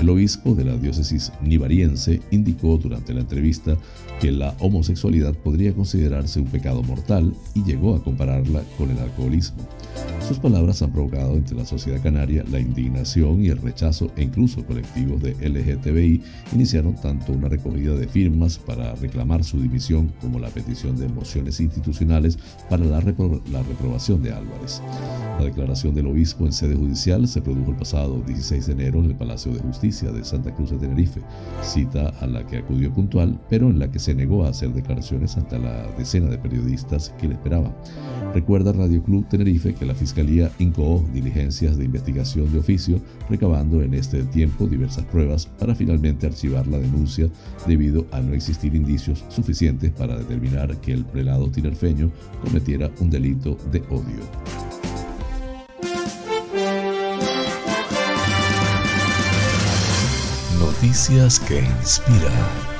El 0.00 0.08
obispo 0.08 0.54
de 0.54 0.64
la 0.64 0.78
diócesis 0.78 1.30
nivariense 1.42 2.22
indicó 2.30 2.78
durante 2.78 3.12
la 3.12 3.20
entrevista 3.20 3.76
que 4.20 4.32
la 4.32 4.54
homosexualidad 4.60 5.34
podría 5.34 5.74
considerarse 5.74 6.40
un 6.40 6.46
pecado 6.46 6.82
mortal 6.82 7.34
y 7.54 7.64
llegó 7.64 7.94
a 7.94 8.02
compararla 8.02 8.62
con 8.78 8.90
el 8.90 8.98
alcoholismo. 8.98 9.68
Sus 10.26 10.40
palabras 10.40 10.82
han 10.82 10.90
provocado 10.90 11.34
entre 11.34 11.56
la 11.56 11.64
sociedad 11.64 12.02
canaria 12.02 12.44
la 12.50 12.58
indignación 12.58 13.44
y 13.44 13.48
el 13.48 13.58
rechazo 13.58 14.10
e 14.16 14.24
incluso 14.24 14.66
colectivos 14.66 15.22
de 15.22 15.34
LGTBI 15.34 16.20
iniciaron 16.52 16.96
tanto 16.96 17.32
una 17.32 17.48
recogida 17.48 17.94
de 17.94 18.08
firmas 18.08 18.58
para 18.58 18.94
reclamar 18.96 19.44
su 19.44 19.60
dimisión 19.60 20.12
como 20.20 20.40
la 20.40 20.48
petición 20.48 20.96
de 20.96 21.08
mociones 21.08 21.60
institucionales 21.60 22.38
para 22.68 22.84
la, 22.84 23.00
la 23.00 23.62
reprobación 23.62 24.20
de 24.22 24.32
Álvarez. 24.32 24.82
La 25.38 25.44
declaración 25.44 25.94
del 25.94 26.06
obispo 26.06 26.46
en 26.46 26.52
sede 26.52 26.74
judicial 26.74 27.28
se 27.28 27.42
produjo 27.42 27.70
el 27.70 27.76
pasado 27.76 28.22
16 28.26 28.66
de 28.66 28.72
enero 28.72 29.00
en 29.00 29.06
el 29.06 29.16
Palacio 29.16 29.52
de 29.52 29.60
Justicia 29.60 30.10
de 30.10 30.24
Santa 30.24 30.54
Cruz 30.54 30.70
de 30.70 30.78
Tenerife, 30.78 31.20
cita 31.62 32.08
a 32.20 32.26
la 32.26 32.46
que 32.46 32.56
acudió 32.56 32.92
puntual, 32.92 33.38
pero 33.50 33.68
en 33.68 33.78
la 33.78 33.90
que 33.90 33.98
se 33.98 34.14
negó 34.14 34.44
a 34.44 34.48
hacer 34.48 34.72
declaraciones 34.72 35.36
ante 35.36 35.58
la 35.58 35.86
decena 35.98 36.28
de 36.28 36.38
periodistas 36.38 37.14
que 37.20 37.28
le 37.28 37.34
esperaban. 37.34 37.74
Recuerda 38.32 38.72
Radio 38.72 39.02
Club 39.02 39.28
Tenerife 39.28 39.74
que 39.74 39.84
la 39.84 39.94
Fiscalía 39.96 40.50
incoó 40.58 41.04
diligencias 41.12 41.76
de 41.76 41.84
investigación 41.84 42.52
de 42.52 42.58
oficio, 42.58 43.00
recabando 43.28 43.82
en 43.82 43.94
este 43.94 44.22
tiempo 44.24 44.66
diversas 44.66 45.04
pruebas 45.06 45.46
para 45.46 45.74
finalmente 45.74 46.26
archivar 46.26 46.66
la 46.66 46.78
denuncia 46.78 47.28
debido 47.66 48.06
a 48.12 48.20
no 48.20 48.34
existir 48.34 48.74
indicios 48.74 49.24
suficientes 49.28 49.90
para 49.92 50.16
determinar 50.16 50.76
que 50.78 50.92
el 50.92 51.04
prelado 51.04 51.48
tinerfeño 51.50 52.10
cometiera 52.42 52.90
un 53.00 53.10
delito 53.10 53.58
de 53.72 53.80
odio. 53.90 54.22
Noticias 60.60 61.40
que 61.40 61.60
inspiran. 61.80 62.75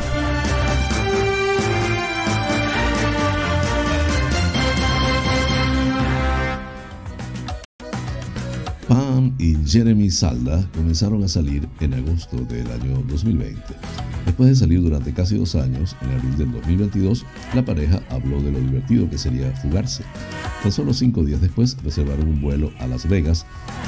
Y 9.39 9.57
Jeremy 9.67 10.11
Salda 10.11 10.67
comenzaron 10.75 11.23
a 11.23 11.29
salir 11.29 11.69
en 11.81 11.95
agosto 11.95 12.37
del 12.39 12.67
año 12.71 13.03
2020. 13.09 13.61
Después 14.25 14.49
de 14.49 14.57
salir 14.57 14.83
durante 14.83 15.13
casi 15.13 15.37
dos 15.37 15.55
años, 15.55 15.97
en 16.03 16.11
abril 16.11 16.37
del 16.37 16.53
2022, 16.53 17.25
la 17.55 17.65
pareja 17.65 18.03
habló 18.11 18.43
de 18.43 18.53
lo 18.53 18.59
divertido 18.59 19.09
que 19.09 19.19
sería 19.19 19.51
fugarse. 19.53 20.05
Tan 20.63 20.73
solo 20.73 20.93
cinco 20.95 21.23
días 21.23 21.41
después 21.41 21.77
reservaron 21.85 22.29
un 22.29 22.41
vuelo 22.41 22.73
a 22.81 22.87
Las 22.87 23.09
Vegas 23.09 23.47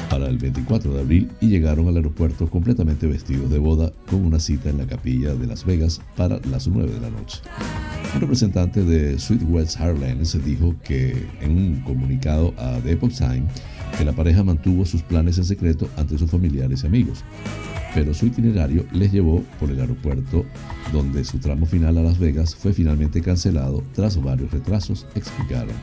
para 0.09 0.27
el 0.27 0.37
24 0.37 0.93
de 0.93 1.01
abril 1.01 1.31
y 1.41 1.49
llegaron 1.49 1.87
al 1.87 1.97
aeropuerto 1.97 2.49
completamente 2.49 3.07
vestidos 3.07 3.49
de 3.49 3.59
boda 3.59 3.91
con 4.09 4.25
una 4.25 4.39
cita 4.39 4.69
en 4.69 4.77
la 4.77 4.87
capilla 4.87 5.33
de 5.35 5.47
Las 5.47 5.65
Vegas 5.65 5.99
para 6.15 6.39
las 6.49 6.67
9 6.67 6.91
de 6.91 7.01
la 7.01 7.09
noche. 7.09 7.41
Un 8.15 8.21
representante 8.21 8.83
de 8.83 9.19
Sweet 9.19 9.43
West 9.47 9.79
Airlines 9.79 10.37
dijo 10.43 10.75
que 10.83 11.27
en 11.41 11.51
un 11.51 11.81
comunicado 11.81 12.53
a 12.57 12.79
The 12.79 12.93
Epoch 12.93 13.13
Time 13.13 13.43
que 13.99 14.05
la 14.05 14.13
pareja 14.13 14.45
mantuvo 14.45 14.85
sus 14.85 15.03
planes 15.03 15.37
en 15.39 15.43
secreto 15.43 15.89
ante 15.97 16.17
sus 16.17 16.31
familiares 16.31 16.83
y 16.83 16.87
amigos, 16.87 17.25
pero 17.93 18.13
su 18.13 18.27
itinerario 18.27 18.85
les 18.93 19.11
llevó 19.11 19.43
por 19.59 19.69
el 19.69 19.81
aeropuerto 19.81 20.45
donde 20.93 21.25
su 21.25 21.37
tramo 21.39 21.65
final 21.65 21.97
a 21.97 22.01
Las 22.01 22.17
Vegas 22.17 22.55
fue 22.55 22.71
finalmente 22.71 23.21
cancelado 23.21 23.83
tras 23.93 24.15
varios 24.23 24.51
retrasos, 24.51 25.05
explicaron. 25.15 25.75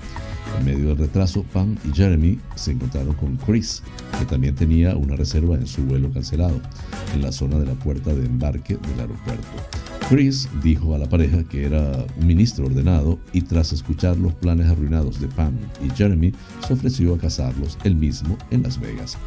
En 0.58 0.64
medio 0.64 0.88
del 0.88 0.96
retraso, 0.96 1.44
Pam 1.52 1.76
y 1.84 1.94
Jeremy 1.94 2.38
se 2.54 2.70
encontraron 2.70 3.12
con 3.16 3.36
Chris, 3.36 3.82
que 4.18 4.24
también 4.24 4.54
tenía 4.54 4.96
una 4.96 5.14
reserva 5.14 5.56
en 5.56 5.66
su 5.66 5.82
vuelo 5.82 6.10
cancelado, 6.10 6.58
en 7.14 7.20
la 7.20 7.32
zona 7.32 7.58
de 7.58 7.66
la 7.66 7.74
puerta 7.74 8.14
de 8.14 8.24
embarque 8.24 8.78
del 8.78 9.00
aeropuerto. 9.00 9.46
Chris 10.08 10.48
dijo 10.62 10.94
a 10.94 10.98
la 10.98 11.08
pareja 11.08 11.42
que 11.42 11.64
era 11.64 12.06
ministro 12.20 12.66
ordenado 12.66 13.18
y 13.32 13.40
tras 13.40 13.72
escuchar 13.72 14.16
los 14.16 14.34
planes 14.34 14.68
arruinados 14.68 15.20
de 15.20 15.26
Pam 15.26 15.54
y 15.84 15.90
Jeremy, 15.90 16.32
se 16.64 16.74
ofreció 16.74 17.12
a 17.12 17.18
casarlos 17.18 17.76
él 17.82 17.96
mismo 17.96 18.38
en 18.52 18.62
Las 18.62 18.80
Vegas. 18.80 19.18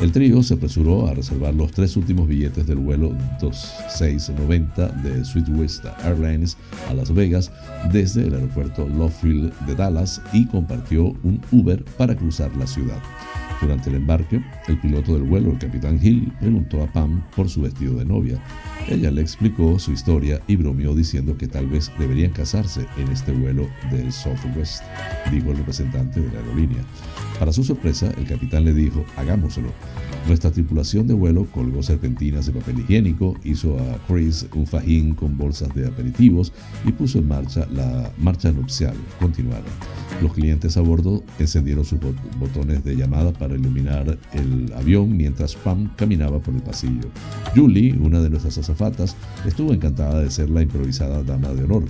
El 0.00 0.12
trío 0.12 0.40
se 0.44 0.54
apresuró 0.54 1.08
a 1.08 1.14
reservar 1.14 1.52
los 1.54 1.72
tres 1.72 1.96
últimos 1.96 2.28
billetes 2.28 2.64
del 2.68 2.78
vuelo 2.78 3.12
2690 3.40 4.88
de 5.02 5.24
Sweetwest 5.24 5.84
Airlines 6.04 6.56
a 6.88 6.94
Las 6.94 7.12
Vegas 7.12 7.50
desde 7.92 8.28
el 8.28 8.34
aeropuerto 8.34 8.86
Lovefield 8.86 9.52
de 9.66 9.74
Dallas 9.74 10.22
y 10.32 10.46
compartió 10.46 11.06
un 11.24 11.40
Uber 11.50 11.84
para 11.98 12.14
cruzar 12.14 12.54
la 12.56 12.68
ciudad. 12.68 13.02
Durante 13.60 13.90
el 13.90 13.96
embarque, 13.96 14.40
el 14.68 14.78
piloto 14.78 15.12
del 15.14 15.24
vuelo, 15.24 15.50
el 15.50 15.58
capitán 15.58 15.98
Hill, 16.00 16.32
preguntó 16.38 16.84
a 16.84 16.86
Pam 16.86 17.22
por 17.34 17.48
su 17.48 17.62
vestido 17.62 17.96
de 17.96 18.04
novia. 18.04 18.40
Ella 18.88 19.10
le 19.10 19.20
explicó 19.20 19.78
su 19.78 19.92
historia 19.92 20.40
y 20.46 20.56
bromeó 20.56 20.94
diciendo 20.94 21.36
que 21.36 21.46
tal 21.46 21.66
vez 21.66 21.92
deberían 21.98 22.32
casarse 22.32 22.86
en 22.96 23.08
este 23.08 23.32
vuelo 23.32 23.68
del 23.90 24.12
Southwest, 24.12 24.82
dijo 25.30 25.50
el 25.50 25.58
representante 25.58 26.20
de 26.20 26.32
la 26.32 26.40
aerolínea. 26.40 26.84
Para 27.40 27.54
su 27.54 27.64
sorpresa, 27.64 28.12
el 28.18 28.26
capitán 28.26 28.66
le 28.66 28.74
dijo, 28.74 29.02
hagámoslo. 29.16 29.70
Nuestra 30.26 30.50
tripulación 30.50 31.06
de 31.06 31.14
vuelo 31.14 31.46
colgó 31.46 31.82
serpentinas 31.82 32.44
de 32.44 32.52
papel 32.52 32.80
higiénico, 32.80 33.34
hizo 33.44 33.78
a 33.78 33.98
Chris 34.06 34.46
un 34.54 34.66
fajín 34.66 35.14
con 35.14 35.38
bolsas 35.38 35.74
de 35.74 35.86
aperitivos 35.88 36.52
y 36.84 36.92
puso 36.92 37.18
en 37.18 37.28
marcha 37.28 37.66
la 37.72 38.12
marcha 38.18 38.52
nupcial. 38.52 38.94
Continuaron. 39.18 39.64
Los 40.20 40.34
clientes 40.34 40.76
a 40.76 40.82
bordo 40.82 41.22
encendieron 41.38 41.86
sus 41.86 41.98
botones 42.38 42.84
de 42.84 42.94
llamada 42.94 43.32
para 43.32 43.54
iluminar 43.54 44.18
el 44.34 44.70
avión 44.74 45.16
mientras 45.16 45.54
Pam 45.54 45.94
caminaba 45.96 46.40
por 46.40 46.54
el 46.54 46.60
pasillo. 46.60 47.08
Julie, 47.56 47.96
una 47.98 48.20
de 48.20 48.28
nuestras 48.28 48.58
azafatas, 48.58 49.16
estuvo 49.46 49.72
encantada 49.72 50.20
de 50.20 50.30
ser 50.30 50.50
la 50.50 50.60
improvisada 50.60 51.22
dama 51.22 51.54
de 51.54 51.64
honor. 51.64 51.84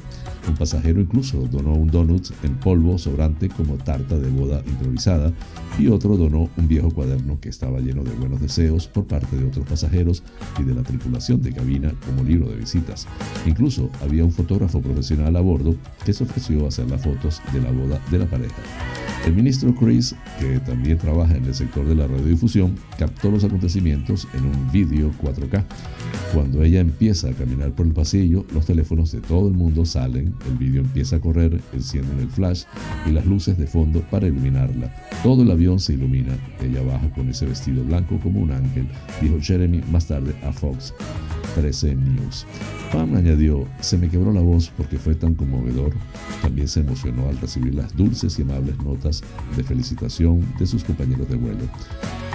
Un 0.48 0.54
pasajero 0.54 1.00
incluso 1.00 1.48
donó 1.50 1.74
un 1.74 1.88
donut 1.88 2.30
en 2.44 2.54
polvo 2.54 2.98
sobrante 2.98 3.48
como 3.48 3.74
tarta 3.74 4.16
de 4.16 4.30
boda 4.30 4.62
improvisada 4.64 5.32
y 5.78 5.88
otro 5.88 6.16
donó 6.16 6.50
un 6.56 6.68
viejo 6.68 6.90
cuaderno 6.90 7.40
que 7.40 7.48
estaba 7.48 7.80
lleno 7.80 8.02
de 8.04 8.10
buenos 8.12 8.40
deseos 8.40 8.86
por 8.86 9.06
parte 9.06 9.36
de 9.36 9.46
otros 9.46 9.66
pasajeros 9.66 10.22
y 10.58 10.62
de 10.64 10.74
la 10.74 10.82
tripulación 10.82 11.40
de 11.42 11.52
cabina 11.52 11.94
como 12.06 12.22
libro 12.22 12.48
de 12.48 12.56
visitas. 12.56 13.06
Incluso 13.46 13.90
había 14.02 14.24
un 14.24 14.32
fotógrafo 14.32 14.80
profesional 14.80 15.34
a 15.36 15.40
bordo 15.40 15.74
que 16.04 16.12
se 16.12 16.24
ofreció 16.24 16.64
a 16.64 16.68
hacer 16.68 16.90
las 16.90 17.02
fotos 17.02 17.40
de 17.52 17.60
la 17.62 17.70
boda 17.70 18.00
de 18.10 18.18
la 18.18 18.26
pareja. 18.26 18.56
El 19.26 19.34
ministro 19.34 19.74
Chris, 19.74 20.14
que 20.38 20.60
también 20.60 20.96
trabaja 20.96 21.36
en 21.36 21.44
el 21.44 21.54
sector 21.54 21.86
de 21.86 21.94
la 21.94 22.06
radiodifusión, 22.06 22.74
captó 22.98 23.30
los 23.30 23.44
acontecimientos 23.44 24.26
en 24.32 24.46
un 24.46 24.72
vídeo 24.72 25.12
4K. 25.22 25.62
Cuando 26.32 26.64
ella 26.64 26.80
empieza 26.80 27.28
a 27.28 27.32
caminar 27.32 27.72
por 27.72 27.86
el 27.86 27.92
pasillo, 27.92 28.46
los 28.54 28.64
teléfonos 28.64 29.12
de 29.12 29.20
todo 29.20 29.48
el 29.48 29.54
mundo 29.54 29.84
salen, 29.84 30.34
el 30.48 30.56
vídeo 30.56 30.80
empieza 30.80 31.16
a 31.16 31.20
correr, 31.20 31.60
encienden 31.74 32.18
el 32.18 32.30
flash 32.30 32.64
y 33.06 33.10
las 33.10 33.26
luces 33.26 33.58
de 33.58 33.66
fondo 33.66 34.00
para 34.10 34.26
iluminarla. 34.26 34.90
El 35.38 35.50
avión 35.50 35.78
se 35.78 35.94
ilumina. 35.94 36.36
Ella 36.60 36.82
baja 36.82 37.08
con 37.10 37.28
ese 37.28 37.46
vestido 37.46 37.84
blanco 37.84 38.18
como 38.20 38.40
un 38.40 38.50
ángel, 38.50 38.86
dijo 39.20 39.36
Jeremy 39.40 39.82
más 39.90 40.06
tarde 40.06 40.34
a 40.42 40.52
Fox 40.52 40.92
13 41.54 41.94
News. 41.94 42.46
Pam 42.92 43.14
añadió, 43.14 43.66
se 43.80 43.96
me 43.96 44.08
quebró 44.08 44.32
la 44.32 44.40
voz 44.40 44.72
porque 44.76 44.98
fue 44.98 45.14
tan 45.14 45.34
conmovedor. 45.34 45.92
También 46.42 46.68
se 46.68 46.80
emocionó 46.80 47.28
al 47.28 47.38
recibir 47.38 47.74
las 47.74 47.96
dulces 47.96 48.38
y 48.38 48.42
amables 48.42 48.76
notas 48.78 49.22
de 49.56 49.62
felicitación 49.62 50.44
de 50.58 50.66
sus 50.66 50.84
compañeros 50.84 51.28
de 51.28 51.36
vuelo. 51.36 51.64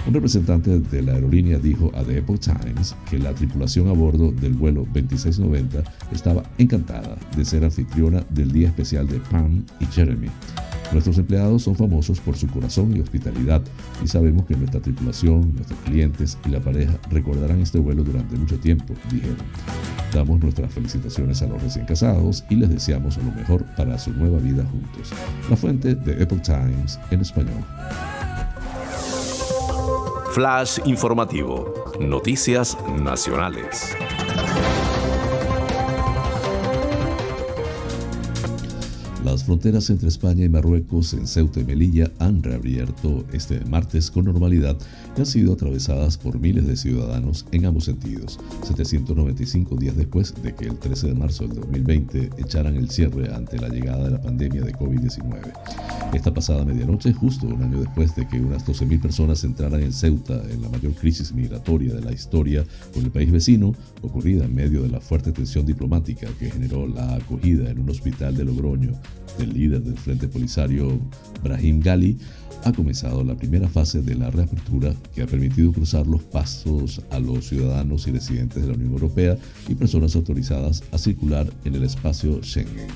Un 0.08 0.14
representante 0.14 0.80
de 0.80 1.02
la 1.02 1.14
aerolínea 1.14 1.58
dijo 1.58 1.92
a 1.96 2.04
The 2.04 2.20
Epoch 2.20 2.40
Times 2.40 2.96
que 3.10 3.18
la 3.18 3.34
tripulación 3.34 3.88
a 3.88 3.94
bordo 3.94 4.32
del 4.32 4.54
vuelo 4.54 4.82
2690 4.94 5.84
estaba 6.12 6.44
encantada 6.58 7.18
de 7.36 7.44
ser 7.44 7.64
anfitriona 7.64 8.24
del 8.30 8.52
día 8.52 8.68
especial 8.68 9.08
de 9.08 9.20
Pam 9.20 9.66
y 9.80 9.86
Jeremy. 9.86 10.30
Nuestros 10.92 11.18
empleados 11.18 11.64
son 11.64 11.76
famosos 11.76 12.20
por 12.20 12.38
su 12.38 12.48
corazón 12.48 12.85
y 12.94 13.00
hospitalidad 13.00 13.62
y 14.04 14.08
sabemos 14.08 14.46
que 14.46 14.56
nuestra 14.56 14.82
tripulación, 14.82 15.54
nuestros 15.56 15.80
clientes 15.86 16.38
y 16.46 16.50
la 16.50 16.60
pareja 16.60 16.98
recordarán 17.10 17.62
este 17.62 17.80
vuelo 17.80 18.04
durante 18.04 18.36
mucho 18.36 18.60
tiempo, 18.60 18.94
dijeron. 19.12 19.38
Damos 20.14 20.40
nuestras 20.42 20.74
felicitaciones 20.74 21.42
a 21.42 21.48
los 21.48 21.62
recién 21.62 21.86
casados 21.86 22.44
y 22.50 22.56
les 22.56 22.70
deseamos 22.70 23.18
lo 23.18 23.32
mejor 23.32 23.66
para 23.76 23.98
su 23.98 24.12
nueva 24.14 24.38
vida 24.40 24.66
juntos. 24.66 25.12
La 25.50 25.58
fuente 25.58 25.96
de 25.96 26.24
Epoch 26.24 26.42
Times 26.42 27.00
en 27.12 27.22
español. 27.22 27.64
Flash 30.32 30.80
informativo. 30.86 31.74
Noticias 32.00 32.78
nacionales. 33.02 33.96
Las 39.36 39.44
fronteras 39.44 39.90
entre 39.90 40.08
España 40.08 40.46
y 40.46 40.50
Marruecos 40.50 41.14
en 41.14 41.28
Ceuta 41.28 41.60
y 41.60 41.66
Melilla 41.66 42.10
han 42.20 42.42
reabierto 42.42 43.26
este 43.34 43.60
martes 43.66 44.10
con 44.10 44.24
normalidad 44.24 44.78
y 45.14 45.20
han 45.20 45.26
sido 45.26 45.52
atravesadas 45.52 46.18
por 46.18 46.40
miles 46.40 46.66
de 46.66 46.78
ciudadanos 46.78 47.46
en 47.52 47.66
ambos 47.66 47.84
sentidos, 47.84 48.40
795 48.66 49.76
días 49.76 49.98
después 49.98 50.34
de 50.42 50.56
que 50.56 50.68
el 50.68 50.78
13 50.78 51.08
de 51.08 51.16
marzo 51.16 51.46
del 51.46 51.58
2020 51.58 52.30
echaran 52.38 52.78
el 52.78 52.90
cierre 52.90 53.34
ante 53.36 53.60
la 53.60 53.68
llegada 53.68 54.06
de 54.06 54.12
la 54.12 54.22
pandemia 54.22 54.62
de 54.62 54.74
COVID-19. 54.74 55.52
Esta 56.14 56.34
pasada 56.34 56.64
medianoche, 56.64 57.12
justo 57.12 57.48
un 57.48 57.62
año 57.62 57.82
después 57.82 58.16
de 58.16 58.26
que 58.30 58.40
unas 58.40 58.66
12.000 58.66 59.02
personas 59.02 59.44
entraran 59.44 59.84
en 59.84 59.92
Ceuta 59.92 60.42
en 60.50 60.62
la 60.62 60.70
mayor 60.70 60.94
crisis 60.94 61.34
migratoria 61.34 61.94
de 61.94 62.02
la 62.02 62.14
historia 62.14 62.64
por 62.94 63.04
el 63.04 63.12
país 63.12 63.30
vecino, 63.34 63.76
ocurrida 64.02 64.46
en 64.46 64.56
medio 64.56 64.82
de 64.82 64.88
la 64.88 65.02
fuerte 65.02 65.34
tensión 65.34 65.66
diplomática 65.66 66.26
que 66.40 66.50
generó 66.50 66.88
la 66.88 67.16
acogida 67.16 67.70
en 67.70 67.80
un 67.80 67.90
hospital 67.90 68.38
de 68.38 68.46
Logroño 68.46 68.94
el 69.40 69.54
líder 69.54 69.82
del 69.82 69.98
Frente 69.98 70.28
Polisario, 70.28 71.00
Brahim 71.44 71.80
Gali, 71.80 72.18
ha 72.64 72.74
comenzado 72.74 73.24
la 73.24 73.36
primera 73.36 73.68
fase 73.68 74.02
de 74.02 74.16
la 74.16 74.32
reapertura 74.32 74.96
que 75.14 75.22
ha 75.22 75.28
permitido 75.28 75.72
cruzar 75.72 76.08
los 76.08 76.24
pasos 76.24 77.02
a 77.12 77.20
los 77.20 77.48
ciudadanos 77.48 78.08
y 78.08 78.12
residentes 78.12 78.64
de 78.64 78.70
la 78.70 78.74
Unión 78.74 78.92
Europea 78.92 79.38
y 79.68 79.76
personas 79.76 80.16
autorizadas 80.16 80.84
a 80.92 80.98
circular 80.98 81.48
en 81.64 81.76
el 81.76 81.84
espacio 81.84 82.42
Schengen. 82.44 82.88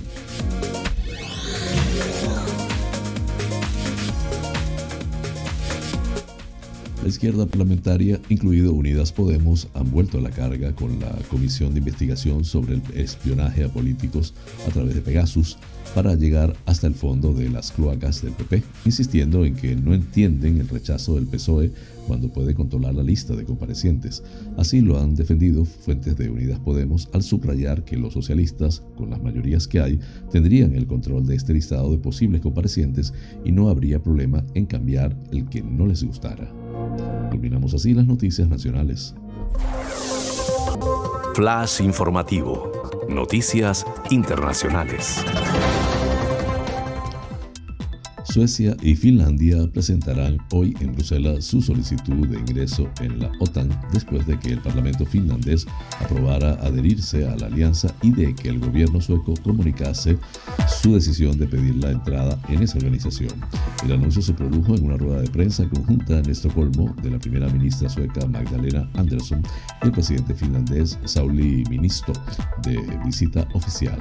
La 7.02 7.08
izquierda 7.08 7.46
parlamentaria, 7.46 8.20
incluido 8.28 8.74
Unidas 8.74 9.14
Podemos, 9.14 9.70
han 9.74 9.90
vuelto 9.90 10.18
a 10.18 10.22
la 10.22 10.32
carga 10.32 10.76
con 10.76 11.00
la 11.00 11.10
Comisión 11.30 11.74
de 11.74 11.80
Investigación 11.80 12.44
sobre 12.44 12.74
el 12.74 12.82
Espionaje 12.94 13.64
a 13.64 13.70
Políticos 13.70 14.34
a 14.68 14.72
través 14.72 14.96
de 14.96 15.02
Pegasus 15.02 15.58
para 15.96 16.14
llegar 16.16 16.58
hasta 16.66 16.88
el 16.88 16.94
fondo 16.94 17.34
de 17.34 17.50
las 17.50 17.72
cloacas 17.72 18.22
del 18.22 18.34
PP, 18.34 18.64
insistiendo 18.84 19.46
en 19.46 19.56
que 19.56 19.78
no 19.78 19.94
entienden 19.94 20.60
el 20.60 20.68
rechazo 20.68 21.16
del 21.16 21.28
PSOE 21.28 21.72
cuando 22.06 22.28
puede 22.34 22.54
controlar 22.54 22.94
la 22.94 23.04
lista 23.04 23.34
de 23.34 23.46
comparecientes. 23.46 24.22
Así 24.58 24.82
lo 24.82 25.00
han 25.00 25.16
defendido 25.16 25.64
fuentes 25.64 26.18
de 26.18 26.30
Unidas 26.30 26.60
Podemos 26.60 27.08
al 27.14 27.24
subrayar 27.24 27.86
que 27.86 27.96
los 27.96 28.12
socialistas, 28.12 28.84
con 28.98 29.10
las 29.10 29.24
mayorías 29.24 29.70
que 29.70 29.80
hay, 29.80 30.00
tendrían 30.32 30.76
el 30.76 30.86
control 30.86 31.26
de 31.26 31.36
este 31.36 31.54
listado 31.54 31.92
de 31.92 31.98
posibles 31.98 32.42
comparecientes 32.42 33.14
y 33.46 33.54
no 33.54 33.70
habría 33.70 34.04
problema 34.04 34.44
en 34.54 34.66
cambiar 34.66 35.18
el 35.32 35.48
que 35.48 35.62
no 35.62 35.88
les 35.88 36.04
gustara. 36.04 36.59
Culminamos 37.30 37.74
así 37.74 37.94
las 37.94 38.06
noticias 38.06 38.48
nacionales. 38.48 39.16
Flash 41.36 41.82
informativo. 41.82 42.72
Noticias 43.08 43.86
internacionales. 44.10 45.24
Suecia 48.32 48.78
y 48.84 48.96
Finlandia 48.96 49.68
presentarán 49.74 50.38
hoy 50.52 50.76
en 50.82 50.94
Bruselas 50.94 51.46
su 51.46 51.64
solicitud 51.64 52.28
de 52.28 52.38
ingreso 52.38 52.88
en 53.02 53.20
la 53.20 53.32
OTAN 53.40 53.70
después 53.92 54.26
de 54.28 54.38
que 54.38 54.50
el 54.50 54.62
Parlamento 54.62 55.04
finlandés 55.04 55.66
aprobara 56.00 56.52
adherirse 56.62 57.28
a 57.28 57.36
la 57.38 57.48
alianza 57.48 57.92
y 58.04 58.12
de 58.12 58.36
que 58.36 58.50
el 58.50 58.60
gobierno 58.60 59.02
sueco 59.02 59.34
comunicase 59.44 60.20
su 60.68 60.94
decisión 60.94 61.40
de 61.40 61.48
pedir 61.48 61.76
la 61.78 61.90
entrada 61.90 62.40
en 62.50 62.62
esa 62.62 62.78
organización. 62.78 63.32
El 63.84 63.94
anuncio 63.94 64.22
se 64.22 64.34
produjo 64.34 64.76
en 64.76 64.86
una 64.86 64.98
rueda 64.98 65.22
de 65.22 65.30
prensa 65.30 65.68
conjunta 65.68 66.20
en 66.20 66.30
Estocolmo 66.30 66.96
de 67.02 67.10
la 67.10 67.18
primera 67.18 67.50
ministra 67.50 67.90
sueca 67.90 68.28
Magdalena 68.28 68.88
Andersson 68.94 69.42
y 69.82 69.88
el 69.88 69.92
presidente 69.92 70.36
finlandés 70.36 71.00
Sauli 71.06 71.64
Ministo 71.68 72.14
de 72.62 72.78
visita 73.04 73.48
oficial. 73.56 73.98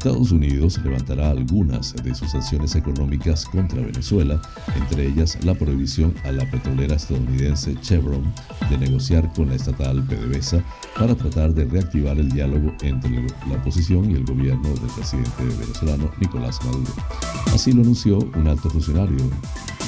Estados 0.00 0.32
Unidos 0.32 0.80
levantará 0.82 1.28
algunas 1.28 1.94
de 2.02 2.14
sus 2.14 2.30
sanciones 2.30 2.74
económicas 2.74 3.44
contra 3.44 3.82
Venezuela, 3.82 4.40
entre 4.74 5.06
ellas 5.06 5.36
la 5.44 5.52
prohibición 5.52 6.14
a 6.24 6.32
la 6.32 6.50
petrolera 6.50 6.96
estadounidense 6.96 7.78
Chevron 7.82 8.32
de 8.70 8.78
negociar 8.78 9.30
con 9.34 9.50
la 9.50 9.56
estatal 9.56 10.02
PDVSA 10.02 10.64
para 10.98 11.14
tratar 11.14 11.52
de 11.52 11.66
reactivar 11.66 12.18
el 12.18 12.30
diálogo 12.30 12.72
entre 12.80 13.10
la 13.10 13.56
oposición 13.56 14.10
y 14.10 14.14
el 14.14 14.24
gobierno 14.24 14.70
del 14.70 14.90
presidente 14.96 15.44
venezolano 15.58 16.10
Nicolás 16.18 16.64
Maduro. 16.64 16.92
Así 17.52 17.70
lo 17.74 17.82
anunció 17.82 18.20
un 18.20 18.48
alto 18.48 18.70
funcionario 18.70 19.18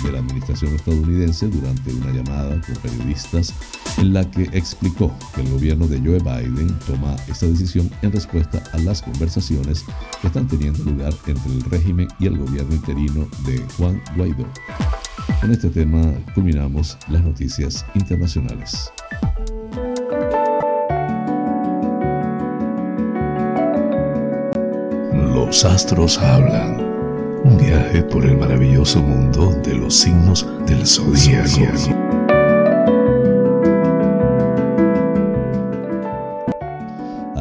de 0.04 0.12
la 0.12 0.18
administración 0.18 0.74
estadounidense 0.74 1.48
durante 1.48 1.90
una 1.90 2.12
llamada 2.12 2.60
con 2.60 2.76
periodistas 2.82 3.54
en 3.98 4.12
la 4.12 4.28
que 4.30 4.42
explicó 4.52 5.12
que 5.34 5.42
el 5.42 5.50
gobierno 5.50 5.86
de 5.86 5.98
Joe 5.98 6.18
Biden 6.18 6.78
toma 6.86 7.16
esta 7.28 7.46
decisión 7.46 7.90
en 8.02 8.12
respuesta 8.12 8.62
a 8.72 8.78
las 8.78 9.02
conversaciones 9.02 9.84
que 10.20 10.26
están 10.26 10.48
teniendo 10.48 10.84
lugar 10.84 11.12
entre 11.26 11.52
el 11.52 11.62
régimen 11.62 12.08
y 12.18 12.26
el 12.26 12.38
gobierno 12.38 12.74
interino 12.74 13.26
de 13.46 13.64
Juan 13.76 14.02
Guaidó. 14.16 14.46
Con 15.40 15.52
este 15.52 15.70
tema 15.70 16.12
culminamos 16.34 16.96
las 17.08 17.22
noticias 17.22 17.84
internacionales. 17.94 18.92
Los 25.12 25.64
astros 25.64 26.18
hablan. 26.18 26.80
Un 27.44 27.58
viaje 27.58 28.02
por 28.04 28.24
el 28.24 28.36
maravilloso 28.36 29.02
mundo 29.02 29.50
de 29.64 29.74
los 29.74 29.94
signos 29.94 30.46
del 30.66 30.86
zodiaco. 30.86 32.21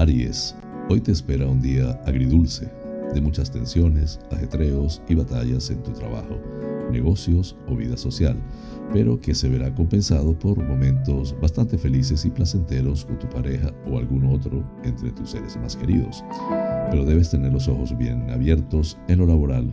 Aries, 0.02 0.56
hoy 0.90 1.00
te 1.00 1.12
espera 1.12 1.46
un 1.46 1.62
día 1.62 1.92
agridulce, 2.08 2.68
de 3.14 3.22
muchas 3.22 3.52
tensiones, 3.52 4.20
ajetreos 4.32 5.00
y 5.08 5.14
batallas 5.14 5.70
en 5.70 5.84
tu 5.84 5.92
trabajo, 5.92 6.40
negocios 6.92 7.56
o 7.68 7.76
vida 7.76 7.96
social, 7.98 8.36
pero 8.92 9.22
que 9.22 9.36
se 9.36 9.48
verá 9.48 9.72
compensado 9.76 10.34
por 10.40 10.58
momentos 10.58 11.40
bastante 11.40 11.78
felices 11.78 12.26
y 12.26 12.32
placenteros 12.32 13.06
con 13.06 13.20
tu 13.20 13.30
pareja 13.30 13.72
o 13.92 14.00
algún 14.00 14.26
otro 14.26 14.64
entre 14.84 15.12
tus 15.12 15.30
seres 15.30 15.56
más 15.58 15.76
queridos. 15.76 16.24
Pero 16.90 17.06
debes 17.06 17.30
tener 17.30 17.54
los 17.54 17.68
ojos 17.68 17.96
bien 17.96 18.28
abiertos 18.32 18.98
en 19.08 19.20
lo 19.20 19.28
laboral. 19.28 19.72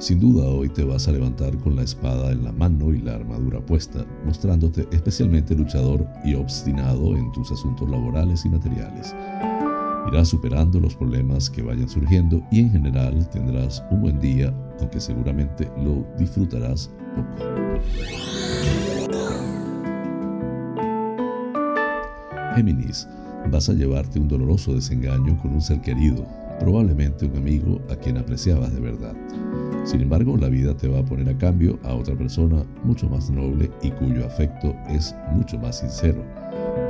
Sin 0.00 0.18
duda 0.18 0.48
hoy 0.48 0.70
te 0.70 0.82
vas 0.82 1.06
a 1.08 1.12
levantar 1.12 1.56
con 1.58 1.76
la 1.76 1.82
espada 1.82 2.32
en 2.32 2.42
la 2.42 2.52
mano 2.52 2.92
y 2.94 3.02
la 3.02 3.16
armadura 3.16 3.60
puesta, 3.60 4.06
mostrándote 4.24 4.88
especialmente 4.92 5.54
luchador 5.54 6.06
y 6.24 6.34
obstinado 6.34 7.14
en 7.14 7.30
tus 7.32 7.52
asuntos 7.52 7.88
laborales 7.88 8.44
y 8.46 8.48
materiales. 8.48 9.14
Irás 10.08 10.28
superando 10.28 10.80
los 10.80 10.96
problemas 10.96 11.50
que 11.50 11.60
vayan 11.60 11.88
surgiendo 11.88 12.42
y 12.50 12.60
en 12.60 12.70
general 12.70 13.28
tendrás 13.28 13.84
un 13.90 14.00
buen 14.00 14.18
día, 14.18 14.54
aunque 14.80 15.00
seguramente 15.00 15.70
lo 15.84 16.06
disfrutarás 16.18 16.90
poco. 17.14 17.44
Géminis, 22.56 23.06
vas 23.52 23.68
a 23.68 23.74
llevarte 23.74 24.18
un 24.18 24.28
doloroso 24.28 24.74
desengaño 24.74 25.36
con 25.42 25.52
un 25.52 25.60
ser 25.60 25.82
querido, 25.82 26.26
probablemente 26.58 27.26
un 27.26 27.36
amigo 27.36 27.80
a 27.90 27.96
quien 27.96 28.16
apreciabas 28.16 28.72
de 28.74 28.80
verdad. 28.80 29.14
Sin 29.84 30.02
embargo, 30.02 30.36
la 30.36 30.48
vida 30.48 30.76
te 30.76 30.88
va 30.88 31.00
a 31.00 31.04
poner 31.04 31.28
a 31.28 31.38
cambio 31.38 31.78
a 31.82 31.94
otra 31.94 32.14
persona 32.14 32.64
mucho 32.84 33.08
más 33.08 33.30
noble 33.30 33.70
y 33.82 33.90
cuyo 33.90 34.26
afecto 34.26 34.74
es 34.88 35.14
mucho 35.32 35.58
más 35.58 35.80
sincero. 35.80 36.22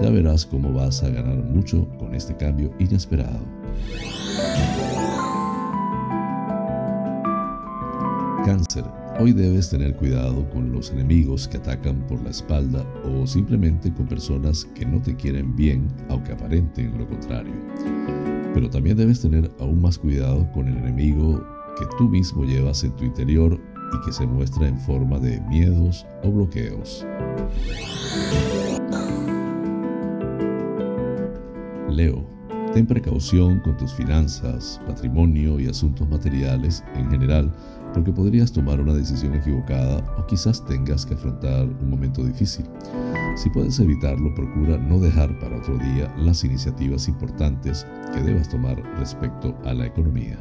Ya 0.02 0.10
verás 0.10 0.44
cómo 0.44 0.72
vas 0.72 1.02
a 1.02 1.10
ganar 1.10 1.36
mucho 1.36 1.86
con 1.98 2.14
este 2.14 2.36
cambio 2.36 2.72
inesperado. 2.78 3.40
Cáncer. 8.44 8.84
Hoy 9.18 9.32
debes 9.32 9.68
tener 9.68 9.94
cuidado 9.96 10.48
con 10.48 10.72
los 10.72 10.90
enemigos 10.90 11.46
que 11.46 11.58
atacan 11.58 12.06
por 12.06 12.22
la 12.22 12.30
espalda 12.30 12.84
o 13.04 13.26
simplemente 13.26 13.92
con 13.92 14.06
personas 14.06 14.64
que 14.74 14.86
no 14.86 15.00
te 15.02 15.14
quieren 15.14 15.54
bien, 15.54 15.88
aunque 16.08 16.32
aparenten 16.32 16.98
lo 16.98 17.06
contrario. 17.06 17.52
Pero 18.54 18.70
también 18.70 18.96
debes 18.96 19.20
tener 19.20 19.50
aún 19.60 19.82
más 19.82 19.98
cuidado 19.98 20.50
con 20.52 20.68
el 20.68 20.78
enemigo 20.78 21.44
que 21.80 21.86
tú 21.96 22.08
mismo 22.08 22.44
llevas 22.44 22.84
en 22.84 22.92
tu 22.92 23.04
interior 23.04 23.58
y 23.94 24.04
que 24.04 24.12
se 24.12 24.26
muestra 24.26 24.68
en 24.68 24.78
forma 24.80 25.18
de 25.18 25.40
miedos 25.42 26.06
o 26.22 26.30
bloqueos. 26.30 27.06
Leo, 31.88 32.24
ten 32.74 32.86
precaución 32.86 33.60
con 33.60 33.78
tus 33.78 33.94
finanzas, 33.94 34.80
patrimonio 34.86 35.58
y 35.58 35.68
asuntos 35.68 36.08
materiales 36.08 36.84
en 36.94 37.10
general 37.10 37.50
porque 37.94 38.12
podrías 38.12 38.52
tomar 38.52 38.78
una 38.78 38.92
decisión 38.92 39.34
equivocada 39.34 40.04
o 40.18 40.26
quizás 40.26 40.64
tengas 40.66 41.06
que 41.06 41.14
afrontar 41.14 41.64
un 41.64 41.90
momento 41.90 42.22
difícil. 42.22 42.66
Si 43.36 43.48
puedes 43.50 43.80
evitarlo, 43.80 44.32
procura 44.34 44.76
no 44.76 45.00
dejar 45.00 45.36
para 45.40 45.56
otro 45.56 45.78
día 45.78 46.14
las 46.18 46.44
iniciativas 46.44 47.08
importantes 47.08 47.86
que 48.12 48.20
debas 48.20 48.50
tomar 48.50 48.80
respecto 48.98 49.56
a 49.64 49.72
la 49.72 49.86
economía. 49.86 50.38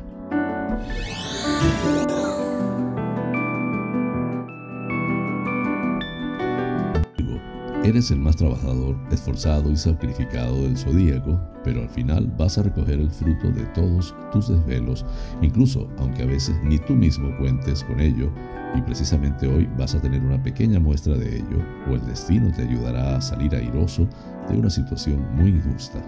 Eres 7.89 8.11
el 8.11 8.19
más 8.19 8.35
trabajador, 8.35 8.95
esforzado 9.11 9.71
y 9.71 9.75
sacrificado 9.75 10.61
del 10.61 10.77
zodíaco, 10.77 11.39
pero 11.63 11.81
al 11.81 11.89
final 11.89 12.31
vas 12.37 12.59
a 12.59 12.61
recoger 12.61 12.99
el 12.99 13.09
fruto 13.09 13.49
de 13.51 13.65
todos 13.73 14.13
tus 14.31 14.47
desvelos, 14.47 15.03
incluso 15.41 15.89
aunque 15.97 16.21
a 16.21 16.27
veces 16.27 16.55
ni 16.63 16.77
tú 16.77 16.93
mismo 16.93 17.35
cuentes 17.39 17.83
con 17.83 17.99
ello, 17.99 18.31
y 18.75 18.81
precisamente 18.83 19.47
hoy 19.47 19.67
vas 19.75 19.95
a 19.95 20.01
tener 20.01 20.21
una 20.21 20.43
pequeña 20.43 20.79
muestra 20.79 21.15
de 21.15 21.37
ello, 21.37 21.63
o 21.89 21.95
el 21.95 22.05
destino 22.05 22.51
te 22.51 22.61
ayudará 22.61 23.15
a 23.17 23.21
salir 23.21 23.55
airoso 23.55 24.07
de 24.49 24.57
una 24.57 24.69
situación 24.69 25.25
muy 25.35 25.49
injusta. 25.49 25.99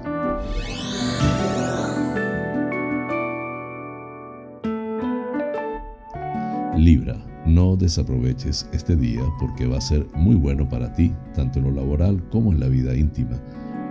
Libra, 6.81 7.15
no 7.45 7.75
desaproveches 7.75 8.67
este 8.73 8.95
día 8.95 9.21
porque 9.39 9.67
va 9.67 9.77
a 9.77 9.81
ser 9.81 10.07
muy 10.15 10.35
bueno 10.35 10.67
para 10.67 10.91
ti, 10.91 11.13
tanto 11.35 11.59
en 11.59 11.65
lo 11.65 11.71
laboral 11.71 12.27
como 12.29 12.51
en 12.51 12.59
la 12.59 12.69
vida 12.69 12.95
íntima. 12.95 13.39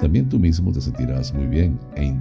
También 0.01 0.29
tú 0.29 0.41
mismo 0.41 0.73
te 0.73 0.81
sentirás 0.81 1.33
muy 1.33 1.47
bien 1.47 1.79
e 1.95 2.13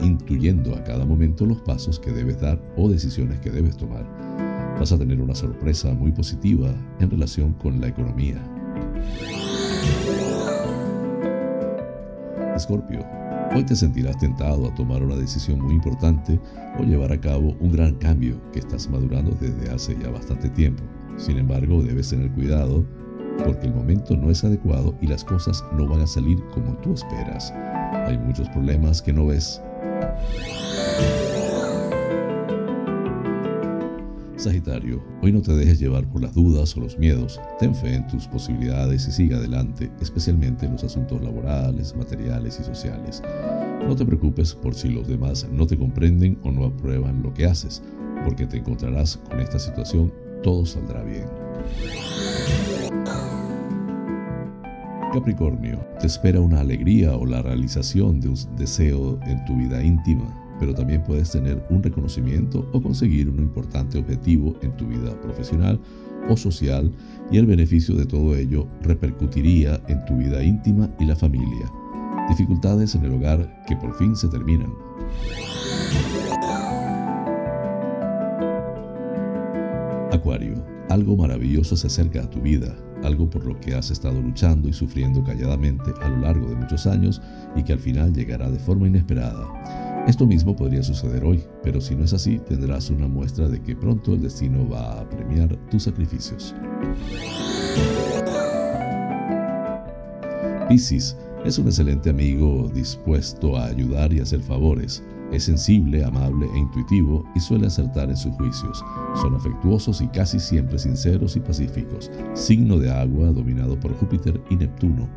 intuyendo 0.00 0.76
a 0.76 0.84
cada 0.84 1.04
momento 1.04 1.44
los 1.44 1.60
pasos 1.62 1.98
que 1.98 2.12
debes 2.12 2.40
dar 2.40 2.62
o 2.76 2.88
decisiones 2.88 3.40
que 3.40 3.50
debes 3.50 3.76
tomar. 3.76 4.06
Vas 4.78 4.92
a 4.92 4.98
tener 4.98 5.20
una 5.20 5.34
sorpresa 5.34 5.92
muy 5.92 6.12
positiva 6.12 6.72
en 7.00 7.10
relación 7.10 7.54
con 7.54 7.80
la 7.80 7.88
economía. 7.88 8.40
Escorpio, 12.54 13.04
Hoy 13.54 13.64
te 13.64 13.76
sentirás 13.76 14.18
tentado 14.18 14.66
a 14.66 14.74
tomar 14.74 15.02
una 15.02 15.16
decisión 15.16 15.60
muy 15.60 15.74
importante 15.74 16.38
o 16.78 16.82
llevar 16.82 17.12
a 17.12 17.20
cabo 17.20 17.56
un 17.60 17.72
gran 17.72 17.94
cambio 17.94 18.40
que 18.52 18.58
estás 18.58 18.88
madurando 18.88 19.36
desde 19.40 19.70
hace 19.70 19.96
ya 20.02 20.10
bastante 20.10 20.48
tiempo. 20.50 20.82
Sin 21.16 21.38
embargo, 21.38 21.82
debes 21.82 22.10
tener 22.10 22.30
cuidado 22.32 22.84
porque 23.44 23.66
el 23.66 23.74
momento 23.74 24.16
no 24.16 24.30
es 24.30 24.44
adecuado 24.44 24.96
y 25.00 25.06
las 25.06 25.24
cosas 25.24 25.64
no 25.72 25.86
van 25.86 26.00
a 26.00 26.06
salir 26.06 26.38
como 26.52 26.76
tú 26.78 26.94
esperas. 26.94 27.52
Hay 28.06 28.18
muchos 28.18 28.48
problemas 28.50 29.02
que 29.02 29.12
no 29.12 29.26
ves. 29.26 29.60
Sagitario, 34.46 35.02
hoy 35.22 35.32
no 35.32 35.42
te 35.42 35.52
dejes 35.56 35.80
llevar 35.80 36.06
por 36.06 36.22
las 36.22 36.32
dudas 36.32 36.76
o 36.76 36.80
los 36.80 36.96
miedos. 36.96 37.40
Ten 37.58 37.74
fe 37.74 37.96
en 37.96 38.06
tus 38.06 38.28
posibilidades 38.28 39.08
y 39.08 39.10
sigue 39.10 39.34
adelante, 39.34 39.90
especialmente 40.00 40.66
en 40.66 40.72
los 40.74 40.84
asuntos 40.84 41.20
laborales, 41.20 41.96
materiales 41.96 42.60
y 42.60 42.62
sociales. 42.62 43.24
No 43.88 43.96
te 43.96 44.06
preocupes 44.06 44.54
por 44.54 44.76
si 44.76 44.88
los 44.88 45.08
demás 45.08 45.48
no 45.50 45.66
te 45.66 45.76
comprenden 45.76 46.38
o 46.44 46.52
no 46.52 46.66
aprueban 46.66 47.24
lo 47.24 47.34
que 47.34 47.44
haces, 47.44 47.82
porque 48.24 48.46
te 48.46 48.58
encontrarás 48.58 49.16
con 49.16 49.40
esta 49.40 49.58
situación, 49.58 50.12
todo 50.44 50.64
saldrá 50.64 51.02
bien. 51.02 51.26
Capricornio, 55.12 55.84
te 55.98 56.06
espera 56.06 56.40
una 56.40 56.60
alegría 56.60 57.16
o 57.16 57.26
la 57.26 57.42
realización 57.42 58.20
de 58.20 58.28
un 58.28 58.36
deseo 58.56 59.18
en 59.24 59.44
tu 59.44 59.56
vida 59.56 59.82
íntima 59.82 60.45
pero 60.58 60.74
también 60.74 61.02
puedes 61.02 61.30
tener 61.30 61.64
un 61.70 61.82
reconocimiento 61.82 62.68
o 62.72 62.82
conseguir 62.82 63.28
un 63.28 63.38
importante 63.38 63.98
objetivo 63.98 64.54
en 64.62 64.76
tu 64.76 64.86
vida 64.86 65.20
profesional 65.20 65.80
o 66.28 66.36
social 66.36 66.90
y 67.30 67.38
el 67.38 67.46
beneficio 67.46 67.94
de 67.94 68.06
todo 68.06 68.36
ello 68.36 68.66
repercutiría 68.82 69.80
en 69.88 70.04
tu 70.04 70.16
vida 70.16 70.42
íntima 70.42 70.88
y 70.98 71.04
la 71.04 71.16
familia. 71.16 71.70
Dificultades 72.28 72.94
en 72.94 73.04
el 73.04 73.12
hogar 73.12 73.64
que 73.66 73.76
por 73.76 73.94
fin 73.96 74.16
se 74.16 74.28
terminan. 74.28 74.72
Acuario, 80.12 80.64
algo 80.88 81.16
maravilloso 81.16 81.76
se 81.76 81.86
acerca 81.86 82.22
a 82.22 82.30
tu 82.30 82.40
vida, 82.40 82.74
algo 83.04 83.28
por 83.28 83.44
lo 83.44 83.58
que 83.60 83.74
has 83.74 83.90
estado 83.90 84.20
luchando 84.20 84.68
y 84.68 84.72
sufriendo 84.72 85.22
calladamente 85.22 85.92
a 86.02 86.08
lo 86.08 86.18
largo 86.18 86.48
de 86.48 86.56
muchos 86.56 86.86
años 86.86 87.20
y 87.54 87.62
que 87.62 87.72
al 87.72 87.78
final 87.78 88.12
llegará 88.12 88.50
de 88.50 88.58
forma 88.58 88.88
inesperada. 88.88 89.85
Esto 90.06 90.24
mismo 90.24 90.54
podría 90.54 90.84
suceder 90.84 91.24
hoy, 91.24 91.42
pero 91.64 91.80
si 91.80 91.96
no 91.96 92.04
es 92.04 92.12
así, 92.12 92.38
tendrás 92.38 92.90
una 92.90 93.08
muestra 93.08 93.48
de 93.48 93.60
que 93.60 93.74
pronto 93.74 94.14
el 94.14 94.22
destino 94.22 94.68
va 94.68 95.00
a 95.00 95.08
premiar 95.08 95.56
tus 95.68 95.82
sacrificios. 95.82 96.54
Piscis 100.68 101.16
es 101.44 101.58
un 101.58 101.66
excelente 101.66 102.10
amigo 102.10 102.70
dispuesto 102.72 103.56
a 103.56 103.66
ayudar 103.66 104.12
y 104.12 104.20
hacer 104.20 104.40
favores. 104.42 105.02
Es 105.32 105.44
sensible, 105.44 106.04
amable 106.04 106.48
e 106.54 106.58
intuitivo 106.58 107.24
y 107.34 107.40
suele 107.40 107.66
acertar 107.66 108.08
en 108.08 108.16
sus 108.16 108.34
juicios. 108.36 108.84
Son 109.20 109.34
afectuosos 109.34 110.00
y 110.00 110.08
casi 110.08 110.38
siempre 110.38 110.78
sinceros 110.78 111.36
y 111.36 111.40
pacíficos. 111.40 112.10
Signo 112.34 112.78
de 112.78 112.90
agua 112.90 113.28
dominado 113.32 113.78
por 113.78 113.94
Júpiter 113.94 114.40
y 114.50 114.56
Neptuno. 114.56 115.08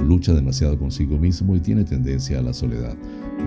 Lucha 0.00 0.34
demasiado 0.34 0.78
consigo 0.78 1.18
mismo 1.18 1.56
y 1.56 1.60
tiene 1.60 1.84
tendencia 1.84 2.38
a 2.38 2.42
la 2.42 2.52
soledad. 2.52 2.96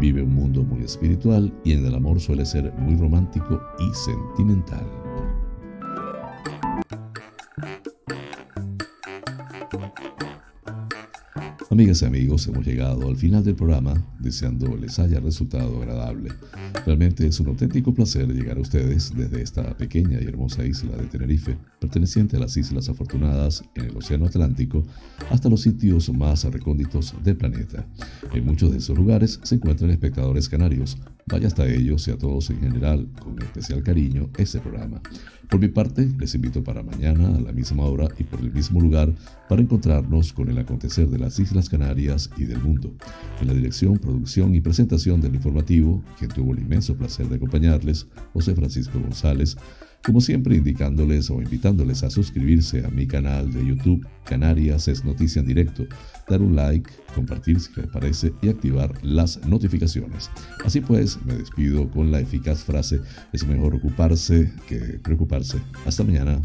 Vive 0.02 0.24
un 0.24 0.34
mundo 0.34 0.64
muy 0.64 0.84
espiritual 0.84 1.54
y 1.64 1.74
en 1.74 1.86
el 1.86 1.96
amor 1.96 2.20
suele 2.20 2.46
ser 2.46 2.74
muy 2.80 2.96
romántico 2.96 3.62
y 3.80 3.94
sentimental. 3.94 5.07
Amigas 11.78 12.02
y 12.02 12.06
amigos, 12.06 12.48
hemos 12.48 12.66
llegado 12.66 13.08
al 13.08 13.16
final 13.18 13.44
del 13.44 13.54
programa, 13.54 14.04
deseando 14.18 14.76
les 14.76 14.98
haya 14.98 15.20
resultado 15.20 15.80
agradable. 15.80 16.32
Realmente 16.88 17.28
es 17.28 17.40
un 17.40 17.50
auténtico 17.50 17.94
placer 17.94 18.28
llegar 18.30 18.58
a 18.58 18.62
ustedes 18.62 19.14
desde 19.16 19.44
esta 19.44 19.78
pequeña 19.78 20.20
y 20.20 20.26
hermosa 20.26 20.66
isla 20.66 20.98
de 20.98 21.06
Tenerife, 21.06 21.56
perteneciente 21.80 22.36
a 22.36 22.40
las 22.40 22.58
Islas 22.58 22.90
Afortunadas 22.90 23.64
en 23.76 23.86
el 23.86 23.96
Océano 23.96 24.26
Atlántico, 24.26 24.84
hasta 25.30 25.50
los 25.50 25.62
sitios 25.62 26.12
más 26.12 26.46
recónditos 26.46 27.14
del 27.24 27.38
planeta. 27.38 27.86
En 28.34 28.44
muchos 28.44 28.72
de 28.72 28.80
esos 28.80 28.98
lugares 28.98 29.40
se 29.44 29.54
encuentran 29.54 29.92
espectadores 29.92 30.50
canarios. 30.50 30.98
Vaya 31.28 31.48
hasta 31.48 31.68
ellos 31.68 32.08
y 32.08 32.12
a 32.12 32.18
todos 32.18 32.50
en 32.50 32.62
general, 32.62 33.08
con 33.22 33.38
especial 33.42 33.84
cariño, 33.84 34.30
este 34.38 34.60
programa. 34.60 35.02
Por 35.50 35.60
mi 35.60 35.68
parte, 35.68 36.10
les 36.20 36.36
invito 36.36 36.64
para 36.64 36.84
mañana 36.84 37.36
a 37.36 37.40
la 37.40 37.52
misma 37.52 37.84
hora 37.84 38.08
y 38.18 38.24
por 38.24 38.40
el 38.40 38.52
mismo 38.52 38.80
lugar 38.80 39.14
para 39.48 39.62
encontrarnos 39.62 40.32
con 40.32 40.50
el 40.50 40.58
acontecer 40.58 41.10
de 41.10 41.20
las 41.20 41.40
Islas 41.40 41.70
Canarias 41.70 42.30
y 42.38 42.46
del 42.46 42.62
mundo. 42.62 42.94
En 43.42 43.48
la 43.48 43.54
dirección, 43.54 43.98
producción 43.98 44.56
y 44.56 44.62
presentación 44.62 45.20
del 45.20 45.36
informativo, 45.36 46.02
quien 46.18 46.32
tuvo 46.32 46.54
el 46.54 46.60
inmenso 46.60 46.96
placer 46.96 47.28
de 47.28 47.36
acompañarles, 47.36 48.08
José 48.34 48.56
Francisco 48.56 49.00
González, 49.00 49.58
como 50.04 50.22
siempre 50.22 50.56
indicándoles 50.56 51.30
o 51.30 51.42
invitándoles 51.42 52.04
a 52.04 52.10
suscribirse 52.10 52.86
a 52.86 52.90
mi 52.90 53.08
canal 53.08 53.52
de 53.52 53.66
YouTube 53.66 54.08
Canarias 54.24 54.88
es 54.88 55.04
Noticia 55.04 55.42
en 55.42 55.48
Directo, 55.48 55.86
dar 56.28 56.42
un 56.42 56.56
like, 56.56 56.90
compartir 57.14 57.60
si 57.60 57.70
les 57.76 57.88
parece 57.88 58.34
y 58.42 58.50
activar 58.50 58.94
las 59.04 59.46
notificaciones. 59.46 60.30
Así 60.64 60.82
pues, 60.82 61.20
me 61.26 61.36
despido 61.36 61.90
con 61.90 62.12
la 62.12 62.20
eficaz 62.20 62.64
frase, 62.64 63.02
es 63.34 63.46
mejor 63.46 63.76
ocuparse 63.76 64.52
que 64.68 64.78
preocuparse. 65.00 65.60
Hasta 65.86 66.04
mañana. 66.04 66.42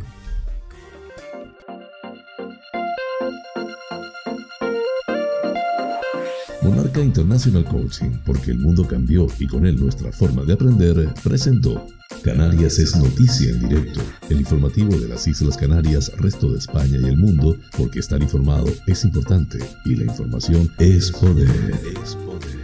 Arca 6.83 7.01
International 7.01 7.65
Coaching, 7.65 8.11
porque 8.27 8.51
el 8.51 8.59
mundo 8.59 8.87
cambió 8.87 9.27
y 9.39 9.47
con 9.47 9.67
él 9.67 9.79
nuestra 9.79 10.11
forma 10.11 10.43
de 10.43 10.55
aprender, 10.55 11.15
presentó 11.23 11.87
Canarias 12.23 12.79
es 12.79 12.97
noticia 12.97 13.51
en 13.51 13.69
directo, 13.69 14.01
el 14.31 14.39
informativo 14.39 14.97
de 14.97 15.09
las 15.09 15.27
Islas 15.27 15.57
Canarias, 15.57 16.13
resto 16.19 16.53
de 16.53 16.59
España 16.59 16.99
y 17.03 17.05
el 17.05 17.17
mundo, 17.17 17.57
porque 17.77 17.99
estar 17.99 18.23
informado 18.23 18.67
es 18.87 19.05
importante 19.05 19.59
y 19.85 19.97
la 19.97 20.05
información 20.05 20.71
es 20.79 21.11
poder. 21.11 21.49
Es 22.01 22.15
poder. 22.15 22.62